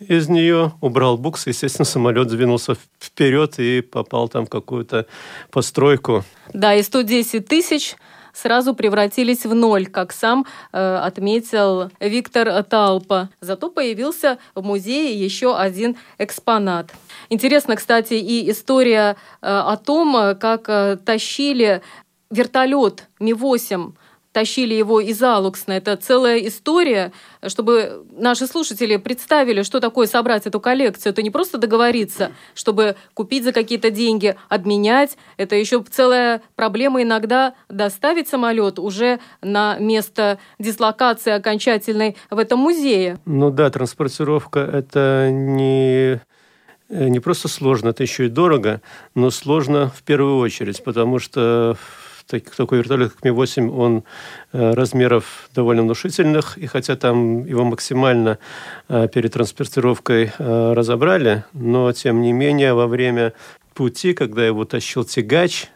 из 0.00 0.28
нее, 0.28 0.72
убрал 0.80 1.16
буксы, 1.16 1.50
естественно, 1.50 1.84
самолет 1.84 2.26
двинулся 2.28 2.76
вперед 3.00 3.58
и 3.58 3.82
попал 3.82 4.28
там 4.28 4.46
в 4.46 4.50
какую-то 4.50 5.06
постройку. 5.50 6.24
Да, 6.52 6.74
и 6.74 6.82
110 6.82 7.46
тысяч 7.46 7.94
сразу 8.40 8.74
превратились 8.74 9.44
в 9.44 9.54
ноль, 9.54 9.86
как 9.86 10.12
сам 10.12 10.46
э, 10.72 10.96
отметил 10.96 11.90
Виктор 12.00 12.62
Талпа. 12.62 13.28
Зато 13.40 13.70
появился 13.70 14.38
в 14.54 14.62
музее 14.62 15.12
еще 15.12 15.56
один 15.56 15.96
экспонат. 16.18 16.92
Интересно, 17.30 17.76
кстати, 17.76 18.14
и 18.14 18.50
история 18.50 19.16
э, 19.42 19.46
о 19.46 19.76
том, 19.76 20.36
как 20.38 20.68
э, 20.68 20.96
тащили 21.04 21.82
вертолет 22.30 23.08
Ми-8 23.18 23.92
тащили 24.38 24.72
его 24.72 25.00
из 25.00 25.20
Алуксна. 25.20 25.72
Это 25.72 25.96
целая 25.96 26.38
история, 26.46 27.10
чтобы 27.44 28.06
наши 28.12 28.46
слушатели 28.46 28.96
представили, 28.96 29.64
что 29.64 29.80
такое 29.80 30.06
собрать 30.06 30.46
эту 30.46 30.60
коллекцию. 30.60 31.10
Это 31.10 31.22
не 31.22 31.30
просто 31.30 31.58
договориться, 31.58 32.30
чтобы 32.54 32.94
купить 33.14 33.42
за 33.42 33.52
какие-то 33.52 33.90
деньги, 33.90 34.36
обменять. 34.48 35.18
Это 35.38 35.56
еще 35.56 35.82
целая 35.90 36.40
проблема 36.54 37.02
иногда 37.02 37.54
доставить 37.68 38.28
самолет 38.28 38.78
уже 38.78 39.18
на 39.42 39.76
место 39.80 40.38
дислокации 40.60 41.32
окончательной 41.32 42.16
в 42.30 42.38
этом 42.38 42.60
музее. 42.60 43.18
Ну 43.24 43.50
да, 43.50 43.70
транспортировка– 43.70 44.60
это 44.72 45.30
не 45.32 46.20
не 46.90 47.18
просто 47.20 47.48
сложно, 47.48 47.88
это 47.88 48.04
еще 48.04 48.26
и 48.26 48.28
дорого, 48.30 48.80
но 49.16 49.30
сложно 49.30 49.90
в 49.94 50.02
первую 50.04 50.38
очередь, 50.38 50.82
потому 50.84 51.18
что 51.18 51.76
такой 52.28 52.78
вертолет, 52.78 53.12
как 53.12 53.24
Ми-8, 53.24 53.68
он 53.70 54.04
э, 54.52 54.74
размеров 54.74 55.48
довольно 55.54 55.82
внушительных, 55.82 56.58
и 56.58 56.66
хотя 56.66 56.96
там 56.96 57.44
его 57.46 57.64
максимально 57.64 58.38
э, 58.88 59.08
перед 59.08 59.32
транспортировкой 59.32 60.32
э, 60.38 60.72
разобрали, 60.72 61.44
но 61.52 61.90
тем 61.92 62.20
не 62.20 62.32
менее 62.32 62.74
во 62.74 62.86
время 62.86 63.32
пути, 63.74 64.12
когда 64.12 64.46
его 64.46 64.64
тащил 64.64 65.04
тягач, 65.04 65.66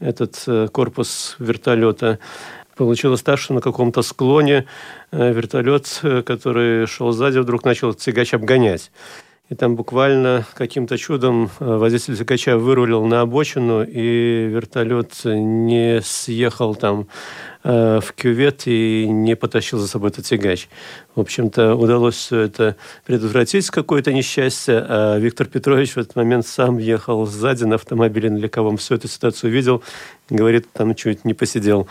этот 0.00 0.72
корпус 0.72 1.36
вертолета, 1.38 2.18
получилось 2.74 3.20
так, 3.20 3.38
что 3.38 3.52
на 3.52 3.60
каком-то 3.60 4.00
склоне 4.00 4.64
вертолет, 5.12 6.00
который 6.24 6.86
шел 6.86 7.12
сзади, 7.12 7.36
вдруг 7.36 7.64
начал 7.66 7.92
тягач 7.92 8.32
обгонять. 8.32 8.90
И 9.50 9.56
там 9.56 9.74
буквально 9.74 10.46
каким-то 10.54 10.96
чудом 10.96 11.50
э, 11.58 11.76
водитель 11.76 12.14
закача 12.14 12.56
вырулил 12.56 13.04
на 13.04 13.22
обочину, 13.22 13.82
и 13.82 14.46
вертолет 14.46 15.12
не 15.24 16.00
съехал 16.04 16.76
там 16.76 17.08
э, 17.64 17.98
в 18.00 18.12
кювет 18.12 18.68
и 18.68 19.08
не 19.08 19.34
потащил 19.34 19.80
за 19.80 19.88
собой 19.88 20.10
этот 20.10 20.24
тягач. 20.24 20.68
В 21.16 21.20
общем-то, 21.20 21.74
удалось 21.74 22.14
все 22.14 22.42
это 22.42 22.76
предотвратить, 23.04 23.68
какое-то 23.70 24.12
несчастье. 24.12 24.86
А 24.88 25.18
Виктор 25.18 25.48
Петрович 25.48 25.94
в 25.94 25.98
этот 25.98 26.14
момент 26.14 26.46
сам 26.46 26.78
ехал 26.78 27.26
сзади 27.26 27.64
на 27.64 27.74
автомобиле, 27.74 28.30
на 28.30 28.38
легковом, 28.38 28.76
всю 28.76 28.94
эту 28.94 29.08
ситуацию 29.08 29.50
видел, 29.50 29.82
говорит, 30.28 30.68
там 30.72 30.94
чуть 30.94 31.24
не 31.24 31.34
посидел. 31.34 31.88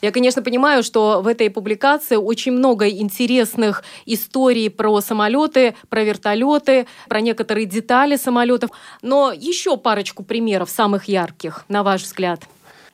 Я, 0.00 0.12
конечно, 0.12 0.42
понимаю, 0.42 0.82
что 0.82 1.20
в 1.22 1.26
этой 1.26 1.50
публикации 1.50 2.16
очень 2.16 2.52
много 2.52 2.88
интересных 2.88 3.82
историй 4.06 4.70
про 4.70 5.00
самолеты, 5.00 5.74
про 5.88 6.04
вертолеты, 6.04 6.86
про 7.08 7.20
некоторые 7.20 7.66
детали 7.66 8.16
самолетов. 8.16 8.70
Но 9.02 9.32
еще 9.32 9.76
парочку 9.76 10.22
примеров 10.22 10.70
самых 10.70 11.04
ярких, 11.04 11.64
на 11.68 11.82
ваш 11.82 12.02
взгляд. 12.02 12.40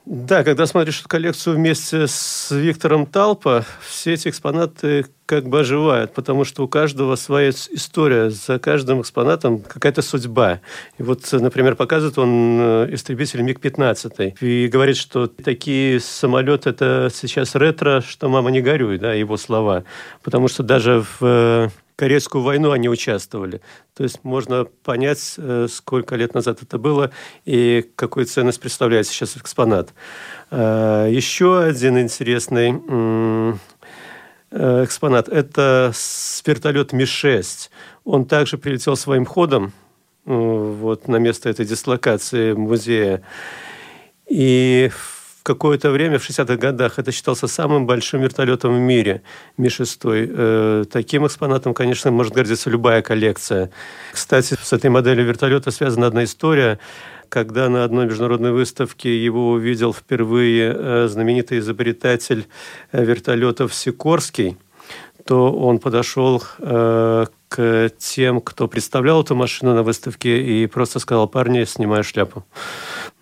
Да, 0.06 0.44
когда 0.44 0.66
смотришь 0.66 1.00
эту 1.00 1.08
коллекцию 1.08 1.56
вместе 1.56 2.06
с 2.06 2.50
Виктором 2.50 3.06
Талпа, 3.06 3.64
все 3.80 4.12
эти 4.12 4.28
экспонаты 4.28 5.06
как 5.24 5.48
бы 5.48 5.60
оживают, 5.60 6.12
потому 6.12 6.44
что 6.44 6.62
у 6.62 6.68
каждого 6.68 7.16
своя 7.16 7.48
история, 7.48 8.28
за 8.28 8.58
каждым 8.58 9.00
экспонатом 9.00 9.60
какая-то 9.60 10.02
судьба. 10.02 10.60
И 10.98 11.02
вот, 11.02 11.26
например, 11.32 11.74
показывает 11.74 12.18
он 12.18 12.58
э, 12.60 12.88
истребитель 12.92 13.40
МиГ-15 13.40 14.36
и 14.40 14.68
говорит, 14.68 14.98
что 14.98 15.26
такие 15.26 16.00
самолеты– 16.00 16.68
это 16.70 17.10
сейчас 17.10 17.54
ретро, 17.54 18.02
что 18.06 18.28
«мама, 18.28 18.50
не 18.50 18.60
горюй», 18.60 18.98
да, 18.98 19.14
его 19.14 19.38
слова. 19.38 19.84
Потому 20.22 20.48
что 20.48 20.62
даже 20.62 21.02
в 21.18 21.18
э, 21.22 21.68
Корейскую 21.96 22.42
войну 22.42 22.72
они 22.72 22.88
участвовали. 22.88 23.60
То 23.94 24.02
есть 24.02 24.24
можно 24.24 24.64
понять, 24.64 25.34
э, 25.38 25.68
сколько 25.70 26.16
лет 26.16 26.34
назад 26.34 26.60
это 26.60 26.76
было 26.76 27.12
и 27.44 27.88
какую 27.94 28.26
ценность 28.26 28.60
представляет 28.60 29.06
сейчас 29.06 29.36
экспонат. 29.36 29.94
Э, 30.50 31.06
еще 31.08 31.60
один 31.60 31.98
интересный 32.00 32.82
э, 34.50 34.84
экспонат– 34.84 35.28
это 35.30 35.92
вертолет 36.44 36.92
Ми-6. 36.92 37.70
Он 38.04 38.24
также 38.24 38.58
прилетел 38.58 38.96
своим 38.96 39.24
ходом 39.24 39.72
вот, 40.24 41.06
на 41.06 41.16
место 41.16 41.48
этой 41.48 41.64
дислокации 41.64 42.54
музея. 42.54 43.22
И 44.28 44.90
какое-то 45.44 45.90
время, 45.90 46.18
в 46.18 46.28
60-х 46.28 46.56
годах, 46.56 46.98
это 46.98 47.12
считался 47.12 47.46
самым 47.46 47.86
большим 47.86 48.22
вертолетом 48.22 48.74
в 48.74 48.78
мире, 48.78 49.22
Ми-6. 49.58 49.98
Э, 50.04 50.84
таким 50.90 51.26
экспонатом, 51.26 51.74
конечно, 51.74 52.10
может 52.10 52.32
гордиться 52.32 52.70
любая 52.70 53.02
коллекция. 53.02 53.70
Кстати, 54.12 54.56
с 54.60 54.72
этой 54.72 54.90
моделью 54.90 55.26
вертолета 55.26 55.70
связана 55.70 56.06
одна 56.06 56.24
история. 56.24 56.78
Когда 57.28 57.68
на 57.68 57.84
одной 57.84 58.06
международной 58.06 58.52
выставке 58.52 59.22
его 59.22 59.50
увидел 59.50 59.92
впервые 59.92 60.74
э, 60.74 61.08
знаменитый 61.08 61.58
изобретатель 61.58 62.46
э, 62.92 63.04
вертолетов 63.04 63.74
Сикорский, 63.74 64.56
то 65.26 65.52
он 65.52 65.78
подошел 65.78 66.42
к 66.58 67.90
тем, 67.98 68.40
кто 68.42 68.68
представлял 68.68 69.22
эту 69.22 69.34
машину 69.34 69.74
на 69.74 69.82
выставке, 69.82 70.42
и 70.42 70.66
просто 70.66 70.98
сказал, 70.98 71.28
парни, 71.28 71.64
снимаю 71.64 72.04
шляпу. 72.04 72.44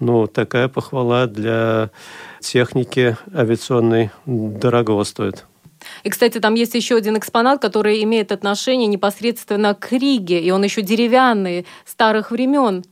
Ну, 0.01 0.27
такая 0.27 0.69
похвала 0.69 1.27
для 1.27 1.91
техники 2.41 3.17
авиационной 3.35 4.11
дорого 4.27 5.03
стоит. 5.05 5.47
И, 6.03 6.11
кстати, 6.11 6.39
там 6.39 6.55
есть 6.55 6.75
еще 6.75 6.97
один 6.97 7.19
экспонат, 7.19 7.61
который 7.61 8.03
имеет 8.05 8.33
отношение 8.33 8.87
непосредственно 8.87 9.75
к 9.75 9.93
Риге, 9.93 10.41
и 10.41 10.51
он 10.51 10.63
еще 10.65 10.83
деревянный, 10.83 11.67
старых 11.85 12.31
времен. 12.31 12.85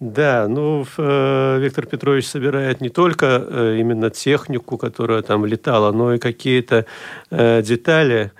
Да, 0.00 0.46
ну, 0.48 0.86
э, 0.96 1.58
Виктор 1.58 1.86
Петрович 1.86 2.26
собирает 2.26 2.80
не 2.80 2.88
только 2.88 3.26
э, 3.26 3.76
именно 3.80 4.10
технику, 4.10 4.78
которая 4.78 5.22
там 5.22 5.44
летала, 5.44 5.90
но 5.90 6.14
и 6.14 6.18
какие-то 6.18 6.86
э, 7.30 7.62
детали, 7.62 8.30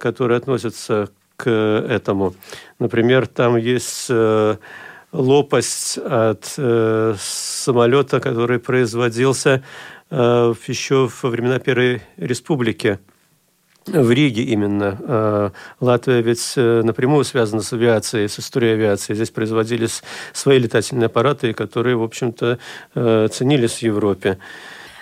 которые 0.00 0.38
относятся 0.38 1.10
к 1.36 1.48
этому. 1.48 2.34
Например, 2.80 3.26
там 3.26 3.56
есть 3.56 4.10
лопасть 5.16 5.98
от 5.98 6.54
э, 6.56 7.14
самолета, 7.18 8.20
который 8.20 8.58
производился 8.58 9.62
э, 10.10 10.54
еще 10.66 11.08
во 11.22 11.30
времена 11.30 11.58
Первой 11.58 12.02
Республики. 12.16 12.98
В 13.86 14.10
Риге 14.10 14.42
именно. 14.42 14.98
Э, 15.00 15.50
Латвия 15.80 16.20
ведь 16.20 16.54
э, 16.56 16.82
напрямую 16.82 17.24
связана 17.24 17.62
с 17.62 17.72
авиацией, 17.72 18.28
с 18.28 18.38
историей 18.38 18.72
авиации. 18.72 19.14
Здесь 19.14 19.30
производились 19.30 20.02
свои 20.32 20.58
летательные 20.58 21.06
аппараты, 21.06 21.52
которые, 21.52 21.96
в 21.96 22.02
общем-то, 22.02 22.58
э, 22.94 23.28
ценились 23.30 23.78
в 23.78 23.82
Европе. 23.82 24.38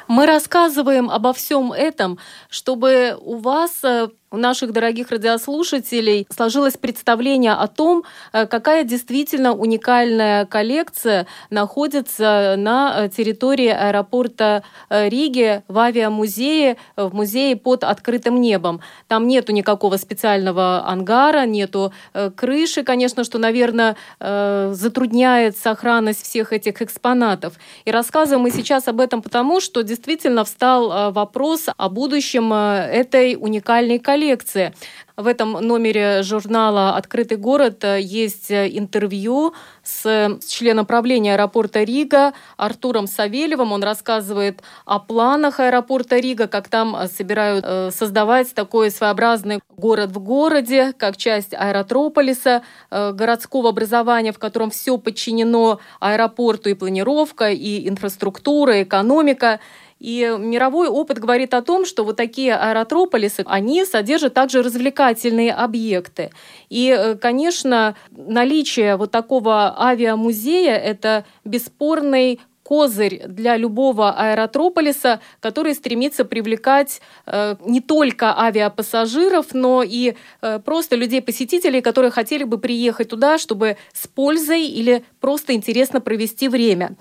Мы 0.06 0.26
рассказываем 0.26 1.10
обо 1.10 1.32
всем 1.32 1.72
этом, 1.72 2.18
чтобы 2.50 3.16
у 3.20 3.36
вас 3.36 3.82
э, 3.84 4.08
у 4.34 4.36
наших 4.36 4.72
дорогих 4.72 5.10
радиослушателей 5.10 6.26
сложилось 6.28 6.76
представление 6.76 7.52
о 7.52 7.68
том, 7.68 8.02
э, 8.32 8.46
какая 8.46 8.82
действительно 8.82 9.54
уникальная 9.54 10.44
коллекция 10.44 11.26
находится 11.50 12.56
на 12.58 12.94
э, 12.96 13.08
территории 13.08 13.68
аэропорта 13.68 14.64
э, 14.90 15.08
Риги 15.08 15.62
в 15.68 15.78
авиамузее, 15.78 16.76
в 16.96 17.14
музее 17.14 17.54
под 17.56 17.84
открытым 17.84 18.40
небом. 18.40 18.80
Там 19.06 19.28
нету 19.28 19.52
никакого 19.52 19.96
специального 19.98 20.84
ангара, 20.86 21.46
нету 21.46 21.92
крыши, 22.36 22.82
конечно, 22.82 23.22
что, 23.24 23.38
наверное, 23.38 23.96
затрудняет 24.18 25.56
сохранность 25.56 26.22
всех 26.22 26.52
этих 26.52 26.82
экспонатов. 26.82 27.54
И 27.84 27.90
рассказываем 27.90 28.42
мы 28.42 28.50
сейчас 28.50 28.88
об 28.88 29.00
этом 29.00 29.22
потому, 29.22 29.60
что 29.60 29.82
действительно 29.82 30.44
встал 30.44 31.12
вопрос 31.12 31.66
о 31.76 31.88
будущем 31.88 32.52
этой 32.52 33.36
уникальной 33.38 33.98
коллекции 33.98 34.23
коллекции. 34.24 34.72
В 35.16 35.28
этом 35.28 35.52
номере 35.52 36.22
журнала 36.22 36.96
«Открытый 36.96 37.36
город» 37.36 37.84
есть 37.84 38.50
интервью 38.50 39.54
с 39.84 40.38
членом 40.48 40.86
правления 40.86 41.34
аэропорта 41.34 41.84
Рига 41.84 42.32
Артуром 42.56 43.06
Савельевым. 43.06 43.70
Он 43.70 43.84
рассказывает 43.84 44.62
о 44.86 44.98
планах 44.98 45.60
аэропорта 45.60 46.18
Рига, 46.18 46.48
как 46.48 46.68
там 46.68 46.96
собирают 47.06 47.64
э, 47.64 47.90
создавать 47.92 48.54
такой 48.54 48.90
своеобразный 48.90 49.60
город 49.76 50.10
в 50.10 50.18
городе, 50.18 50.92
как 50.98 51.16
часть 51.16 51.54
аэротрополиса, 51.54 52.62
э, 52.90 53.12
городского 53.12 53.68
образования, 53.68 54.32
в 54.32 54.38
котором 54.40 54.70
все 54.70 54.98
подчинено 54.98 55.78
аэропорту 56.00 56.70
и 56.70 56.74
планировка, 56.74 57.50
и 57.50 57.88
инфраструктура, 57.88 58.78
и 58.78 58.82
экономика. 58.82 59.60
И 60.04 60.36
мировой 60.38 60.88
опыт 60.88 61.18
говорит 61.18 61.54
о 61.54 61.62
том, 61.62 61.86
что 61.86 62.04
вот 62.04 62.16
такие 62.16 62.54
аэротрополисы, 62.54 63.42
они 63.46 63.86
содержат 63.86 64.34
также 64.34 64.62
развлекательные 64.62 65.50
объекты. 65.50 66.30
И, 66.68 66.94
э, 66.94 67.14
конечно, 67.14 67.94
наличие 68.10 68.96
вот 68.96 69.10
такого 69.10 69.74
авиамузея– 69.82 70.76
это 70.92 71.24
бесспорный 71.46 72.38
козырь 72.62 73.22
для 73.26 73.56
любого 73.56 74.10
аэротрополиса, 74.10 75.20
который 75.40 75.72
стремится 75.72 76.26
привлекать 76.26 77.00
э, 77.24 77.56
не 77.64 77.80
только 77.80 78.38
авиапассажиров, 78.38 79.54
но 79.54 79.82
и 79.82 80.16
э, 80.42 80.58
просто 80.58 80.96
людей-посетителей, 80.96 81.80
которые 81.80 82.10
хотели 82.10 82.44
бы 82.44 82.58
приехать 82.58 83.08
туда, 83.08 83.38
чтобы 83.38 83.78
с 83.94 84.06
пользой 84.06 84.66
или 84.66 85.02
просто 85.20 85.54
интересно 85.54 86.02
провести 86.02 86.48
время. 86.48 86.94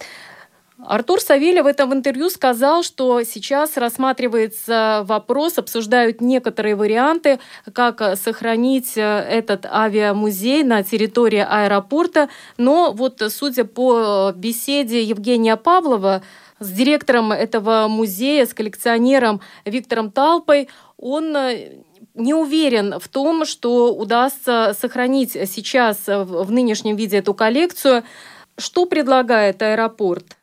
Артур 0.85 1.21
Савельев 1.21 1.63
в 1.63 1.67
этом 1.67 1.93
интервью 1.93 2.29
сказал, 2.29 2.83
что 2.83 3.23
сейчас 3.23 3.77
рассматривается 3.77 5.03
вопрос, 5.07 5.57
обсуждают 5.57 6.19
некоторые 6.19 6.75
варианты, 6.75 7.39
как 7.71 8.17
сохранить 8.17 8.97
э, 8.97 9.01
этот 9.01 9.65
авиамузей 9.65 10.63
на 10.63 10.83
территории 10.83 11.45
аэропорта. 11.47 12.29
Но 12.57 12.91
вот 12.91 13.21
судя 13.29 13.63
по 13.63 14.33
беседе 14.35 15.03
Евгения 15.03 15.55
Павлова 15.55 16.21
с 16.59 16.69
директором 16.69 17.31
этого 17.31 17.87
музея, 17.87 18.45
с 18.45 18.53
коллекционером 18.53 19.41
Виктором 19.65 20.11
Талпой, 20.11 20.67
он 20.97 21.35
э, 21.35 21.71
не 22.13 22.33
уверен 22.33 22.99
в 22.99 23.07
том, 23.07 23.45
что 23.45 23.95
удастся 23.95 24.75
сохранить 24.79 25.31
сейчас 25.31 25.99
в 26.07 26.51
нынешнем 26.51 26.97
виде 26.97 27.17
эту 27.17 27.33
коллекцию. 27.33 28.03
Что 28.57 28.85
предлагает 28.85 29.61
аэропорт? 29.61 30.37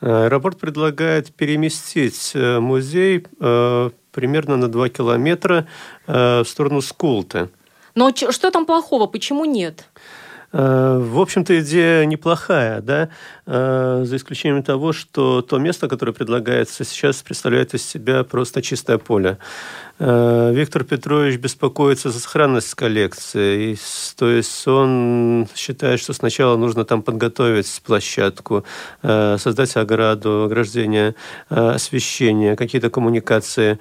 Аэропорт 0.00 0.58
предлагает 0.58 1.32
переместить 1.34 2.32
э, 2.34 2.58
музей 2.58 3.26
э, 3.38 3.90
примерно 4.12 4.56
на 4.56 4.68
2 4.68 4.88
километра 4.88 5.66
э, 6.06 6.40
в 6.40 6.48
сторону 6.48 6.80
Скулты. 6.80 7.50
Но 7.94 8.12
что 8.14 8.50
там 8.50 8.66
плохого? 8.66 9.06
Почему 9.06 9.44
нет? 9.44 9.84
В 10.52 11.20
общем-то, 11.20 11.60
идея 11.60 12.04
неплохая, 12.06 12.80
да, 12.80 13.08
за 13.46 14.16
исключением 14.16 14.64
того, 14.64 14.92
что 14.92 15.42
то 15.42 15.58
место, 15.58 15.86
которое 15.86 16.12
предлагается 16.12 16.84
сейчас, 16.84 17.22
представляет 17.22 17.72
из 17.74 17.88
себя 17.88 18.24
просто 18.24 18.60
чистое 18.60 18.98
поле. 18.98 19.38
Э, 20.02 20.50
Виктор 20.54 20.82
Петрович 20.82 21.38
беспокоится 21.38 22.10
за 22.10 22.20
сохранность 22.20 22.74
коллекции, 22.74 23.76
то 24.16 24.30
есть 24.30 24.66
он 24.66 25.46
считает, 25.54 26.00
что 26.00 26.14
сначала 26.14 26.56
нужно 26.56 26.86
там 26.86 27.02
подготовить 27.02 27.82
площадку, 27.84 28.64
создать 29.02 29.76
ограду, 29.76 30.44
ограждение, 30.44 31.14
освещение, 31.48 32.56
какие-то 32.56 32.88
коммуникации 32.88 33.78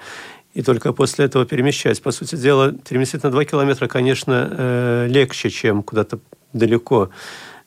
и 0.54 0.62
только 0.62 0.92
после 0.92 1.26
этого 1.26 1.46
перемещать. 1.46 2.02
По 2.02 2.12
сути 2.12 2.36
дела, 2.36 2.74
переместить 2.74 3.24
на 3.24 3.32
2 3.32 3.46
километра, 3.46 3.88
конечно, 3.88 5.06
легче, 5.08 5.50
чем 5.50 5.84
куда-то 5.84 6.20
далеко. 6.52 7.12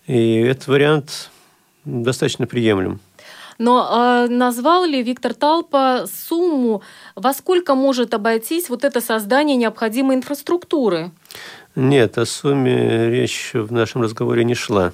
И 0.06 0.40
этот 0.40 0.66
вариант 0.66 1.30
достаточно 1.84 2.46
приемлем. 2.46 3.00
Но 3.58 4.26
э, 4.26 4.32
назвал 4.32 4.84
ли 4.84 5.02
Виктор 5.02 5.34
Талпа 5.34 6.06
сумму, 6.06 6.82
во 7.14 7.32
сколько 7.32 7.74
может 7.74 8.14
обойтись 8.14 8.68
вот 8.68 8.84
это 8.84 9.00
создание 9.00 9.56
необходимой 9.56 10.16
инфраструктуры? 10.16 11.10
Нет, 11.74 12.18
о 12.18 12.26
сумме 12.26 13.10
речь 13.10 13.50
в 13.54 13.72
нашем 13.72 14.02
разговоре 14.02 14.44
не 14.44 14.54
шла. 14.54 14.92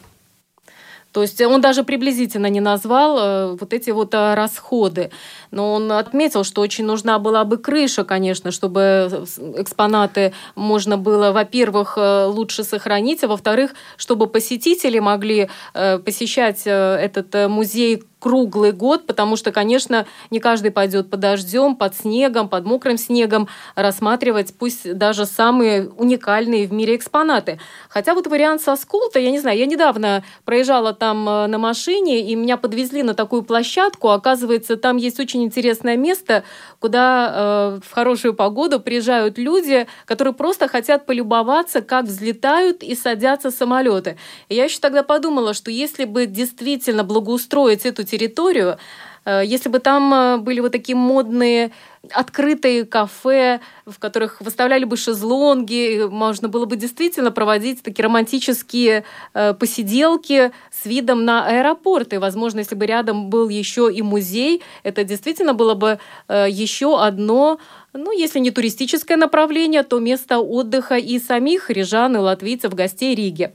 То 1.13 1.23
есть 1.23 1.41
он 1.41 1.61
даже 1.61 1.85
приблизительно 1.85 2.49
не 2.49 2.61
назвал 2.61 3.19
э, 3.19 3.57
вот 3.59 3.73
эти 3.73 3.91
вот 3.91 4.13
э, 4.15 4.35
расходы. 4.35 5.11
Но 5.51 5.73
он 5.75 5.91
отметил, 5.91 6.45
что 6.45 6.61
очень 6.61 6.85
нужна 6.85 7.19
была 7.19 7.45
бы 7.45 7.57
крыша, 7.57 8.05
конечно, 8.05 8.51
чтобы 8.51 9.25
экспонаты 9.57 10.35
можно 10.55 10.99
было, 10.99 11.33
во-первых, 11.33 11.95
э, 11.97 12.27
лучше 12.27 12.63
сохранить, 12.63 13.25
а 13.25 13.29
во-вторых, 13.29 13.73
чтобы 13.97 14.27
посетители 14.27 14.99
могли 14.99 15.49
посещать 15.73 16.63
этот 16.67 17.49
музей 17.49 18.05
круглый 18.19 18.73
год, 18.73 19.07
потому 19.07 19.37
что, 19.37 19.53
конечно, 19.53 20.07
не 20.31 20.41
каждый 20.41 20.71
пойдет 20.71 21.11
под 21.11 21.21
дождем, 21.21 21.77
под 21.77 21.95
снегом, 21.95 22.49
под 22.49 22.65
мокрым 22.65 22.99
снегом 22.99 23.49
рассматривать 23.75 24.55
пусть 24.59 24.93
даже 24.97 25.27
самые 25.27 25.89
уникальные 25.89 26.67
в 26.67 26.73
мире 26.73 26.97
экспонаты. 26.97 27.59
Хотя 27.89 28.15
вот 28.15 28.27
вариант 28.27 28.63
со 28.63 28.77
Скулта, 28.77 29.19
я 29.19 29.31
не 29.31 29.39
знаю, 29.39 29.59
я 29.59 29.67
недавно 29.67 30.25
проезжала 30.45 30.93
там 30.93 31.29
э, 31.29 31.47
на 31.47 31.59
машине, 31.59 32.21
и 32.21 32.35
меня 32.35 32.57
подвезли 32.57 33.03
на 33.03 33.15
такую 33.15 33.43
площадку. 33.43 34.09
Оказывается, 34.09 34.77
там 34.77 34.97
есть 34.97 35.21
очень 35.21 35.45
интересное 35.45 35.97
место, 35.97 36.45
куда 36.81 37.79
э, 37.79 37.81
в 37.87 37.93
хорошую 37.93 38.35
погоду 38.35 38.81
приезжают 38.81 39.39
люди, 39.39 39.87
которые 40.05 40.35
просто 40.35 40.69
хотят 40.69 41.07
полюбоваться, 41.07 41.81
как 41.83 42.07
взлетают 42.07 42.83
и 42.83 42.95
садятся 42.95 43.51
самолеты. 43.51 44.17
И 44.49 44.55
я 44.55 44.65
еще 44.65 44.79
тогда 44.81 45.03
подумала, 45.03 45.55
что 45.55 45.71
если 45.71 46.05
бы 46.05 46.27
действительно 46.27 47.05
благоустроить 47.05 47.87
эту 47.87 48.05
территорию, 48.09 48.79
э, 49.25 49.43
если 49.45 49.69
бы 49.69 49.79
там 49.79 50.13
э, 50.15 50.37
были 50.39 50.61
вот 50.61 50.73
такие 50.73 50.97
модные 50.97 51.71
открытые 52.13 52.85
кафе, 52.85 53.61
в 53.85 53.99
которых 53.99 54.41
выставляли 54.41 54.85
бы 54.85 54.97
шезлонги, 54.97 56.07
можно 56.09 56.49
было 56.49 56.65
бы 56.65 56.77
действительно 56.77 57.31
проводить 57.31 57.83
такие 57.83 58.05
романтические 58.05 59.05
э, 59.35 59.55
посиделки 59.55 60.53
с 60.71 60.87
видом 60.87 61.25
на 61.25 61.47
аэропорт. 61.47 62.13
И, 62.13 62.19
возможно, 62.19 62.61
если 62.61 62.77
бы 62.77 62.87
рядом 62.87 63.29
был 63.29 63.49
еще 63.49 63.93
и 63.93 64.01
музей, 64.03 64.63
это 64.85 65.05
действительно 65.05 65.55
было 65.55 65.75
бы 65.75 65.99
еще 66.29 67.03
одно 67.03 67.59
ну, 67.95 68.13
если 68.13 68.39
не 68.39 68.51
туристическое 68.51 69.17
направление, 69.17 69.83
то 69.83 69.99
место 69.99 70.39
отдыха 70.39 70.97
и 70.97 71.19
самих 71.19 71.71
рижан 71.71 72.17
и 72.17 72.19
латвийцев, 72.19 72.75
гостей 72.75 73.15
Риги. 73.15 73.51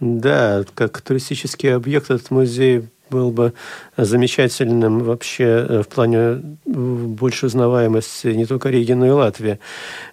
Да, 0.00 0.64
как 0.74 1.00
туристический 1.00 1.74
объект 1.74 2.10
этот 2.10 2.30
музей 2.30 2.88
был 3.08 3.30
бы 3.30 3.54
замечательным 3.96 5.00
вообще 5.00 5.44
э, 5.44 5.82
в 5.82 5.88
плане 5.88 6.18
э, 6.18 6.38
большей 6.64 7.46
узнаваемости 7.46 8.28
не 8.28 8.44
только 8.46 8.68
Риги, 8.68 8.92
но 8.92 9.06
и 9.06 9.10
Латвии. 9.10 9.58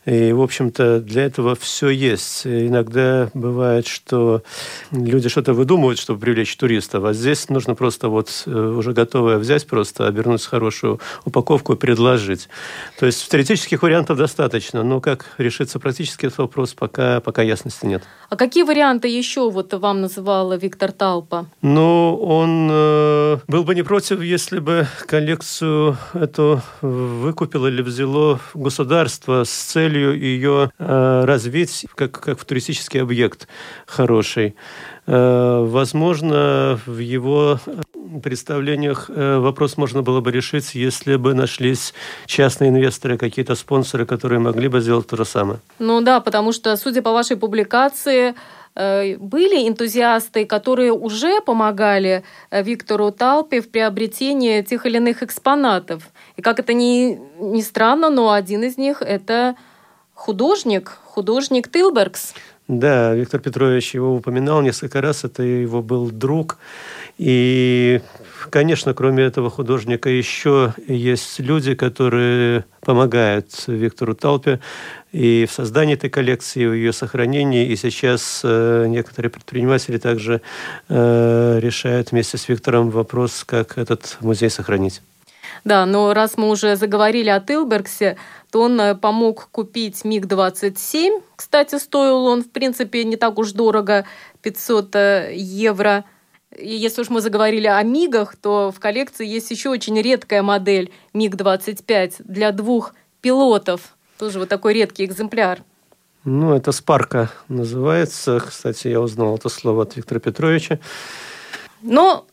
И, 0.06 0.32
в 0.32 0.42
общем-то, 0.42 1.00
для 1.02 1.24
этого 1.24 1.56
все 1.56 1.90
есть. 1.90 2.46
Иногда 2.46 3.30
бывает, 3.34 3.88
что 3.88 4.44
люди 4.92 5.30
что-то 5.30 5.54
выдумывают, 5.54 6.00
чтобы 6.00 6.20
привлечь 6.20 6.56
туристов, 6.56 7.04
а 7.04 7.14
здесь 7.14 7.50
нужно 7.50 7.76
просто 7.76 8.08
вот 8.08 8.44
э, 8.46 8.52
уже 8.52 8.94
готовое 8.94 9.38
взять, 9.38 9.68
просто 9.68 10.08
обернуть 10.08 10.46
хорошую 10.46 11.00
упаковку 11.26 11.74
и 11.74 11.76
предложить. 11.76 12.48
То 13.00 13.06
есть 13.06 13.30
теоретических 13.30 13.82
вариантов 13.84 14.18
достаточно, 14.18 14.84
но 14.84 15.02
как 15.02 15.26
решится 15.38 15.80
практически 15.80 16.28
этот 16.28 16.40
вопрос, 16.40 16.74
пока, 16.74 17.20
пока 17.20 17.42
ясности 17.42 17.86
нет. 17.86 18.04
А 18.30 18.36
какие 18.36 18.64
варианты 18.64 19.08
еще 19.08 19.50
вот 19.50 19.74
вам 19.74 20.02
называл 20.02 20.58
Виктор 20.58 20.92
Талпа? 20.92 21.46
Ну, 21.62 22.16
он 22.16 22.70
э, 22.72 23.38
был 23.48 23.64
бы 23.64 23.73
не 23.74 23.84
против, 23.84 24.22
если 24.22 24.60
бы 24.60 24.88
коллекцию 25.08 25.98
эту 26.14 26.62
выкупило 26.82 27.68
или 27.68 27.82
взяло 27.82 28.40
государство 28.54 29.44
с 29.44 29.50
целью 29.50 30.18
ее 30.18 30.72
э, 30.78 31.24
развить 31.26 31.86
как, 31.96 32.20
как 32.20 32.44
туристический 32.44 33.02
объект 33.02 33.48
хороший. 33.86 34.56
Э, 35.06 35.66
возможно, 35.68 36.80
в 36.86 37.00
его 37.00 37.60
представлениях 38.22 39.10
э, 39.10 39.38
вопрос 39.38 39.78
можно 39.78 40.02
было 40.02 40.22
бы 40.22 40.32
решить, 40.32 40.76
если 40.76 41.16
бы 41.16 41.34
нашлись 41.34 41.94
частные 42.26 42.70
инвесторы, 42.70 43.18
какие-то 43.18 43.56
спонсоры, 43.56 44.06
которые 44.06 44.40
могли 44.40 44.68
бы 44.68 44.82
сделать 44.82 45.08
то 45.08 45.18
же 45.18 45.26
самое. 45.26 45.60
Ну 45.80 46.02
да, 46.02 46.20
потому 46.20 46.52
что, 46.54 46.76
судя 46.78 47.02
по 47.02 47.12
вашей 47.12 47.38
публикации, 47.38 48.30
э, 48.30 48.34
были 48.76 49.68
энтузиасты, 49.68 50.46
которые 50.46 50.92
уже 50.92 51.42
помогали 51.42 52.24
Виктору 52.52 53.12
Талпе 53.12 53.62
в 53.62 53.70
приобретении 53.70 54.62
тех 54.62 54.86
или 54.86 54.98
иных 54.98 55.22
экспонатов. 55.22 56.10
И 56.38 56.42
как 56.42 56.60
это 56.60 56.74
ни, 56.74 57.20
ни 57.40 57.62
странно, 57.62 58.10
но 58.10 58.32
один 58.32 58.64
из 58.64 58.78
них– 58.78 59.02
это 59.04 59.56
художник, 60.14 60.98
художник 61.06 61.72
Тилбергс. 61.72 62.34
Да, 62.70 63.14
Виктор 63.14 63.42
Петрович 63.42 63.94
его 63.94 64.16
упоминал 64.16 64.62
несколько 64.62 65.02
раз, 65.02 65.26
это 65.26 65.44
его 65.44 65.82
был 65.82 66.10
друг. 66.10 66.58
И, 67.18 68.02
конечно, 68.50 68.94
кроме 68.94 69.24
этого 69.24 69.50
художника 69.50 70.10
еще 70.10 70.74
есть 70.88 71.40
люди, 71.40 71.76
которые 71.76 72.64
помогают 72.80 73.50
Виктору 73.68 74.16
Талпе 74.16 74.62
и 75.12 75.46
в 75.46 75.52
создании 75.52 75.96
этой 75.96 76.10
коллекции, 76.10 76.64
и 76.64 76.68
в 76.68 76.74
ее 76.74 76.94
сохранении. 76.94 77.68
И 77.68 77.76
сейчас 77.76 78.42
э, 78.46 78.86
некоторые 78.88 79.30
предприниматели 79.30 79.98
также 79.98 80.42
э, 80.88 81.60
решают 81.62 82.12
вместе 82.12 82.38
с 82.38 82.48
Виктором 82.48 82.90
вопрос, 82.92 83.44
как 83.46 83.78
этот 83.78 84.18
музей 84.22 84.50
сохранить. 84.50 85.02
Да, 85.64 85.86
но 85.86 86.14
раз 86.14 86.38
мы 86.38 86.50
уже 86.50 86.76
заговорили 86.76 87.30
о 87.30 87.40
Тилбергсе, 87.40 88.18
то 88.52 88.62
он 88.62 88.80
э, 88.80 88.96
помог 88.96 89.48
купить 89.52 90.04
МиГ-27. 90.04 91.24
Кстати, 91.36 91.78
стоил 91.78 92.26
он, 92.26 92.44
в 92.44 92.52
принципе, 92.52 93.04
не 93.06 93.16
так 93.16 93.40
уж 93.40 93.54
дорого, 93.54 94.06
500 94.42 94.96
э, 94.96 95.34
евро. 95.36 96.04
И 96.58 96.70
если 96.70 97.02
уж 97.02 97.10
мы 97.10 97.22
заговорили 97.22 97.68
о 97.68 97.82
МиГах, 97.82 98.36
то 98.36 98.72
в 98.76 98.80
коллекции 98.80 99.26
есть 99.26 99.52
еще 99.52 99.70
очень 99.70 100.00
редкая 100.00 100.44
модель 100.44 100.92
МиГ-25 101.14 102.16
для 102.20 102.52
двух 102.52 102.94
пилотов. 103.22 103.96
Тоже 104.20 104.40
вот 104.40 104.50
такой 104.50 104.74
редкий 104.74 105.06
экземпляр. 105.06 105.64
Ну, 106.26 106.54
это 106.54 106.72
Спарка 106.72 107.32
называется. 107.48 108.40
Кстати, 108.40 108.90
я 108.90 109.02
узнал 109.02 109.36
это 109.36 109.50
слово 109.50 109.84
от 109.84 109.96
Виктора 109.96 110.20
Петровича. 110.20 110.80
Но 111.82 112.26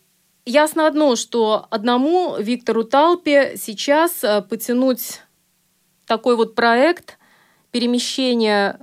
ясно 0.50 0.86
одно, 0.86 1.16
что 1.16 1.66
одному 1.70 2.36
Виктору 2.38 2.84
Талпе 2.84 3.54
сейчас 3.56 4.22
э, 4.24 4.42
потянуть 4.42 5.22
такой 6.06 6.36
вот 6.36 6.54
проект 6.54 7.18
перемещения 7.70 8.80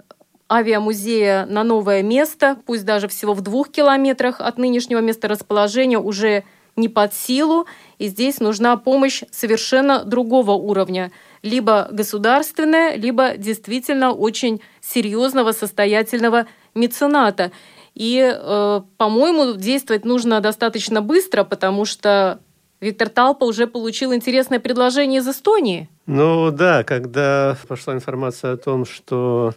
авиамузея 0.49 1.45
на 1.45 1.63
новое 1.63 2.01
место, 2.01 2.57
пусть 2.65 2.85
даже 2.85 3.07
всего 3.09 3.33
в 3.33 3.41
двух 3.41 3.69
километрах 3.69 4.39
от 4.39 4.57
нынешнего 4.57 4.99
места 4.99 5.27
расположения, 5.27 5.99
уже 5.99 6.45
не 6.77 6.87
под 6.87 7.13
силу, 7.13 7.65
и 7.97 8.07
здесь 8.07 8.39
нужна 8.39 8.77
помощь 8.77 9.23
совершенно 9.31 10.05
другого 10.05 10.51
уровня, 10.51 11.11
либо 11.41 11.89
государственная, 11.91 12.95
либо 12.95 13.35
действительно 13.35 14.11
очень 14.11 14.61
серьезного 14.79 15.51
состоятельного 15.51 16.47
мецената. 16.75 17.51
И, 17.97 18.21
э, 18.21 18.81
по-моему, 18.97 19.55
действовать 19.55 20.05
нужно 20.05 20.39
достаточно 20.39 21.01
быстро, 21.01 21.43
потому 21.43 21.83
что 21.83 22.39
Виктор 22.79 23.09
Талпа 23.09 23.43
уже 23.43 23.65
получил 23.65 24.13
интересное 24.13 24.59
предложение 24.59 25.19
из 25.21 25.27
Эстонии. 25.27 25.89
Ну 26.05 26.51
да, 26.51 26.83
когда 26.83 27.57
пошла 27.67 27.95
информация 27.95 28.53
о 28.53 28.57
том, 28.57 28.85
что 28.85 29.55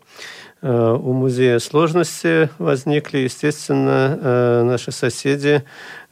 э, 0.63 0.97
у 0.99 1.13
музея 1.13 1.59
сложности 1.59 2.49
возникли, 2.57 3.19
естественно, 3.19 4.19
э, 4.19 4.63
наши 4.63 4.91
соседи 4.91 5.63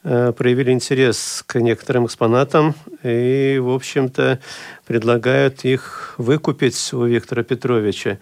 э, 0.03 0.31
проявили 0.31 0.69
интерес 0.69 1.43
к 1.47 1.59
некоторым 1.59 2.05
экспонатам 2.05 2.75
и, 3.01 3.57
в 3.59 3.71
общем-то, 3.71 4.39
предлагают 4.85 5.65
их 5.65 6.13
выкупить 6.19 6.93
у 6.93 7.05
Виктора 7.05 7.41
Петровича. 7.41 8.19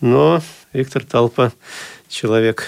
Но 0.00 0.40
Виктор 0.72 1.04
Талпа 1.04 1.52
человек 2.08 2.64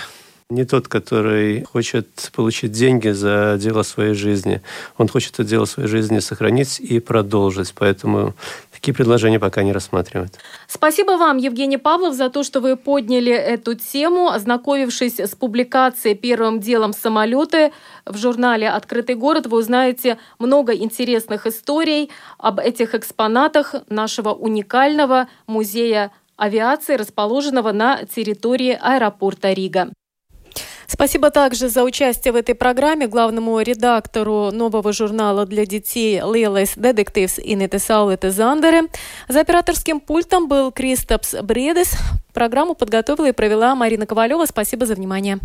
не 0.54 0.64
тот, 0.64 0.88
который 0.88 1.64
хочет 1.64 2.30
получить 2.34 2.72
деньги 2.72 3.08
за 3.10 3.56
дело 3.58 3.82
своей 3.82 4.14
жизни. 4.14 4.62
Он 4.96 5.08
хочет 5.08 5.34
это 5.34 5.44
дело 5.44 5.64
своей 5.66 5.88
жизни 5.88 6.20
сохранить 6.20 6.80
и 6.80 7.00
продолжить. 7.00 7.74
Поэтому 7.76 8.34
такие 8.72 8.94
предложения 8.94 9.40
пока 9.40 9.62
не 9.62 9.72
рассматривают. 9.72 10.34
Спасибо 10.68 11.12
вам, 11.12 11.38
Евгений 11.38 11.78
Павлов, 11.78 12.14
за 12.14 12.30
то, 12.30 12.42
что 12.42 12.60
вы 12.60 12.76
подняли 12.76 13.32
эту 13.32 13.74
тему, 13.74 14.28
ознакомившись 14.28 15.20
с 15.20 15.34
публикацией 15.34 16.14
«Первым 16.14 16.60
делом 16.60 16.92
самолеты» 16.92 17.72
в 18.06 18.16
журнале 18.16 18.68
«Открытый 18.68 19.16
город». 19.16 19.46
Вы 19.46 19.58
узнаете 19.58 20.18
много 20.38 20.74
интересных 20.74 21.46
историй 21.46 22.10
об 22.38 22.60
этих 22.60 22.94
экспонатах 22.94 23.74
нашего 23.88 24.30
уникального 24.30 25.28
музея 25.46 26.10
авиации, 26.36 26.96
расположенного 26.96 27.72
на 27.72 28.04
территории 28.04 28.78
аэропорта 28.80 29.52
Рига. 29.52 29.90
Спасибо 30.86 31.30
также 31.30 31.68
за 31.68 31.82
участие 31.82 32.32
в 32.32 32.36
этой 32.36 32.54
программе 32.54 33.06
главному 33.06 33.60
редактору 33.60 34.50
нового 34.52 34.92
журнала 34.92 35.46
для 35.46 35.66
детей 35.66 36.18
Lielas 36.20 36.76
Detectives 36.76 37.40
Инете 37.42 37.78
Саулете 37.78 38.30
Зандере. 38.30 38.82
За 39.28 39.40
операторским 39.40 40.00
пультом 40.00 40.48
был 40.48 40.72
Кристопс 40.72 41.34
Бредес. 41.42 41.94
Программу 42.32 42.74
подготовила 42.74 43.28
и 43.28 43.32
провела 43.32 43.74
Марина 43.74 44.06
Ковалева. 44.06 44.46
Спасибо 44.46 44.86
за 44.86 44.94
внимание. 44.94 45.38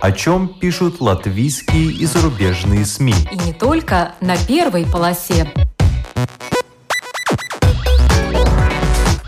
О 0.00 0.10
чем 0.10 0.48
пишут 0.48 1.00
латвийские 1.00 1.92
и 1.92 2.06
зарубежные 2.06 2.84
СМИ. 2.84 3.14
И 3.30 3.36
не 3.46 3.52
только 3.52 4.16
на 4.20 4.36
первой 4.36 4.84
полосе. 4.84 5.48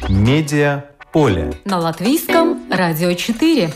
Медиа 0.08 0.93
поле. 1.14 1.52
На 1.64 1.78
латвийском 1.78 2.58
радио 2.68 3.12
4. 3.14 3.70